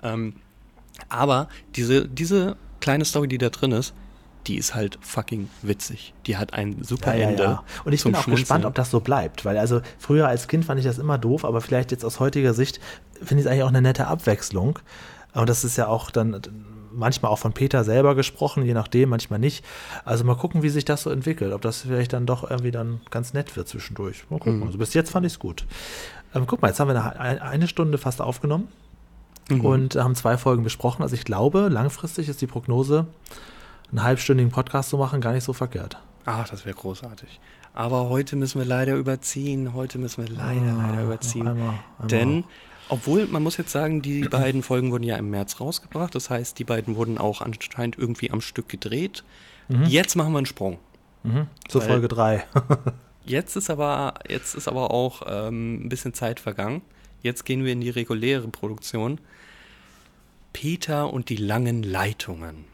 [0.02, 0.34] Ähm,
[1.08, 3.94] aber diese, diese kleine Story, die da drin ist,
[4.50, 6.14] die ist halt fucking witzig.
[6.26, 7.44] Die hat ein super Ja, ja, Ende.
[7.44, 7.64] ja.
[7.86, 8.42] Und ich bin auch Schmunzeln.
[8.44, 11.46] gespannt, ob das so bleibt, weil also früher als Kind fand ich das immer doof,
[11.46, 12.82] aber vielleicht jetzt aus heutiger Sicht
[13.24, 14.80] finde ich es eigentlich auch eine nette Abwechslung.
[15.34, 16.42] Und das ist ja auch dann
[16.92, 19.64] manchmal auch von Peter selber gesprochen, je nachdem, manchmal nicht.
[20.04, 23.00] Also mal gucken, wie sich das so entwickelt, ob das vielleicht dann doch irgendwie dann
[23.12, 24.26] ganz nett wird zwischendurch.
[24.32, 24.58] Mal gucken.
[24.62, 24.64] Mhm.
[24.66, 25.66] Also bis jetzt fand ich es gut.
[26.34, 28.68] Ähm, guck mal, jetzt haben wir eine, ein- eine Stunde fast aufgenommen
[29.52, 29.66] Mhm.
[29.66, 31.04] und haben zwei Folgen besprochen.
[31.04, 33.06] Also ich glaube, langfristig ist die Prognose,
[33.92, 35.98] einen halbstündigen Podcast zu machen, gar nicht so verkehrt.
[36.26, 37.40] Ach, das wäre großartig.
[37.74, 39.74] Aber heute müssen wir leider überziehen.
[39.74, 41.48] Heute müssen wir leider, Ah, leider überziehen.
[41.48, 42.08] einmal, einmal.
[42.10, 42.44] Denn,
[42.90, 46.14] obwohl, man muss jetzt sagen, die beiden Folgen wurden ja im März rausgebracht.
[46.16, 49.24] Das heißt, die beiden wurden auch anscheinend irgendwie am Stück gedreht.
[49.86, 50.80] Jetzt machen wir einen Sprung.
[51.24, 51.48] Mhm.
[51.68, 52.44] Zur Folge 3.
[53.26, 56.82] Jetzt ist aber, jetzt ist aber auch ähm, ein bisschen Zeit vergangen.
[57.22, 59.20] Jetzt gehen wir in die reguläre Produktion.
[60.54, 62.66] Peter und die langen Leitungen.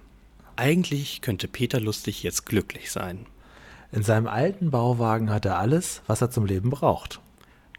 [0.58, 3.26] Eigentlich könnte Peter Lustig jetzt glücklich sein.
[3.92, 7.20] In seinem alten Bauwagen hat er alles, was er zum Leben braucht.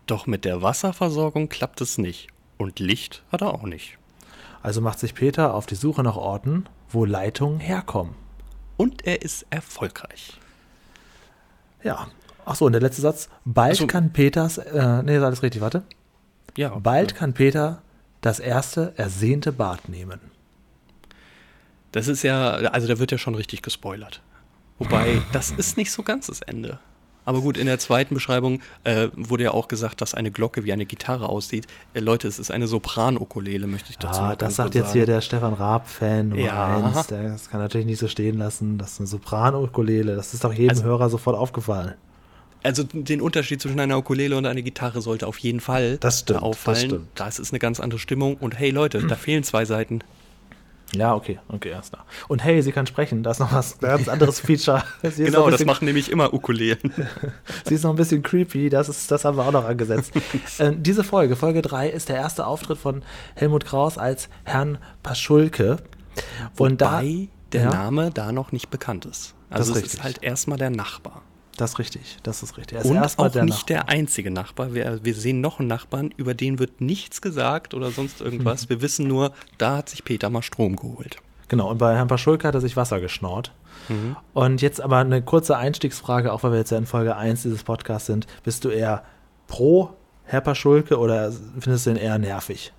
[0.06, 2.28] Doch mit der Wasserversorgung klappt es nicht.
[2.58, 3.98] Und Licht hat er auch nicht.
[4.62, 8.14] Also macht sich Peter auf die Suche nach Orten, wo Leitungen herkommen.
[8.76, 10.38] Und er ist erfolgreich.
[11.82, 12.08] Ja.
[12.44, 13.28] Ach so, und der letzte Satz.
[13.44, 13.86] Bald so.
[13.86, 15.82] kann Peters, äh, nee, ist alles richtig, warte.
[16.56, 17.82] Ja, Bald kann Peter
[18.20, 20.20] das erste ersehnte Bad nehmen.
[21.96, 24.20] Das ist ja, also da wird ja schon richtig gespoilert.
[24.78, 26.78] Wobei, das ist nicht so ganz das Ende.
[27.24, 30.72] Aber gut, in der zweiten Beschreibung äh, wurde ja auch gesagt, dass eine Glocke wie
[30.72, 31.66] eine Gitarre aussieht.
[31.94, 34.74] Äh, Leute, es ist eine Sopran-Ukulele, möchte ich dazu Ah, noch ganz das sagt kurz
[34.76, 34.92] jetzt sagen.
[34.98, 36.76] hier der Stefan Raab-Fan Nummer Ja.
[36.94, 37.06] eins.
[37.08, 38.78] Der, das kann natürlich nicht so stehen lassen.
[38.78, 40.14] Das ist eine Sopran-Ukulele.
[40.14, 41.94] Das ist doch jedem Also- Hörer sofort aufgefallen.
[42.62, 46.42] Also den Unterschied zwischen einer Ukulele und einer Gitarre sollte auf jeden Fall Das stimmt,
[46.42, 46.74] auffallen.
[46.76, 47.08] das stimmt.
[47.14, 48.36] Das ist eine ganz andere Stimmung.
[48.36, 50.00] Und hey Leute, da fehlen zwei Seiten.
[50.98, 52.04] Ja, okay, okay, erst da.
[52.28, 53.22] Und hey, sie kann sprechen.
[53.22, 54.82] Da ist noch was ganz anderes Feature.
[55.16, 56.92] Genau, das machen nämlich immer Ukulelen.
[57.64, 60.12] Sie ist noch ein bisschen creepy, das, ist, das haben wir auch noch angesetzt.
[60.58, 63.02] äh, diese Folge, Folge 3, ist der erste Auftritt von
[63.34, 65.78] Helmut Kraus als Herrn Paschulke.
[66.58, 69.34] Und da, Wobei der ja, Name da noch nicht bekannt ist.
[69.50, 69.94] Also es richtig.
[69.94, 71.22] ist halt erstmal der Nachbar.
[71.56, 72.78] Das ist richtig, das ist richtig.
[72.78, 73.84] Er ist Und auch der nicht Nachbar.
[73.84, 74.74] der einzige Nachbar.
[74.74, 78.64] Wir, wir sehen noch einen Nachbarn, über den wird nichts gesagt oder sonst irgendwas.
[78.64, 78.70] Mhm.
[78.76, 81.16] Wir wissen nur, da hat sich Peter mal Strom geholt.
[81.48, 83.52] Genau, und bei Herrn Paschulke hat er sich Wasser geschnort.
[83.88, 84.16] Mhm.
[84.34, 87.62] Und jetzt aber eine kurze Einstiegsfrage, auch weil wir jetzt ja in Folge 1 dieses
[87.62, 88.26] Podcasts sind.
[88.42, 89.04] Bist du eher
[89.46, 89.90] pro
[90.24, 92.72] Herr Paschulke oder findest du ihn eher nervig?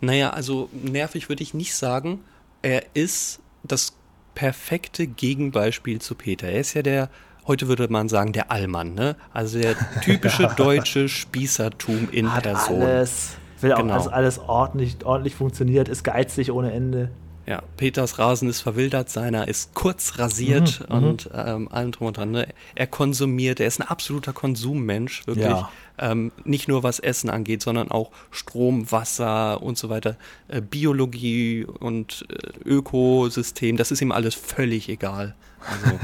[0.00, 2.20] Naja, also nervig würde ich nicht sagen.
[2.62, 3.94] Er ist das
[4.34, 6.48] perfekte Gegenbeispiel zu Peter.
[6.48, 7.08] Er ist ja der,
[7.46, 9.16] heute würde man sagen, der Allmann, ne?
[9.32, 12.82] Also der typische deutsche Spießertum in Hat Person.
[12.82, 13.94] alles, will auch, Genau.
[13.94, 17.10] dass alles ordentlich, ordentlich funktioniert, ist geizig ohne Ende.
[17.46, 22.16] Ja, Peters Rasen ist verwildert, seiner ist kurz rasiert Mhm, und ähm, allem drum und
[22.16, 22.30] dran.
[22.30, 22.48] Ne?
[22.74, 25.46] Er konsumiert, er ist ein absoluter Konsummensch, wirklich.
[25.46, 25.70] Ja.
[25.98, 30.16] Ähm, nicht nur was Essen angeht, sondern auch Strom, Wasser und so weiter.
[30.48, 35.34] Äh, Biologie und äh, Ökosystem, das ist ihm alles völlig egal.
[35.60, 35.98] Also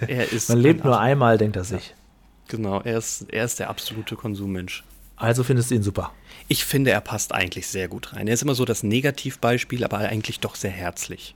[0.08, 0.48] er ist.
[0.48, 1.94] Man lebt nur einmal, denkt er sich.
[2.48, 4.84] Genau, er ist, er ist der absolute Konsummensch.
[5.16, 6.12] Also findest du ihn super.
[6.48, 8.28] Ich finde, er passt eigentlich sehr gut rein.
[8.28, 11.34] Er ist immer so das Negativbeispiel, aber eigentlich doch sehr herzlich.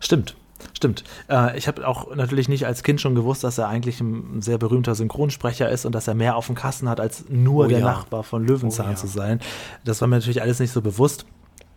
[0.00, 0.36] Stimmt,
[0.76, 1.04] stimmt.
[1.30, 4.58] Äh, ich habe auch natürlich nicht als Kind schon gewusst, dass er eigentlich ein sehr
[4.58, 7.78] berühmter Synchronsprecher ist und dass er mehr auf dem Kasten hat, als nur Oh der
[7.80, 7.84] ja.
[7.84, 8.96] Nachbar von Löwenzahn Oh ja.
[8.96, 9.40] zu sein.
[9.84, 11.24] Das war mir natürlich alles nicht so bewusst.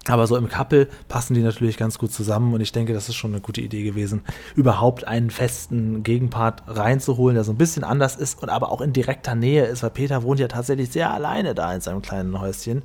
[0.08, 3.16] Aber so im Couple passen die natürlich ganz gut zusammen und ich denke, das ist
[3.16, 4.22] schon eine gute Idee gewesen,
[4.56, 8.93] überhaupt einen festen Gegenpart reinzuholen, der so ein bisschen anders ist und aber auch in
[8.93, 12.82] direkter Nähe ist, weil Peter wohnt ja tatsächlich sehr alleine da in seinem kleinen Häuschen,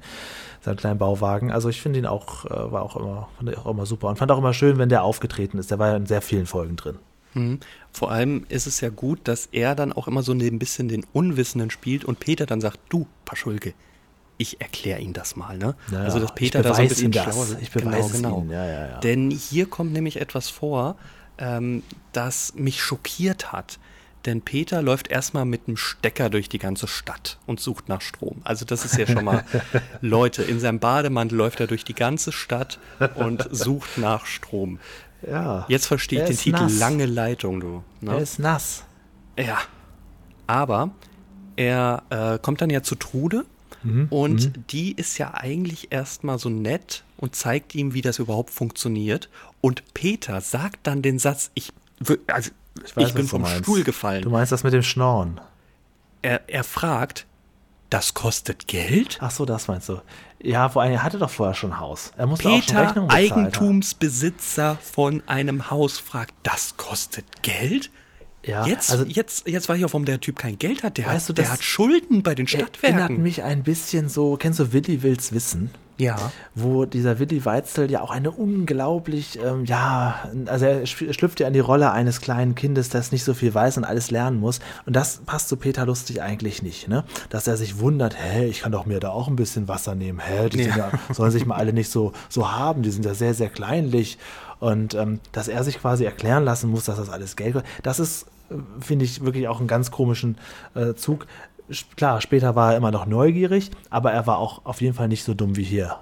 [0.60, 1.50] seinem kleinen Bauwagen.
[1.50, 4.30] Also ich finde ihn auch, äh, war auch immer, fand auch immer super und fand
[4.30, 5.70] auch immer schön, wenn der aufgetreten ist.
[5.70, 6.98] Der war ja in sehr vielen Folgen drin.
[7.32, 7.60] Mhm.
[7.92, 11.06] Vor allem ist es ja gut, dass er dann auch immer so ein bisschen den
[11.14, 13.72] Unwissenden spielt und Peter dann sagt, du, Paschulke,
[14.38, 15.74] ich erkläre Ihnen das mal, ne?
[15.90, 17.56] Ja, also, dass Peter da so ein bisschen schlauer ist.
[17.62, 18.50] Ich beweise es genau, Ihnen.
[18.50, 19.00] Ja, ja.
[19.00, 20.96] Denn hier kommt nämlich etwas vor,
[21.38, 21.82] ähm,
[22.12, 23.78] das mich schockiert hat.
[24.26, 28.40] Denn Peter läuft erstmal mit einem Stecker durch die ganze Stadt und sucht nach Strom.
[28.42, 29.44] Also das ist ja schon mal,
[30.00, 32.80] Leute, in seinem Bademantel läuft er durch die ganze Stadt
[33.14, 34.80] und sucht nach Strom.
[35.22, 35.64] ja.
[35.68, 36.78] Jetzt verstehe Er ich den Titel nass.
[36.80, 37.84] Lange Leitung, du.
[38.02, 38.18] Er Ne?
[38.20, 38.82] ist nass.
[39.38, 39.58] Ja.
[40.48, 40.90] Aber
[41.54, 43.44] er äh, kommt dann ja zu Trude
[43.86, 48.50] Mhm, und die ist ja eigentlich erstmal so nett und zeigt ihm, wie das überhaupt
[48.50, 49.28] funktioniert.
[49.60, 51.72] Und Peter sagt dann den Satz, ich,
[52.26, 52.50] also,
[52.84, 53.64] ich, weiß, bin was du vom meinst.
[53.64, 54.22] Stuhl gefallen.
[54.22, 55.40] Du meinst das mit dem Schnorren?
[56.22, 57.26] Er, er fragt,
[57.90, 59.18] das kostet Geld?
[59.20, 60.00] Ach so, das meinst du.
[60.42, 62.12] Ja, vor allem, er hatte doch vorher schon ein Haus.
[62.16, 63.44] Er musste auch schon Peter, Rechnungen bezahlt haben.
[63.44, 67.90] Eigentumsbesitzer von einem Haus, fragt, das kostet Geld?
[68.46, 70.96] Ja, jetzt, also- jetzt, jetzt weiß ich auch, warum der Typ kein Geld hat.
[70.98, 73.22] Der, Weißt du, hat, der das hat Schulden bei den Erinnert Stadtwerken.
[73.22, 75.70] mich ein bisschen so, kennst du Willi Wills Wissen?
[75.98, 76.30] Ja.
[76.54, 81.54] wo dieser Willi Weitzel ja auch eine unglaublich, ähm, ja, also er schlüpft ja in
[81.54, 84.60] die Rolle eines kleinen Kindes, das nicht so viel weiß und alles lernen muss.
[84.84, 87.04] Und das passt zu Peter Lustig eigentlich nicht, ne?
[87.30, 90.18] Dass er sich wundert, hä, ich kann doch mir da auch ein bisschen Wasser nehmen,
[90.20, 90.90] hä, die sind Ja.
[91.08, 94.18] ja, sollen sich mal alle nicht so, so haben, die sind ja sehr, sehr kleinlich.
[94.58, 98.00] Und ähm, dass er sich quasi erklären lassen muss, dass das alles Geld kostet, das
[98.00, 98.26] ist,
[98.80, 100.38] finde ich, wirklich auch einen ganz komischen
[100.74, 101.26] äh, Zug.
[101.96, 105.24] Klar, später war er immer noch neugierig, aber er war auch auf jeden Fall nicht
[105.24, 105.96] so dumm wie hier.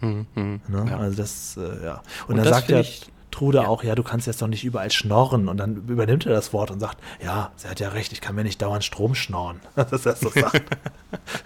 [0.00, 0.58] Ne?
[0.68, 0.98] ja.
[0.98, 2.02] Also das, äh, ja.
[2.26, 3.66] Und, Und dann sagt ich- Trude ja.
[3.66, 5.48] auch, ja, du kannst jetzt doch nicht überall schnorren.
[5.48, 8.36] Und dann übernimmt er das Wort und sagt, ja, sie hat ja recht, ich kann
[8.36, 9.60] mir nicht dauernd Strom schnorren.
[9.74, 10.62] Dass er so sagt.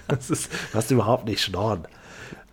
[0.07, 1.87] das ist, du hast überhaupt nicht schnorren.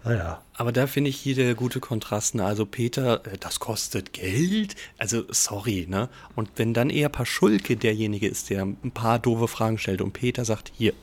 [0.06, 0.42] Naja.
[0.54, 2.36] Aber da finde ich hier der gute Kontrast.
[2.36, 2.46] Ne?
[2.46, 4.76] Also Peter, äh, das kostet Geld.
[4.98, 6.10] Also sorry, ne?
[6.36, 10.46] Und wenn dann eher Paschulke derjenige ist, der ein paar doofe Fragen stellt und Peter
[10.46, 10.94] sagt, hier,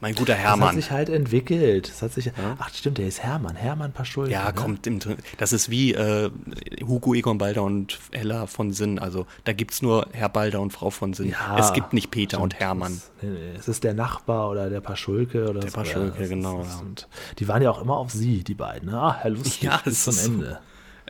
[0.00, 0.74] mein guter Das hat Hermann.
[0.76, 1.88] sich halt entwickelt.
[1.88, 3.56] Das hat sich, Ach, stimmt, der ist Hermann.
[3.56, 4.30] Hermann Paschulke.
[4.32, 4.52] Ja, ne?
[4.52, 5.00] kommt im,
[5.38, 6.30] das ist wie äh,
[6.86, 8.98] Hugo Egon Balder und Ella von Sinn.
[8.98, 11.30] Also da gibt's nur Herr Balder und Frau von Sinn.
[11.30, 12.60] Ja, es gibt nicht Peter und stimmt.
[12.64, 12.92] Hermann.
[12.94, 15.76] Das, nee, nee, es ist der Nachbar oder der Paschulke oder Der so.
[15.76, 16.78] Paschulke, genau, Ist, ja.
[16.80, 18.90] und die waren ja auch immer auf sie, die beiden.
[18.90, 18.98] ne?
[19.00, 20.50] Ah, Herr Lustig, Ja, bis es zum ist Ende.
[20.50, 20.56] So,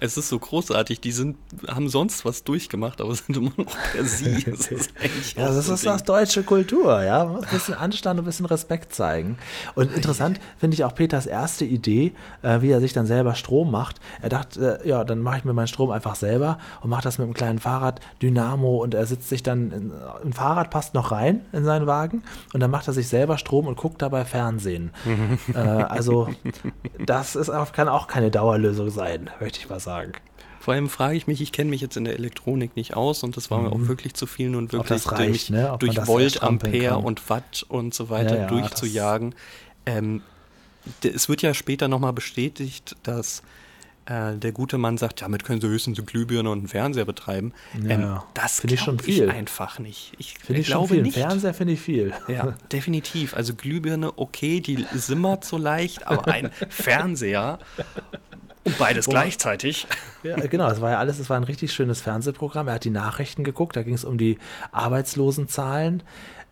[0.01, 1.01] es ist so großartig.
[1.01, 1.37] Die sind,
[1.69, 4.29] haben sonst was durchgemacht, aber sind immer noch per Sie.
[4.49, 4.91] Das ist
[5.37, 7.25] Ja, das so ist das deutsche Kultur, ja.
[7.25, 9.39] Ein bisschen Anstand und ein bisschen Respekt zeigen.
[9.75, 13.71] Und interessant finde ich auch Peters erste Idee, äh, wie er sich dann selber Strom
[13.71, 14.01] macht.
[14.23, 17.19] Er dachte, äh, ja, dann mache ich mir meinen Strom einfach selber und mache das
[17.19, 19.93] mit einem kleinen Fahrrad Dynamo und er sitzt sich dann, in,
[20.25, 22.23] ein Fahrrad passt noch rein in seinen Wagen
[22.53, 24.93] und dann macht er sich selber Strom und guckt dabei Fernsehen.
[25.55, 26.29] äh, also
[27.05, 29.88] das ist kann auch keine Dauerlösung sein, möchte ich mal sagen.
[30.61, 33.37] Vor allem frage ich mich, ich kenne mich jetzt in der Elektronik nicht aus und
[33.37, 34.57] das war mir auch wirklich zu viel Mhm.
[34.65, 35.77] Ob wirklich reicht, durch, ne?
[35.79, 37.05] Durch Volt, Ampere kann.
[37.05, 39.35] und Watt und so weiter Ja, ja, durchzujagen.
[39.87, 40.23] Ähm,
[41.03, 43.43] es wird ja später nochmal bestätigt, dass
[44.07, 47.53] äh, der gute Mann sagt, damit können Sie höchstens eine Glühbirne und einen Fernseher betreiben.
[47.83, 49.31] Ja, ähm, das Finde ich schon glaube ich viel.
[49.31, 50.13] einfach nicht.
[50.19, 51.03] Ich Finde ich glaube viel.
[51.03, 51.15] Nicht.
[51.19, 52.13] Fernseher finde ich viel.
[52.27, 53.35] Ja, definitiv.
[53.35, 57.59] Also Glühbirne, okay, die simmert so leicht, aber ein Fernseher
[58.65, 59.87] und beides gleichzeitig.
[60.23, 62.69] Ja, genau, es war ja alles, es war ein richtig schönes Fernsehprogramm.
[62.69, 64.39] Er hat die Nachrichten geguckt, da ging es um die
[64.73, 66.03] Arbeitslosenzahlen.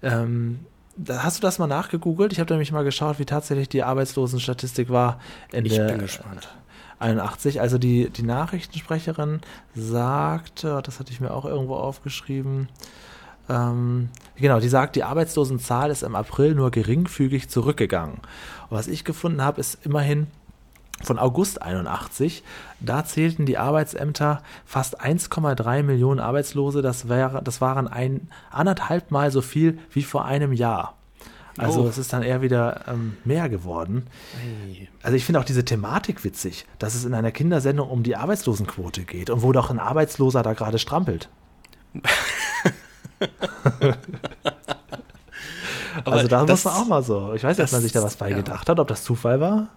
[0.02, 0.60] Ähm,
[1.08, 2.32] hast du das mal nachgegoogelt?
[2.32, 5.20] Ich habe nämlich mal geschaut, wie tatsächlich die Arbeitslosenstatistik war
[5.52, 6.48] in Ich der bin gespannt.
[6.98, 7.60] 81.
[7.60, 9.40] Also die, die Nachrichtensprecherin
[9.74, 12.68] sagt, äh, das hatte ich mir auch irgendwo aufgeschrieben,
[13.48, 18.16] ähm, genau, die sagt, die Arbeitslosenzahl ist im April nur geringfügig zurückgegangen.
[18.68, 20.26] Und was ich gefunden habe, ist immerhin
[21.02, 22.42] von August 81.
[22.80, 26.82] Da zählten die Arbeitsämter fast 1,3 Millionen Arbeitslose.
[26.82, 30.94] Das, wäre, das waren ein anderthalb Mal so viel wie vor einem Jahr.
[31.58, 31.88] Also Oh.
[31.88, 34.06] es ist dann eher wieder ähm, mehr geworden.
[35.02, 39.04] Also ich finde auch diese Thematik witzig, dass es in einer Kindersendung um die Arbeitslosenquote
[39.04, 41.28] geht und wo doch ein Arbeitsloser da gerade strampelt.
[46.04, 47.32] Also da muss man auch mal so.
[47.34, 48.36] Ich weiß nicht, ob man sich da was bei ja.
[48.36, 49.68] gedacht hat, ob das Zufall war.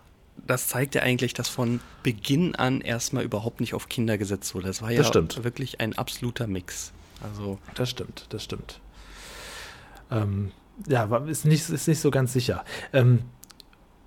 [0.48, 4.68] Das zeigt ja eigentlich, dass von Beginn an erstmal überhaupt nicht auf Kinder gesetzt wurde.
[4.68, 5.44] Das war ja Das stimmt.
[5.44, 6.92] wirklich ein absoluter Mix.
[7.22, 8.80] Also Das stimmt, das stimmt.
[10.12, 10.52] Ähm,
[10.88, 12.64] ja, ist nicht, ist nicht so ganz sicher.
[12.94, 13.24] Ähm,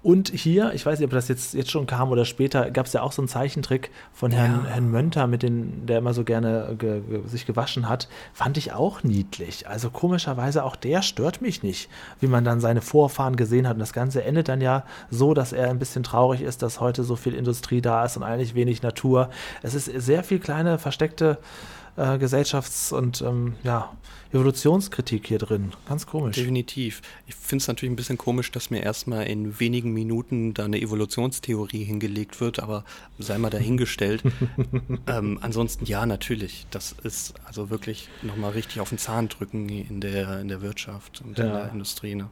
[0.03, 2.93] und hier, ich weiß nicht, ob das jetzt, jetzt schon kam oder später, gab es
[2.93, 4.71] ja auch so einen Zeichentrick von Herrn, Ja.
[4.71, 8.09] Herrn Mönter, mit den, der immer so gerne ge, ge, sich gewaschen hat.
[8.33, 9.69] Fand ich auch niedlich.
[9.69, 11.89] Also komischerweise auch der stört mich nicht,
[12.19, 13.75] wie man dann seine Vorfahren gesehen hat.
[13.75, 17.05] Und das Ganze endet dann ja so, dass er ein bisschen traurig ist, dass heute
[17.05, 19.31] so viel Industrie da ist und eigentlich wenig Natur.
[19.63, 21.39] Es ist sehr viel kleine versteckte
[21.97, 23.93] äh, Gesellschafts- und ähm, ja,
[24.33, 25.73] Evolutionskritik hier drin.
[25.87, 26.37] Ganz komisch.
[26.37, 27.03] Definitiv.
[27.27, 30.81] Ich finde es natürlich ein bisschen komisch, dass mir erstmal in wenigen Minuten da eine
[30.81, 32.85] Evolutionstheorie hingelegt wird, aber
[33.19, 34.23] sei mal dahingestellt.
[35.07, 36.67] ähm, ansonsten ja, natürlich.
[36.71, 41.23] Das ist also wirklich nochmal richtig auf den Zahn drücken in der, in der Wirtschaft
[41.23, 41.45] und ja.
[41.45, 42.15] in der Industrie.
[42.15, 42.31] Ne?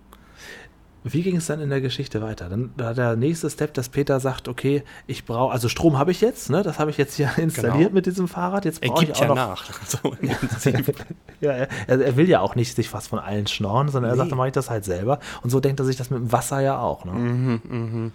[1.03, 2.49] Wie ging es dann in der Geschichte weiter?
[2.51, 6.21] Dann war der nächste Step, dass Peter sagt, okay, ich brauche, also Strom habe ich
[6.21, 6.63] jetzt, ne?
[6.63, 7.91] Das habe ich jetzt hier installiert genau.
[7.95, 8.67] mit diesem Fahrrad.
[8.67, 9.35] Jetzt brauche ich auch ja noch.
[9.35, 9.71] nach.
[9.87, 10.15] So
[11.41, 14.15] ja, er, er, will ja auch nicht sich was von allen schnorren, sondern nee.
[14.15, 15.21] er sagt, dann mache ich das halt selber.
[15.43, 17.05] Und so denkt er sich das mit dem Wasser ja auch.
[17.05, 17.13] Ne?
[17.13, 18.11] Mhm, mh.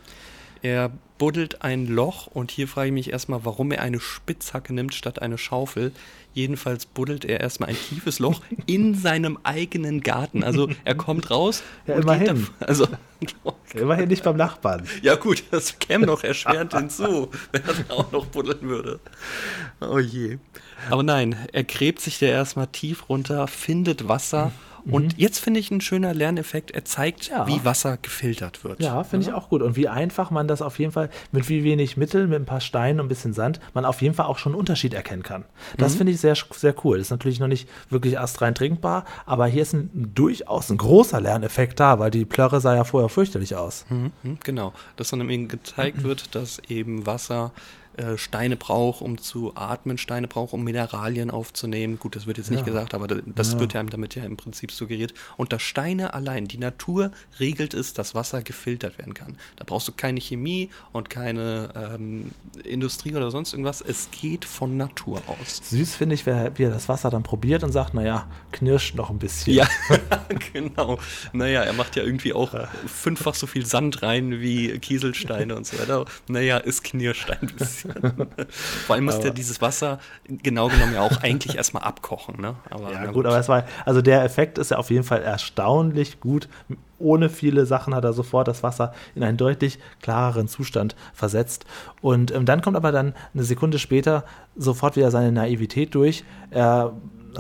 [0.66, 0.90] Er
[1.20, 5.22] buddelt ein Loch und hier frage ich mich erstmal, warum er eine Spitzhacke nimmt statt
[5.22, 5.92] eine Schaufel.
[6.34, 10.44] Jedenfalls buddelt er erstmal ein tiefes Loch in seinem eigenen Garten.
[10.44, 11.62] Also er kommt raus.
[11.86, 12.48] Ja, immerhin.
[12.62, 12.88] also,
[13.76, 14.88] immerhin nicht beim Nachbarn.
[15.04, 19.00] Ja gut, das käme noch erschwerend hinzu, wenn er auch noch buddeln würde.
[19.82, 20.40] Oh je.
[20.90, 24.52] Aber nein, er gräbt sich da erstmal tief runter, findet Wasser
[24.92, 25.14] und mhm.
[25.18, 26.72] jetzt finde ich ein schöner Lerneffekt.
[26.72, 27.48] Er zeigt, ja.
[27.48, 28.80] wie Wasser gefiltert wird.
[28.82, 29.32] Ja, finde ja.
[29.32, 29.62] ich auch gut.
[29.62, 32.62] Und wie einfach man das auf jeden Fall mit wie wenig Mitteln, mit ein paar
[32.62, 35.46] Steinen und ein bisschen Sand, man auf jeden Fall auch schon einen Unterschied erkennen kann.
[35.78, 35.98] Das mhm.
[35.98, 37.00] finde ich sehr, sehr cool.
[37.00, 41.80] Ist natürlich noch nicht wirklich astrein trinkbar, aber hier ist ein, durchaus ein großer Lerneffekt
[41.80, 43.86] da, weil die Plörre sah ja vorher fürchterlich aus.
[43.90, 44.12] Mhm.
[44.24, 44.74] mhm genau.
[44.98, 47.52] Dass dann eben gezeigt wird, dass eben Wasser
[47.98, 52.00] äh, Steine braucht, um zu atmen, Steine braucht, um Mineralien aufzunehmen.
[52.00, 52.66] Gut, das wird jetzt nicht ja.
[52.66, 53.60] gesagt, aber das ja.
[53.60, 55.14] wird ja damit ja im Prinzip suggeriert.
[55.38, 59.38] Und dass Steine allein, die Natur regelt es, dass Wasser gefiltert werden kann.
[59.56, 62.32] Da brauchst du keine Chemie und keine ähm,
[62.64, 63.82] Industrie oder sonst irgendwas.
[63.82, 65.62] Es geht von Natur aus.
[65.70, 69.20] Süß finde ich, wie er das Wasser dann probiert und sagt, naja, knirscht noch ein
[69.20, 69.54] bisschen.
[69.54, 69.68] Ja,
[70.54, 71.00] genau.
[71.34, 72.54] Naja, er macht ja irgendwie auch
[72.88, 76.06] fünffach so viel Sand rein wie Kieselsteine und so weiter.
[76.28, 77.85] Naja, es knirscht ein bisschen.
[78.86, 82.40] Vor allem müsste dieses Wasser genau genommen ja auch eigentlich erstmal abkochen.
[82.42, 82.56] Ne?
[82.70, 85.22] Aber, ja, gut, gut, aber es war, also der Effekt ist ja auf jeden Fall
[85.22, 86.48] erstaunlich gut.
[86.98, 91.66] Ohne viele Sachen hat er sofort das Wasser in einen deutlich klareren Zustand versetzt.
[92.02, 94.24] Und ähm, dann kommt aber dann eine Sekunde später
[94.56, 96.24] sofort wieder seine Naivität durch.
[96.52, 96.94] Er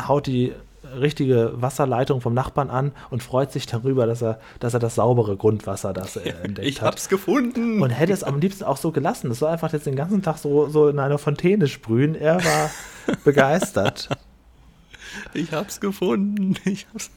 [0.07, 0.53] haut die
[0.99, 5.37] richtige Wasserleitung vom Nachbarn an und freut sich darüber, dass er, dass er das saubere
[5.37, 6.87] Grundwasser das äh, entdeckt ich hat.
[6.87, 7.81] Ich hab's gefunden.
[7.81, 9.29] Und hätte es am liebsten auch so gelassen.
[9.29, 12.15] Das soll einfach jetzt den ganzen Tag so, so in einer Fontäne sprühen.
[12.15, 12.69] Er war
[13.23, 14.09] begeistert.
[15.33, 16.55] Ich hab's gefunden.
[16.65, 17.11] Ich, hab's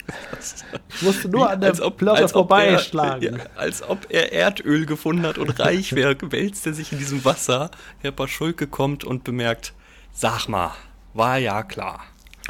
[0.88, 3.38] ich musste nur Wie, an der Plörre vorbeischlagen.
[3.38, 7.24] Ja, als ob er Erdöl gefunden hat und reich wäre, wälzt er sich in diesem
[7.24, 7.70] Wasser.
[8.00, 9.72] Herr Paschulke kommt und bemerkt,
[10.12, 10.72] sag mal,
[11.14, 12.02] war ja klar.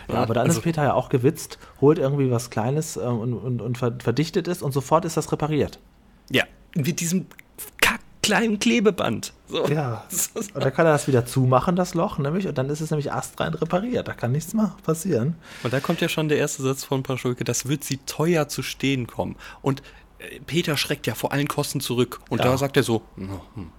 [0.09, 3.35] Ja, aber dann also, ist Peter ja auch gewitzt, holt irgendwie was Kleines äh, und,
[3.35, 5.79] und, und verdichtet ist und sofort ist das repariert.
[6.31, 6.45] Ja,
[6.75, 7.27] mit diesem
[8.29, 9.33] kleinen Klebeband.
[9.49, 9.67] So.
[9.69, 12.91] Ja, und dann kann er das wieder zumachen, das Loch, nämlich, und dann ist es
[12.91, 14.07] nämlich astrein repariert.
[14.07, 15.37] Da kann nichts mehr passieren.
[15.63, 18.63] Und da kommt ja schon der erste Satz von Paschulke, das wird sie teuer zu
[18.63, 19.37] stehen kommen.
[19.63, 19.83] Und
[20.47, 22.21] Peter schreckt ja vor allen Kosten zurück.
[22.29, 22.47] Und ja.
[22.47, 23.71] da sagt er so, hm, hm,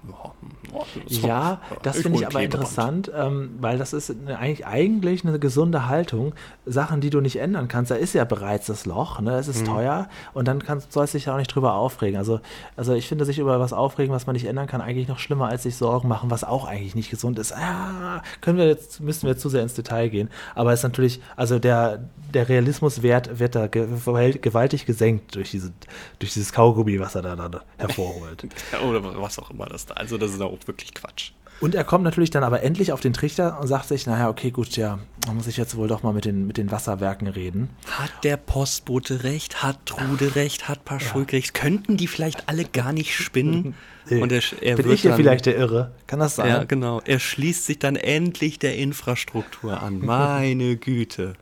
[1.08, 5.88] so ja, das finde ich aber interessant, ähm, weil das ist eigentlich, eigentlich eine gesunde
[5.88, 6.34] Haltung.
[6.66, 9.38] Sachen, die du nicht ändern kannst, da ist ja bereits das Loch, ne?
[9.38, 9.74] es ist mhm.
[9.74, 12.18] teuer und dann kannst, sollst du dich ja auch nicht drüber aufregen.
[12.18, 12.40] Also,
[12.76, 15.48] also ich finde sich über was aufregen, was man nicht ändern kann, eigentlich noch schlimmer,
[15.48, 17.54] als sich Sorgen machen, was auch eigentlich nicht gesund ist.
[17.54, 20.30] Ah, können wir jetzt, müssen wir jetzt zu sehr ins Detail gehen.
[20.56, 25.72] Aber es ist natürlich, also der, der Realismuswert wird da gewaltig gesenkt durch diese,
[26.20, 28.48] durch durch dieses Kaugummi, was er da dann hervorholt.
[28.88, 29.96] Oder was auch immer das da.
[29.96, 31.32] Also das ist auch wirklich Quatsch.
[31.60, 34.50] Und er kommt natürlich dann aber endlich auf den Trichter und sagt sich, naja, okay,
[34.50, 37.70] gut, ja, da muss ich jetzt wohl doch mal mit den, mit den Wasserwerken reden.
[37.90, 39.62] Hat der Postbote recht?
[39.62, 40.70] Hat Trude recht?
[40.70, 41.40] Hat Paschulke ja.
[41.40, 41.54] recht?
[41.54, 43.74] Könnten die vielleicht alle gar nicht spinnen?
[44.12, 45.92] Und er, er Bin ich hier dann, vielleicht der Irre?
[46.08, 46.48] Kann das sein?
[46.48, 47.02] Ja, genau.
[47.06, 50.00] Er schließt sich dann endlich der Infrastruktur an.
[50.06, 51.36] Meine Güte.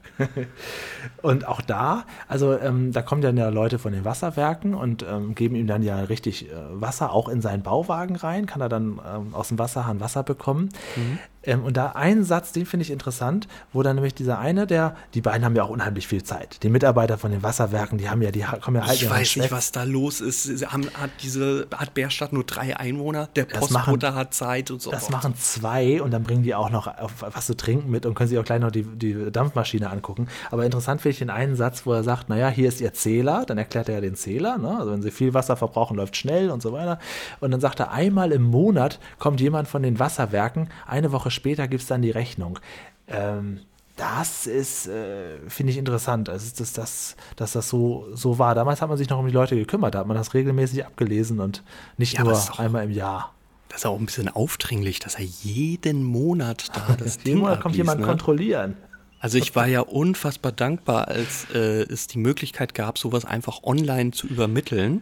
[1.22, 5.36] und auch da, also ähm, da kommen dann ja Leute von den Wasserwerken und ähm,
[5.36, 8.99] geben ihm dann ja richtig äh, Wasser auch in seinen Bauwagen rein, kann er dann
[9.07, 10.70] ähm, aus dem Wasserhahn Wasser bekommen.
[10.95, 11.20] Mhm.
[11.47, 14.95] Ähm, und da ein Satz, den finde ich interessant, wo dann nämlich dieser eine, der,
[15.13, 16.61] die beiden haben ja auch unheimlich viel Zeit.
[16.61, 19.01] Die Mitarbeiter von den Wasserwerken, die haben ja, die kommen ja halt.
[19.01, 20.43] Ich weiß nicht, was da los ist.
[20.43, 24.91] Sie haben, hat diese, hat Bärstadt nur drei Einwohner, der Postbote hat Zeit und so.
[24.91, 28.29] Das machen zwei und dann bringen die auch noch was zu trinken mit und können
[28.29, 30.27] sich auch gleich noch die, die Dampfmaschine angucken.
[30.51, 33.45] Aber interessant finde ich den einen Satz, wo er sagt, naja, hier ist ihr Zähler,
[33.45, 34.77] dann erklärt er ja den Zähler, ne?
[34.77, 36.99] also wenn sie viel Wasser verbrauchen, läuft schnell und so weiter.
[37.39, 41.68] Und dann sagt er, einmal im Monat kommt jemand von den Wasserwerken, eine Woche später
[41.68, 42.59] gibt es dann die Rechnung.
[43.07, 43.61] Ähm,
[43.95, 48.53] das ist, äh, finde ich interessant, also dass das, dass das so, so war.
[48.53, 51.39] Damals hat man sich noch um die Leute gekümmert, da hat man das regelmäßig abgelesen
[51.39, 51.64] und
[51.97, 53.34] nicht ja, nur einmal im Jahr.
[53.69, 57.76] Das ist auch ein bisschen aufdringlich, dass er jeden Monat da das Jeden Monat kommt
[57.76, 58.07] jemand ne?
[58.07, 58.77] kontrollieren.
[59.19, 64.11] Also ich war ja unfassbar dankbar, als äh, es die Möglichkeit gab, sowas einfach online
[64.11, 65.01] zu übermitteln.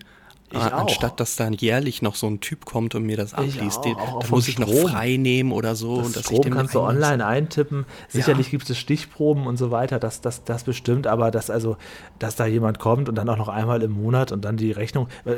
[0.51, 0.71] Ich auch.
[0.71, 3.83] Anstatt dass dann jährlich noch so ein Typ kommt und mir das abliest.
[3.83, 4.89] Den- auch da vom muss ich noch Strom.
[4.89, 5.97] frei nehmen oder so.
[5.97, 7.85] Das und dass ich Strom den kannst du online eintippen.
[8.09, 11.77] Sicherlich gibt es Stichproben und so weiter, das, das, das bestimmt, aber dass also,
[12.19, 15.07] dass da jemand kommt und dann auch noch einmal im Monat und dann die Rechnung.
[15.25, 15.31] Äh,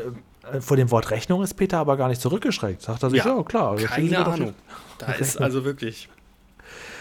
[0.57, 2.81] äh, vor dem Wort Rechnung ist Peter aber gar nicht zurückgeschreckt.
[2.81, 4.53] Sagt er sich, ja, klar, Sie mir Keine Ahnung.
[4.97, 6.09] Da ist also wirklich.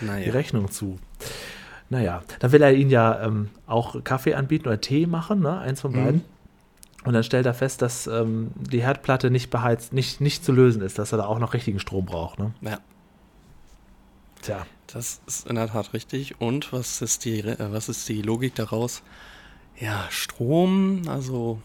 [0.00, 0.32] die Naja.
[0.32, 0.98] Rechnung zu.
[1.90, 5.58] Naja, dann will er ihnen ja ähm, auch Kaffee anbieten oder Tee machen, ne?
[5.58, 6.24] eins von beiden.
[7.06, 10.82] Und dann stellt er fest, dass ähm, die Herdplatte nicht beheizt, nicht, nicht zu lösen
[10.82, 12.38] ist, dass er da auch noch richtigen Strom braucht.
[12.38, 12.52] Ne?
[12.60, 12.80] Ja,
[14.46, 16.40] Tja, das ist in der Tat richtig.
[16.40, 19.02] Und was ist die, äh, was ist die Logik daraus?
[19.76, 21.60] Ja, Strom, also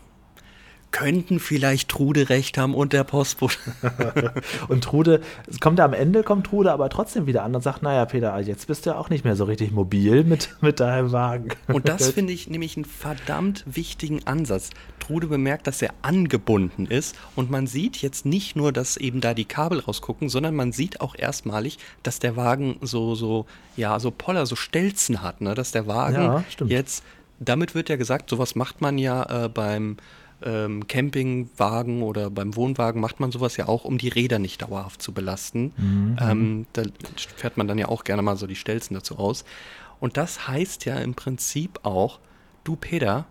[0.91, 3.57] könnten vielleicht Trude recht haben und der Postbote.
[4.67, 7.81] Und Trude, es kommt ja am Ende, kommt Trude aber trotzdem wieder an und sagt,
[7.81, 11.11] naja, Peter, jetzt bist du ja auch nicht mehr so richtig mobil mit, mit deinem
[11.11, 11.49] Wagen.
[11.67, 14.69] Und das finde ich nämlich einen verdammt wichtigen Ansatz.
[14.99, 19.33] Trude bemerkt, dass er angebunden ist und man sieht jetzt nicht nur, dass eben da
[19.33, 23.45] die Kabel rausgucken, sondern man sieht auch erstmalig, dass der Wagen so, so,
[23.75, 25.55] ja, so Poller, so Stelzen hat, ne?
[25.55, 27.03] dass der Wagen Ja, jetzt,
[27.39, 29.97] damit wird ja gesagt, sowas macht man ja äh, beim
[30.43, 35.01] ähm, Campingwagen oder beim Wohnwagen macht man sowas ja auch, um die Räder nicht dauerhaft
[35.01, 35.73] zu belasten.
[35.77, 36.17] Mhm.
[36.19, 36.83] Ähm, da
[37.35, 39.45] fährt man dann ja auch gerne mal so die Stelzen dazu aus.
[39.99, 42.19] Und das heißt ja im Prinzip auch,
[42.63, 43.25] du Peter,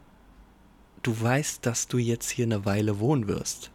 [1.03, 3.71] du weißt, dass du jetzt hier eine Weile wohnen wirst.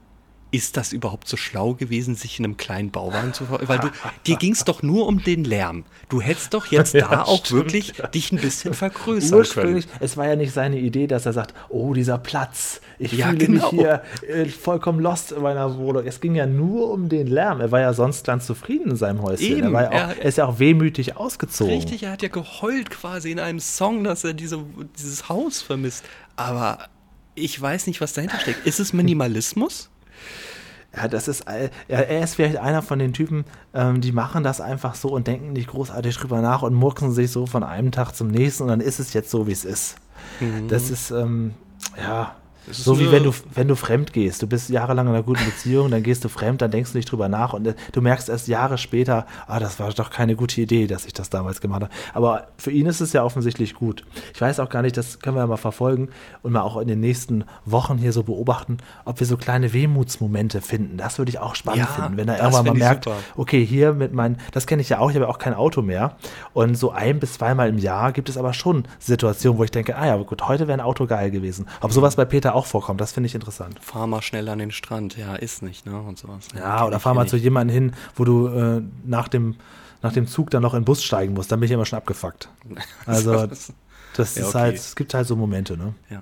[0.51, 3.59] Ist das überhaupt so schlau gewesen, sich in einem kleinen Bauwagen zu ver...
[3.67, 3.89] Weil du,
[4.25, 5.83] dir ging es doch nur um den Lärm.
[6.07, 9.39] Du hättest doch jetzt Ja, da auch stimmt, wirklich dich ein bisschen vergrößern können.
[9.39, 13.27] Ursprünglich, es war ja nicht seine Idee, dass er sagt, oh, dieser Platz, ich Ja,
[13.29, 13.71] fühle genau.
[13.71, 16.05] mich hier äh, vollkommen lost in meiner Wohnung.
[16.05, 17.59] Es ging ja nur um den Lärm.
[17.59, 19.51] Er war ja sonst ganz zufrieden in seinem Häuschen.
[19.51, 21.73] er, Eben, war ja auch, er- er ist ja auch wehmütig ausgezogen.
[21.73, 24.63] Richtig, er hat ja geheult quasi in einem Song, dass er diese,
[24.97, 26.05] dieses Haus vermisst.
[26.37, 26.87] Aber
[27.33, 28.65] ich weiß nicht, was dahinter steckt.
[28.65, 29.89] Ist es Minimalismus?
[30.95, 31.45] Ja, das ist,
[31.87, 33.43] er, ist vielleicht einer von den Typen,
[33.73, 37.31] ähm, die machen das einfach so und denken nicht großartig drüber nach und murksen sich
[37.31, 39.95] so von einem Tag zum nächsten und dann ist es jetzt so, wie es ist.
[40.69, 41.53] Das ist, ähm,
[42.01, 42.35] ja,
[42.71, 44.41] so wie wenn du, wenn du fremd gehst.
[44.41, 47.11] Du bist jahrelang in einer guten Beziehung, dann gehst du fremd, dann denkst du nicht
[47.11, 50.61] drüber nach und äh, du merkst erst Jahre später, ah, das war doch keine gute
[50.61, 51.93] Idee, dass ich das damals gemacht habe.
[52.13, 54.03] Aber für ihn ist es ja offensichtlich gut.
[54.33, 56.09] Ich weiß auch gar nicht, das können wir ja mal verfolgen
[56.41, 60.61] und mal auch in den nächsten Wochen hier so beobachten, ob wir so kleine Wehmutsmomente
[60.61, 60.97] finden.
[60.97, 63.17] Das würde ich auch spannend Ja, finden, wenn er irgendwann mal merkt, super.
[63.35, 65.81] okay, hier mit meinen, das kenne ich ja auch, ich habe ja auch kein Auto
[65.81, 66.15] mehr.
[66.53, 69.95] Und so ein bis zweimal im Jahr gibt es aber schon Situationen, wo ich denke,
[69.97, 71.67] ah ja, gut, heute wäre ein Auto geil gewesen.
[71.81, 73.79] Ob sowas bei Peter auch vorkommt, das finde ich interessant.
[73.83, 75.17] Fahr mal schnell an den Strand.
[75.17, 75.99] Ja, ist nicht, ne?
[75.99, 76.47] Und sowas.
[76.55, 79.55] Ja, kenn oder fahr mal zu jemandem hin, wo du äh, nach, dem,
[80.01, 81.51] nach dem Zug dann noch in den Bus steigen musst.
[81.51, 82.49] Dann bin ich immer schon abgefuckt.
[83.05, 83.69] Also, das
[84.17, 84.57] ist Ja, okay.
[84.57, 85.93] halt, es gibt halt so Momente, ne?
[86.09, 86.21] Ja.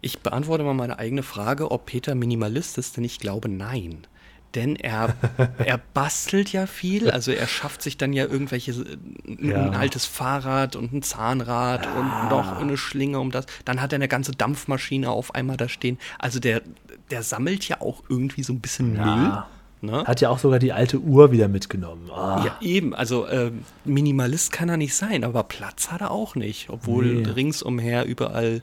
[0.00, 4.06] Ich beantworte mal meine eigene Frage, ob Peter Minimalist ist, denn ich glaube nein.
[4.54, 5.14] Denn er,
[5.58, 8.96] er bastelt ja viel, also er schafft sich dann ja irgendwelche, äh,
[9.26, 9.62] ein, Ja.
[9.66, 13.44] ein altes Fahrrad und ein Zahnrad und noch eine Schlinge um das.
[13.64, 15.98] Dann hat er eine ganze Dampfmaschine auf einmal da stehen.
[16.18, 16.62] Also der,
[17.10, 19.16] der sammelt ja auch irgendwie so ein bisschen Ja.
[19.16, 19.42] Müll.
[19.80, 20.04] Ne?
[20.06, 22.10] Hat ja auch sogar die alte Uhr wieder mitgenommen.
[22.10, 22.42] Ah.
[22.44, 22.94] Ja, eben.
[22.96, 26.68] Also ähm, Minimalist kann er nicht sein, aber Platz hat er auch nicht.
[26.68, 27.28] Obwohl Nee.
[27.30, 28.62] ringsumher überall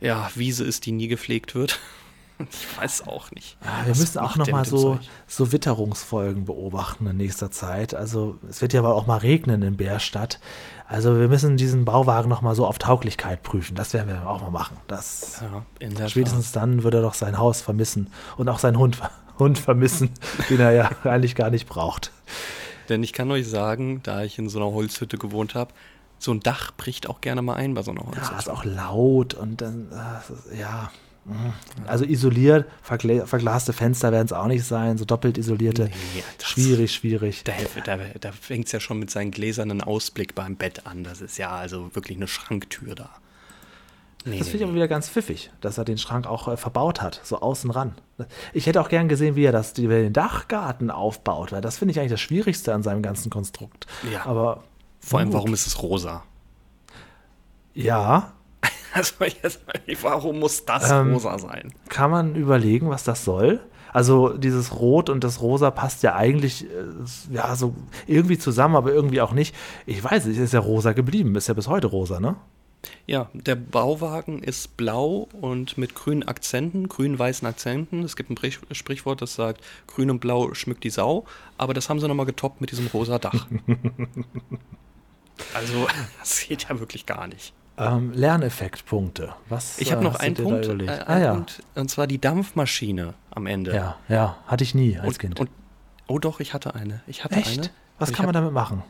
[0.00, 1.78] ja, Wiese ist, die nie gepflegt wird.
[2.74, 3.56] Ich weiß auch nicht.
[3.64, 5.08] Ja, wir müssen auch macht noch der mal mit dem so, Zeug?
[5.26, 7.94] so Witterungsfolgen beobachten in nächster Zeit.
[7.94, 10.40] Also es wird ja wohl auch mal regnen in Bärstadt.
[10.86, 13.74] Also wir müssen diesen Bauwagen noch mal so auf Tauglichkeit prüfen.
[13.74, 14.76] Das werden wir auch mal machen.
[14.86, 15.42] Das
[15.80, 18.98] Ja, spätestens dann wird er doch sein Haus vermissen und auch seinen Hund,
[19.38, 20.10] Hund vermissen,
[20.50, 22.12] den er ja eigentlich gar nicht braucht.
[22.88, 25.72] Denn ich kann euch sagen, da ich in so einer Holzhütte gewohnt habe,
[26.18, 28.32] so ein Dach bricht auch gerne mal ein bei so einer Holzhütte.
[28.32, 30.90] Ja, ist auch laut und dann, äh, ja.
[31.24, 31.52] Mhm.
[31.86, 35.84] Also isoliert, vergla verglaste Fenster werden es auch nicht sein, so doppelt isolierte.
[35.84, 37.44] Nee, schwierig, schwierig.
[37.44, 37.52] Da,
[37.84, 41.04] da, da fängt es ja schon mit seinem gläsernen Ausblick beim Bett an.
[41.04, 43.10] Das ist ja also wirklich eine Schranktür da.
[44.26, 46.56] Nee, Das nee, finde ich aber wieder ganz pfiffig, dass er den Schrank auch äh,
[46.56, 47.94] verbaut hat, so außen ran.
[48.54, 51.76] Ich hätte auch gern gesehen, wie er das, wie er den Dachgarten aufbaut, weil das
[51.78, 53.86] finde ich eigentlich das Schwierigste an seinem ganzen Konstrukt.
[54.10, 54.24] Ja.
[54.24, 54.64] Aber
[55.00, 55.36] Vor allem, gut.
[55.36, 56.22] warum ist es rosa?
[57.74, 58.32] Ja,
[58.94, 59.60] Also, jetzt,
[60.02, 61.74] warum muss das Ähm, rosa sein?
[61.88, 63.60] kann man überlegen, was das soll.
[63.92, 66.68] Also dieses Rot und das Rosa passt ja eigentlich äh,
[67.32, 67.74] ja so
[68.08, 69.54] irgendwie zusammen, aber irgendwie auch nicht.
[69.86, 72.36] Ich weiß nicht, ist ja rosa geblieben, ist ja bis heute rosa, ne?
[73.06, 78.02] Ja, der Bauwagen ist blau und mit grünen Akzenten, grün-weißen Akzenten.
[78.02, 81.24] Es gibt ein Sprichwort, das sagt, grün und blau schmückt die Sau.
[81.56, 83.46] Aber das haben sie nochmal getoppt mit diesem rosa Dach.
[85.52, 85.88] Also,
[86.20, 87.52] das geht ja wirklich gar nicht.
[87.76, 89.34] Ähm, Lerneffektpunkte.
[89.48, 90.90] Was Ich habe äh, noch einen Punkt, äh, überlegt?
[90.90, 91.32] einen ah, ja.
[91.34, 93.74] Punkt, und zwar die Dampfmaschine am Ende.
[93.74, 95.40] ja, ja, hatte ich nie als und, Kind.
[95.40, 95.50] Und,
[96.06, 97.02] oh doch, ich hatte eine.
[97.06, 97.58] Ich hatte Echt?
[97.58, 97.70] eine.
[97.98, 98.82] Was kann man hab- damit machen?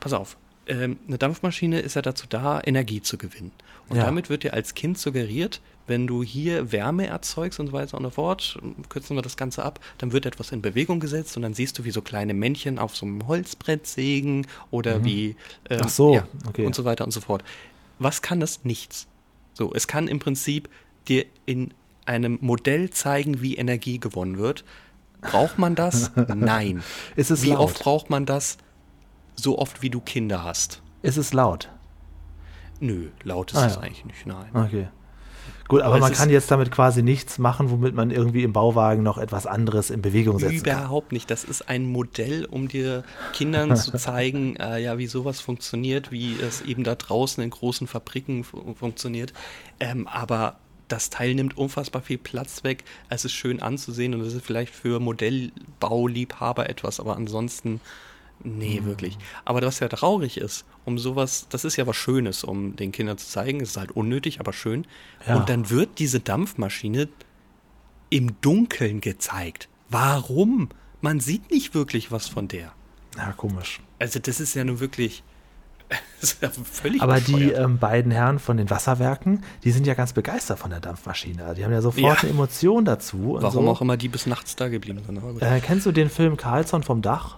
[0.00, 0.36] Pass auf.
[0.66, 3.52] Ähm, eine Dampfmaschine ist ja dazu da, Energie zu gewinnen.
[3.90, 4.04] Und Ja.
[4.06, 8.04] damit wird dir als Kind suggeriert, wenn du hier Wärme erzeugst und so weiter und
[8.04, 11.52] so fort, kürzen wir das Ganze ab, dann wird etwas in Bewegung gesetzt und dann
[11.52, 15.36] siehst du, wie so kleine Männchen auf so einem Holzbrett sägen oder wie
[15.68, 15.82] ähm, Mhm.
[15.84, 16.64] Ach so, okay.
[16.64, 17.44] und so weiter und so fort.
[17.98, 18.64] Was kann das?
[18.64, 19.06] Nichts.
[19.52, 20.68] So, es kann im Prinzip
[21.08, 21.72] dir in
[22.06, 24.64] einem Modell zeigen, wie Energie gewonnen wird.
[25.20, 26.10] Braucht man das?
[26.34, 26.82] Nein.
[27.16, 27.60] Ist es wie laut?
[27.60, 28.58] oft braucht man das?
[29.36, 30.82] So oft, wie du Kinder hast.
[31.02, 31.70] Ist es laut?
[32.80, 33.80] Nö, laut ist Ah, es ja.
[33.80, 34.50] eigentlich nicht, nein.
[34.52, 34.88] Okay.
[35.66, 39.02] Gut, aber, Aber man kann jetzt damit quasi nichts machen, womit man irgendwie im Bauwagen
[39.02, 40.78] noch etwas anderes in Bewegung setzen kann.
[40.80, 41.30] Überhaupt nicht.
[41.30, 43.02] Das ist ein Modell, um dir
[43.32, 47.86] Kindern zu zeigen, äh, ja, wie sowas funktioniert, wie es eben da draußen in großen
[47.86, 49.32] Fabriken fu- funktioniert.
[49.80, 50.56] Ähm, aber
[50.88, 52.84] das Teil nimmt unfassbar viel Platz weg.
[53.08, 57.80] Es ist schön anzusehen und es ist vielleicht für Modellbauliebhaber etwas, aber ansonsten,
[58.42, 58.86] nee, Mhm.
[58.86, 59.18] wirklich.
[59.44, 63.16] Aber was ja traurig ist, um sowas, das ist ja was Schönes, um den Kindern
[63.18, 64.86] zu zeigen, es ist halt unnötig, aber schön.
[65.26, 65.36] Ja.
[65.36, 67.08] Und dann wird diese Dampfmaschine
[68.10, 69.68] im Dunkeln gezeigt.
[69.88, 70.68] Warum?
[71.00, 72.72] Man sieht nicht wirklich was von der.
[73.16, 73.80] Ja, komisch.
[73.98, 75.22] Also das ist ja nun wirklich
[76.20, 77.58] das ist ja völlig Aber die bescheuert.
[77.64, 81.54] ähm, beiden Herren von den Wasserwerken, die sind ja ganz begeistert von der Dampfmaschine.
[81.54, 82.20] Die haben ja sofort Ja.
[82.22, 83.34] eine Emotion dazu.
[83.34, 83.70] und Warum so.
[83.70, 85.42] auch immer die bis nachts da geblieben sind.
[85.42, 87.36] Äh, kennst du den Film Carlson vom Dach?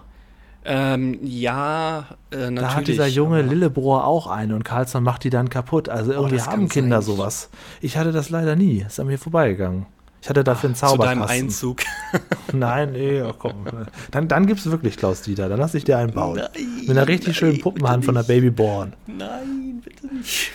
[0.69, 2.59] Ähm, ja, äh, natürlich.
[2.59, 5.87] Da hat dieser junge Lillebrohr auch eine und Carlson macht die dann kaputt.
[5.87, 7.15] Also irgendwie das kann haben Kinder sein.
[7.15, 7.49] sowas.
[7.79, 8.83] Ich hatte das leider nie.
[8.85, 9.85] Ist an mir vorbeigegangen.
[10.21, 11.45] Ich hatte dafür einen Zu deinem Zauberkasten.
[11.45, 11.81] Einzug.
[12.51, 13.65] Nein, nee, oh, komm.
[14.11, 15.47] Dann, dann gibt es wirklich Klaus Dieter.
[15.47, 16.35] Dann lass ich dir einen bauen.
[16.35, 16.49] Nein,
[16.81, 18.23] Mit einer richtig nein, schönen Puppenhand von der.
[18.23, 18.93] Babyborn.
[19.05, 20.51] Nein, bitte nicht.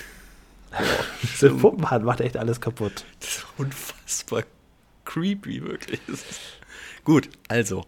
[1.22, 3.06] Diese Puppenhand macht echt alles kaputt.
[3.20, 4.42] Das ist unfassbar
[5.06, 6.00] creepy, wirklich.
[7.02, 7.84] Gut, also.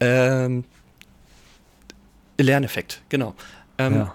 [0.00, 0.64] Ähm,
[2.42, 3.34] Lerneffekt, genau.
[3.78, 4.14] Ähm, Ja.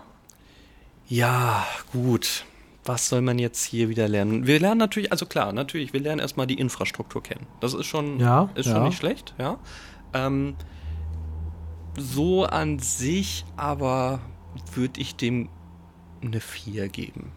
[1.09, 2.45] Ja, gut.
[2.83, 4.45] Was soll man jetzt hier wieder lernen?
[4.47, 7.45] Wir lernen natürlich, also klar, natürlich, wir lernen erstmal die Infrastruktur kennen.
[7.59, 8.73] Das ist schon, Ja, ist ja.
[8.75, 9.57] schon nicht schlecht, ja.
[10.13, 10.55] Ähm,
[11.97, 14.19] so an sich aber
[14.73, 15.49] würde ich dem
[16.21, 17.31] eine 4 geben.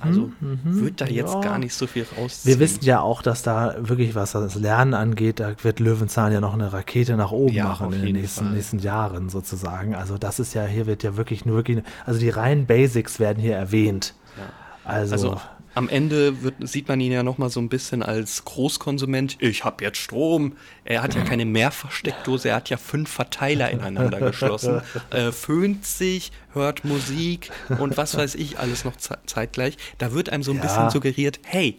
[0.00, 1.48] Also würde da jetzt Mhm, ja.
[1.48, 2.54] gar nicht so viel rausziehen.
[2.54, 6.40] Wir wissen ja auch, dass da wirklich, was das Lernen angeht, da wird Löwenzahn ja
[6.40, 9.94] noch eine Rakete nach oben Ja, machen in den nächsten, nächsten Jahren sozusagen.
[9.94, 13.40] Also das ist ja, hier wird ja wirklich nur wirklich, also die reinen Basics werden
[13.40, 14.14] hier erwähnt.
[14.36, 14.44] Ja.
[14.84, 15.40] Also, Also
[15.74, 19.36] am Ende wird, sieht man ihn ja noch mal so ein bisschen als Großkonsument.
[19.40, 20.56] Ich habe jetzt Strom.
[20.84, 24.82] Er hat ja keine Mehrfachsteckdose, er hat ja fünf Verteiler ineinander geschlossen.
[25.10, 29.76] Äh, föhnt sich, hört Musik und was weiß ich alles noch ze zeitgleich.
[29.98, 30.62] Da wird einem so ein Ja.
[30.62, 31.76] bisschen suggeriert, hey,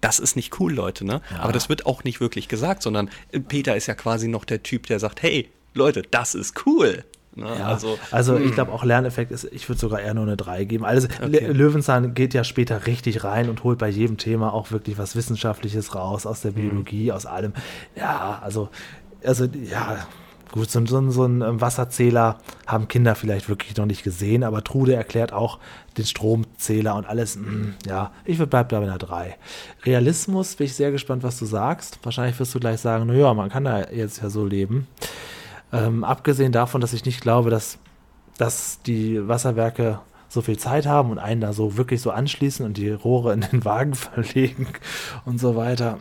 [0.00, 1.20] das ist nicht cool, Leute, ne?
[1.38, 4.62] Aber das wird auch nicht wirklich gesagt, sondern äh, Peter ist ja quasi noch der
[4.62, 7.04] Typ, der sagt, hey, Leute, das ist cool.
[7.34, 7.46] Ne?
[7.58, 8.54] ja, Also, also, ich hm.
[8.54, 10.84] glaube auch Lerneffekt ist, ich würde sogar eher nur eine 3 geben.
[10.84, 11.46] Also Okay.
[11.46, 15.94] Löwenzahn geht ja später richtig rein und holt bei jedem Thema auch wirklich was Wissenschaftliches
[15.94, 16.56] raus, aus der Mhm.
[16.56, 17.52] Biologie, aus allem.
[17.96, 18.68] Ja, also,
[19.24, 20.06] also ja,
[20.50, 24.62] gut, so, so, so ein ähm, Wasserzähler haben Kinder vielleicht wirklich noch nicht gesehen, aber
[24.62, 25.58] Trude erklärt auch
[25.96, 27.36] den Stromzähler und alles.
[27.36, 29.36] mm, ja, ich würde bleiben bei einer 3.
[29.86, 31.98] Realismus, bin ich sehr gespannt, was du sagst.
[32.02, 34.86] Wahrscheinlich wirst du gleich sagen, naja, man kann da jetzt ja so leben.
[35.72, 37.78] Ähm, abgesehen davon, dass ich nicht glaube, dass,
[38.36, 42.76] dass die Wasserwerke so viel Zeit haben und einen da so wirklich so anschließen und
[42.76, 44.66] die Rohre in den Wagen verlegen
[45.24, 45.98] und so weiter.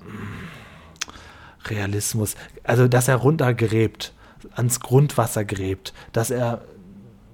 [1.66, 2.36] Realismus.
[2.64, 4.14] Also, dass er runtergräbt,
[4.56, 6.62] ans Grundwasser gräbt, dass er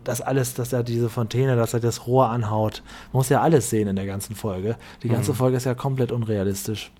[0.03, 2.81] das alles, dass er diese Fontäne, dass er das Rohr anhaut.
[3.11, 4.77] Man muss ja alles sehen in der ganzen Folge.
[5.03, 6.91] Die ganze Folge ist ja komplett unrealistisch.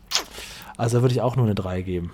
[0.75, 2.11] Also würde ich auch nur eine 3 geben.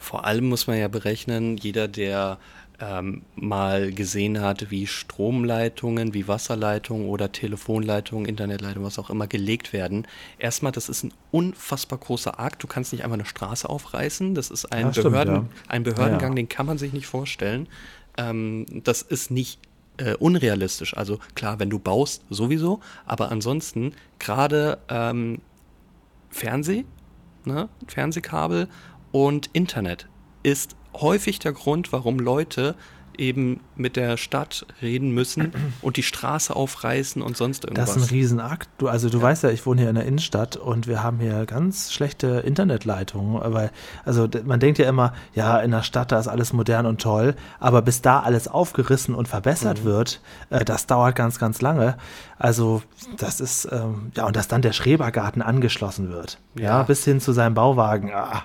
[0.00, 2.38] Vor allem muss man ja berechnen, jeder, der
[2.80, 9.74] ähm, mal gesehen hat, wie Stromleitungen, wie Wasserleitungen oder Telefonleitungen, Internetleitungen, was auch immer gelegt
[9.74, 10.06] werden.
[10.38, 12.62] Erstmal, das ist ein unfassbar großer Akt.
[12.62, 14.34] Du kannst nicht einfach eine Straße aufreißen.
[14.34, 15.44] Das ist ein, Ja, stimmt, Behörden, ja.
[15.68, 16.36] ein Behördengang, ja.
[16.36, 17.68] den kann man sich nicht vorstellen.
[18.16, 19.60] Ähm, das ist nicht
[19.98, 20.96] äh, unrealistisch.
[20.96, 22.80] Also klar, wenn du baust, sowieso.
[23.04, 25.42] Aber ansonsten, gerade ähm,
[26.30, 26.86] Fernseh,
[27.44, 28.68] ne, Fernsehkabel
[29.12, 30.08] und Internet
[30.42, 32.74] ist häufig der Grund, warum Leute
[33.20, 37.94] eben mit der Stadt reden müssen und die Straße aufreißen und sonst irgendwas.
[37.94, 38.68] Das ist ein Riesenakt.
[38.78, 39.24] Du, also du ja.
[39.24, 43.40] weißt ja, ich wohne hier in der Innenstadt und wir haben hier ganz schlechte Internetleitungen,
[43.52, 43.70] weil,
[44.04, 47.36] also man denkt ja immer, ja, in der Stadt, da ist alles modern und toll,
[47.58, 49.84] aber bis da alles aufgerissen und verbessert mhm.
[49.84, 51.96] wird, äh, das dauert ganz, ganz lange.
[52.38, 52.82] Also
[53.18, 57.20] das ist, ähm, ja, und dass dann der Schrebergarten angeschlossen wird, ja, ja bis hin
[57.20, 58.44] zu seinem Bauwagen, ah.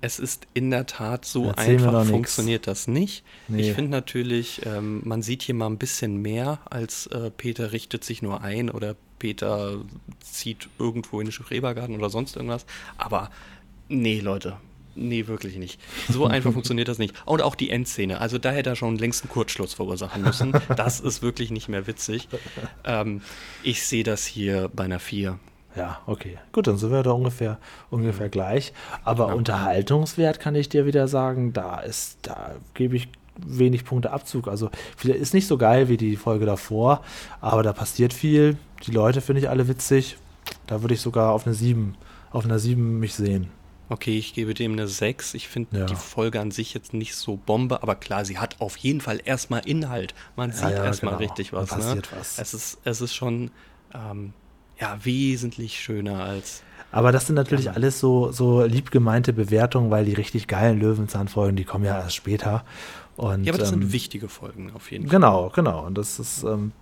[0.00, 3.24] Es ist in der Tat so Erzähl einfach funktioniert das nicht.
[3.48, 3.68] Nee.
[3.68, 8.04] Ich finde natürlich, ähm, man sieht hier mal ein bisschen mehr als äh, Peter richtet
[8.04, 9.78] sich nur ein oder Peter
[10.20, 12.64] zieht irgendwo in den Schrebergarten oder sonst irgendwas.
[12.96, 13.30] Aber
[13.88, 14.56] nee, Leute,
[14.96, 15.80] Nee, wirklich nicht.
[16.08, 17.14] So einfach funktioniert das nicht.
[17.24, 18.20] Und auch die Endszene.
[18.20, 20.52] Also da hätte er schon längst einen Kurzschluss verursachen müssen.
[20.76, 22.28] Das ist wirklich nicht mehr witzig.
[22.84, 23.22] Ähm,
[23.62, 25.38] ich sehe das hier bei einer 4.
[25.76, 26.38] Ja, okay.
[26.52, 27.58] Gut, dann sind wir da ungefähr,
[27.90, 28.72] ungefähr gleich.
[29.04, 29.34] Aber ja.
[29.34, 34.48] Unterhaltungswert kann ich dir wieder sagen, da ist, da gebe ich wenig Punkte Abzug.
[34.48, 34.70] Also
[35.02, 37.02] ist nicht so geil wie die Folge davor,
[37.40, 38.56] aber da passiert viel.
[38.86, 40.16] Die Leute finde ich alle witzig.
[40.66, 41.94] Da würde ich sogar auf eine 7,
[42.32, 43.50] auf einer 7 mich sehen.
[43.88, 45.34] Okay, ich gebe dem eine 6.
[45.34, 45.84] Ich finde ja.
[45.84, 49.20] die Folge an sich jetzt nicht so Bombe, aber klar, sie hat auf jeden Fall
[49.24, 50.14] erstmal Inhalt.
[50.36, 51.28] Man sieht ja, erstmal genau.
[51.28, 51.70] richtig was.
[51.70, 51.76] Ne?
[51.76, 52.18] passiert ne?
[52.18, 52.38] was.
[52.38, 53.50] Es ist, es ist schon
[53.92, 54.32] ähm,
[54.80, 56.62] ja, wesentlich schöner als.
[56.92, 57.72] Aber das sind natürlich ja.
[57.72, 62.16] alles so, so lieb gemeinte Bewertungen, weil die richtig geilen Löwenzahnfolgen, die kommen ja erst
[62.16, 62.64] später.
[63.16, 65.20] Und, ja, aber das ähm, sind wichtige Folgen auf jeden Fall.
[65.20, 65.86] Genau, genau.
[65.86, 66.72] Und das ist, ähm,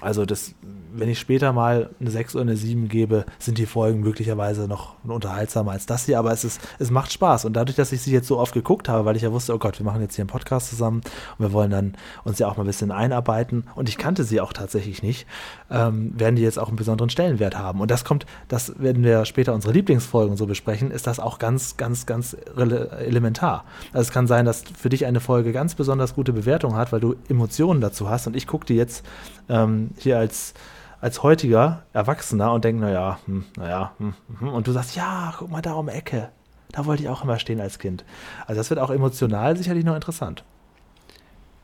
[0.00, 0.54] also das,
[0.92, 4.94] wenn ich später mal eine 6 oder eine 7 gebe, sind die Folgen möglicherweise noch
[5.04, 7.44] unterhaltsamer als das hier, aber es ist, es macht Spaß.
[7.44, 9.58] Und dadurch, dass ich sie jetzt so oft geguckt habe, weil ich ja wusste, oh
[9.58, 11.02] Gott, wir machen jetzt hier einen Podcast zusammen
[11.38, 11.94] und wir wollen dann
[12.24, 15.26] uns ja auch mal ein bisschen einarbeiten und ich kannte sie auch tatsächlich nicht,
[15.70, 17.80] ähm, werden die jetzt auch einen besonderen Stellenwert haben.
[17.80, 21.76] Und das kommt, das werden wir später unsere Lieblingsfolgen so besprechen, ist das auch ganz,
[21.76, 23.64] ganz, ganz elementar.
[23.92, 27.00] Also es kann sein, dass für dich eine Folge ganz besonders gute Bewertung hat, weil
[27.00, 29.04] du Emotionen dazu hast und ich gucke die jetzt
[29.48, 30.54] ähm, hier als,
[31.00, 35.50] als heutiger Erwachsener und denke, naja, hm, naja, hm, hm, und du sagst, ja, guck
[35.50, 36.30] mal da um Ecke.
[36.72, 38.04] Da wollte ich auch immer stehen als Kind.
[38.46, 40.44] Also das wird auch emotional sicherlich noch interessant.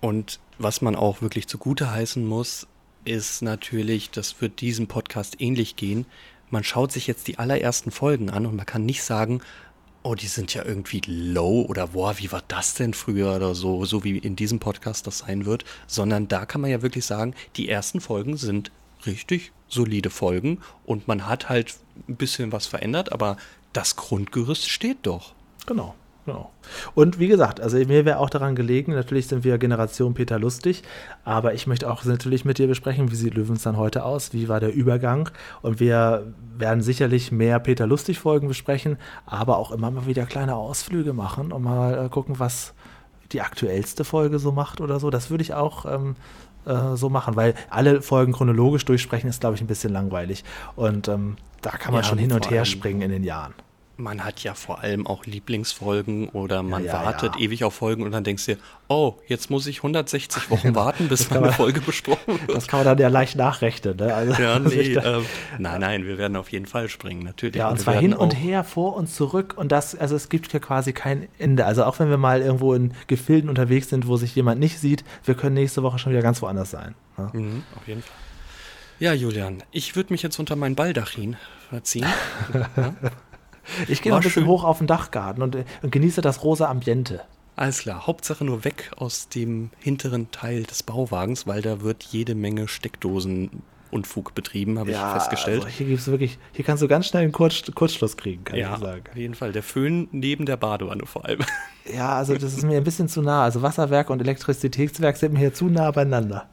[0.01, 2.67] Und was man auch wirklich zugute heißen muss,
[3.05, 6.07] ist natürlich, das wird diesem Podcast ähnlich gehen.
[6.51, 9.41] Man schaut sich jetzt die allerersten Folgen an und man kann nicht sagen,
[10.07, 13.85] oh, die sind ja irgendwie low oder boah, wie war das denn früher oder so,
[13.85, 17.35] so wie in diesem Podcast das sein wird, sondern da kann man ja wirklich sagen,
[17.57, 18.71] die ersten Folgen sind
[19.05, 21.75] richtig solide Folgen und man hat halt
[22.09, 23.37] ein bisschen was verändert, aber
[23.73, 25.35] das Grundgerüst steht doch.
[25.67, 25.97] Genau.
[26.27, 26.51] Genau.
[26.97, 30.83] Und wie gesagt, also mir wäre auch daran gelegen, natürlich sind wir Generation Peter Lustig,
[31.25, 34.59] aber ich möchte auch natürlich mit dir besprechen, wie sieht Löwenzahn heute aus, wie war
[34.59, 35.31] der Übergang
[35.63, 40.57] und wir werden sicherlich mehr Peter Lustig Folgen besprechen, aber auch immer mal wieder kleine
[40.57, 42.75] Ausflüge machen und mal äh, gucken, was
[43.31, 45.11] die aktuellste Folge so macht oder so.
[45.11, 46.17] Das würde ich auch ähm,
[46.65, 50.43] äh, so machen, weil alle Folgen chronologisch durchsprechen ist, glaube ich, ein bisschen langweilig
[50.75, 53.55] und ähm, da kann man ja, schon hin und her springen in den Jahren
[53.99, 57.43] man hat ja vor allem auch Lieblingsfolgen oder man ja, ja, wartet ja.
[57.43, 61.09] ewig auf Folgen und dann denkst du dir, oh, jetzt muss ich 160 Wochen warten,
[61.09, 62.57] bis meine Folge besprochen wird.
[62.57, 63.97] Das kann man dann ja leicht nachrechnen.
[63.97, 64.15] Ne?
[64.15, 65.25] Also, ja, nee, ähm,
[65.59, 67.57] nein, nein, wir werden auf jeden Fall springen, natürlich.
[67.57, 70.53] Ja, und, und zwar hin und her, vor und zurück und das, also es gibt
[70.53, 71.65] ja quasi kein Ende.
[71.65, 75.05] Also auch wenn wir mal irgendwo in Gefilden unterwegs sind, wo sich jemand nicht sieht,
[75.25, 76.95] wir können nächste Woche schon wieder ganz woanders sein.
[77.17, 77.31] Ne?
[77.33, 78.17] Mhm, auf jeden Fall.
[78.99, 81.37] Ja, Julian, ich würde mich jetzt unter meinen Baldachin
[81.69, 82.07] verziehen.
[83.89, 84.51] Ich gehe noch ein bisschen schön.
[84.51, 87.23] hoch auf den Dachgarten und, und genieße das rosa Ambiente.
[87.57, 88.07] Alles klar.
[88.07, 93.63] Hauptsache nur weg aus dem hinteren Teil des Bauwagens, weil da wird jede Menge Steckdosen
[93.91, 95.65] Unfug betrieben, habe ja, ich festgestellt.
[95.65, 98.75] Also hier gibt's wirklich, hier kannst du ganz schnell einen Kurz, Kurzschluss kriegen, kann ja,
[98.75, 99.05] ich sagen.
[99.09, 99.53] Auf jeden Fall.
[99.53, 101.41] Der Föhn neben der Badewanne vor allem.
[101.95, 103.45] Ja, also das ist mir ein bisschen zu nah.
[103.45, 106.51] Also Wasserwerk und Elektrizitätswerk sind mir hier zu nah beieinander.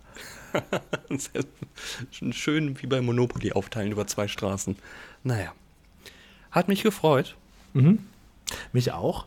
[2.29, 4.75] Schön wie bei Monopoly aufteilen über zwei Straßen.
[5.23, 5.51] Naja.
[6.53, 7.35] Hat mich gefreut.
[7.73, 7.99] Mhm.
[8.71, 9.25] Mich auch.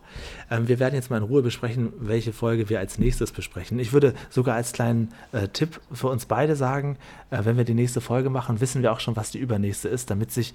[0.50, 3.78] Ähm, wir werden jetzt mal in Ruhe besprechen, welche Folge wir als nächstes besprechen.
[3.78, 6.96] Ich würde sogar als kleinen äh, Tipp für uns beide sagen,
[7.30, 10.10] äh, wenn wir die nächste Folge machen, wissen wir auch schon, was die übernächste ist,
[10.10, 10.54] damit sich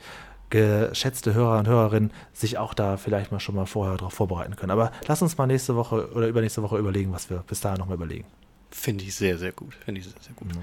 [0.50, 4.72] geschätzte Hörer und Hörerinnen sich auch da vielleicht mal schon mal vorher darauf vorbereiten können.
[4.72, 7.96] Aber lass uns mal nächste Woche oder übernächste Woche überlegen, was wir bis dahin nochmal
[7.96, 8.26] überlegen.
[8.70, 9.74] Finde ich sehr, sehr gut.
[9.76, 10.48] Finde ich sehr, sehr gut.
[10.50, 10.62] Mhm.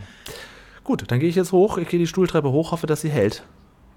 [0.84, 1.76] Gut, dann gehe ich jetzt hoch.
[1.76, 3.44] Ich gehe die Stuhltreppe hoch, hoffe, dass sie hält.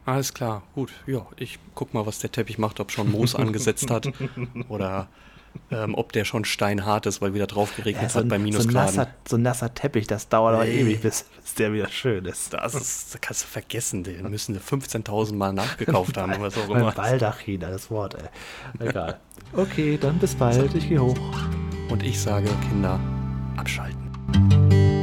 [0.05, 0.91] Alles klar, gut.
[1.05, 4.11] Ja, ich guck mal, was der Teppich macht, ob schon Moos angesetzt hat
[4.69, 5.07] oder
[5.69, 8.93] ähm, ob der schon steinhart ist, weil wieder drauf geregnet ja, so hat bei Minusgraden.
[8.93, 12.25] So, nasser, so ein nasser Teppich, das dauert aber ewig, bis, bis, der wieder schön
[12.25, 12.53] ist.
[12.53, 16.35] Das, ist, das kannst du vergessen, den müssen 15.000 Mal nachgekauft haben.
[16.35, 16.91] oder so immer.
[16.91, 18.87] Baldachin, das Wort, ey.
[18.87, 19.19] Egal.
[19.53, 21.17] Okay, dann bis bald, ich gehe hoch.
[21.89, 22.97] Und ich sage, Kinder,
[23.57, 25.00] abschalten.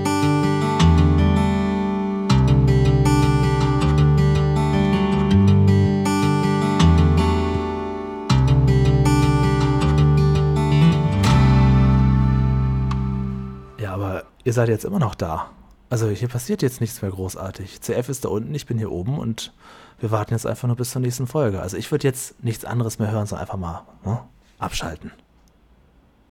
[14.48, 15.50] Ihr seid jetzt immer noch da.
[15.90, 17.82] Also hier passiert jetzt nichts mehr großartig.
[17.82, 19.52] CF ist da unten, ich bin hier oben und
[20.00, 21.60] wir warten jetzt einfach nur bis zur nächsten Folge.
[21.60, 24.20] Also ich würde jetzt nichts anderes mehr hören, sondern einfach mal ne,
[24.58, 25.12] abschalten.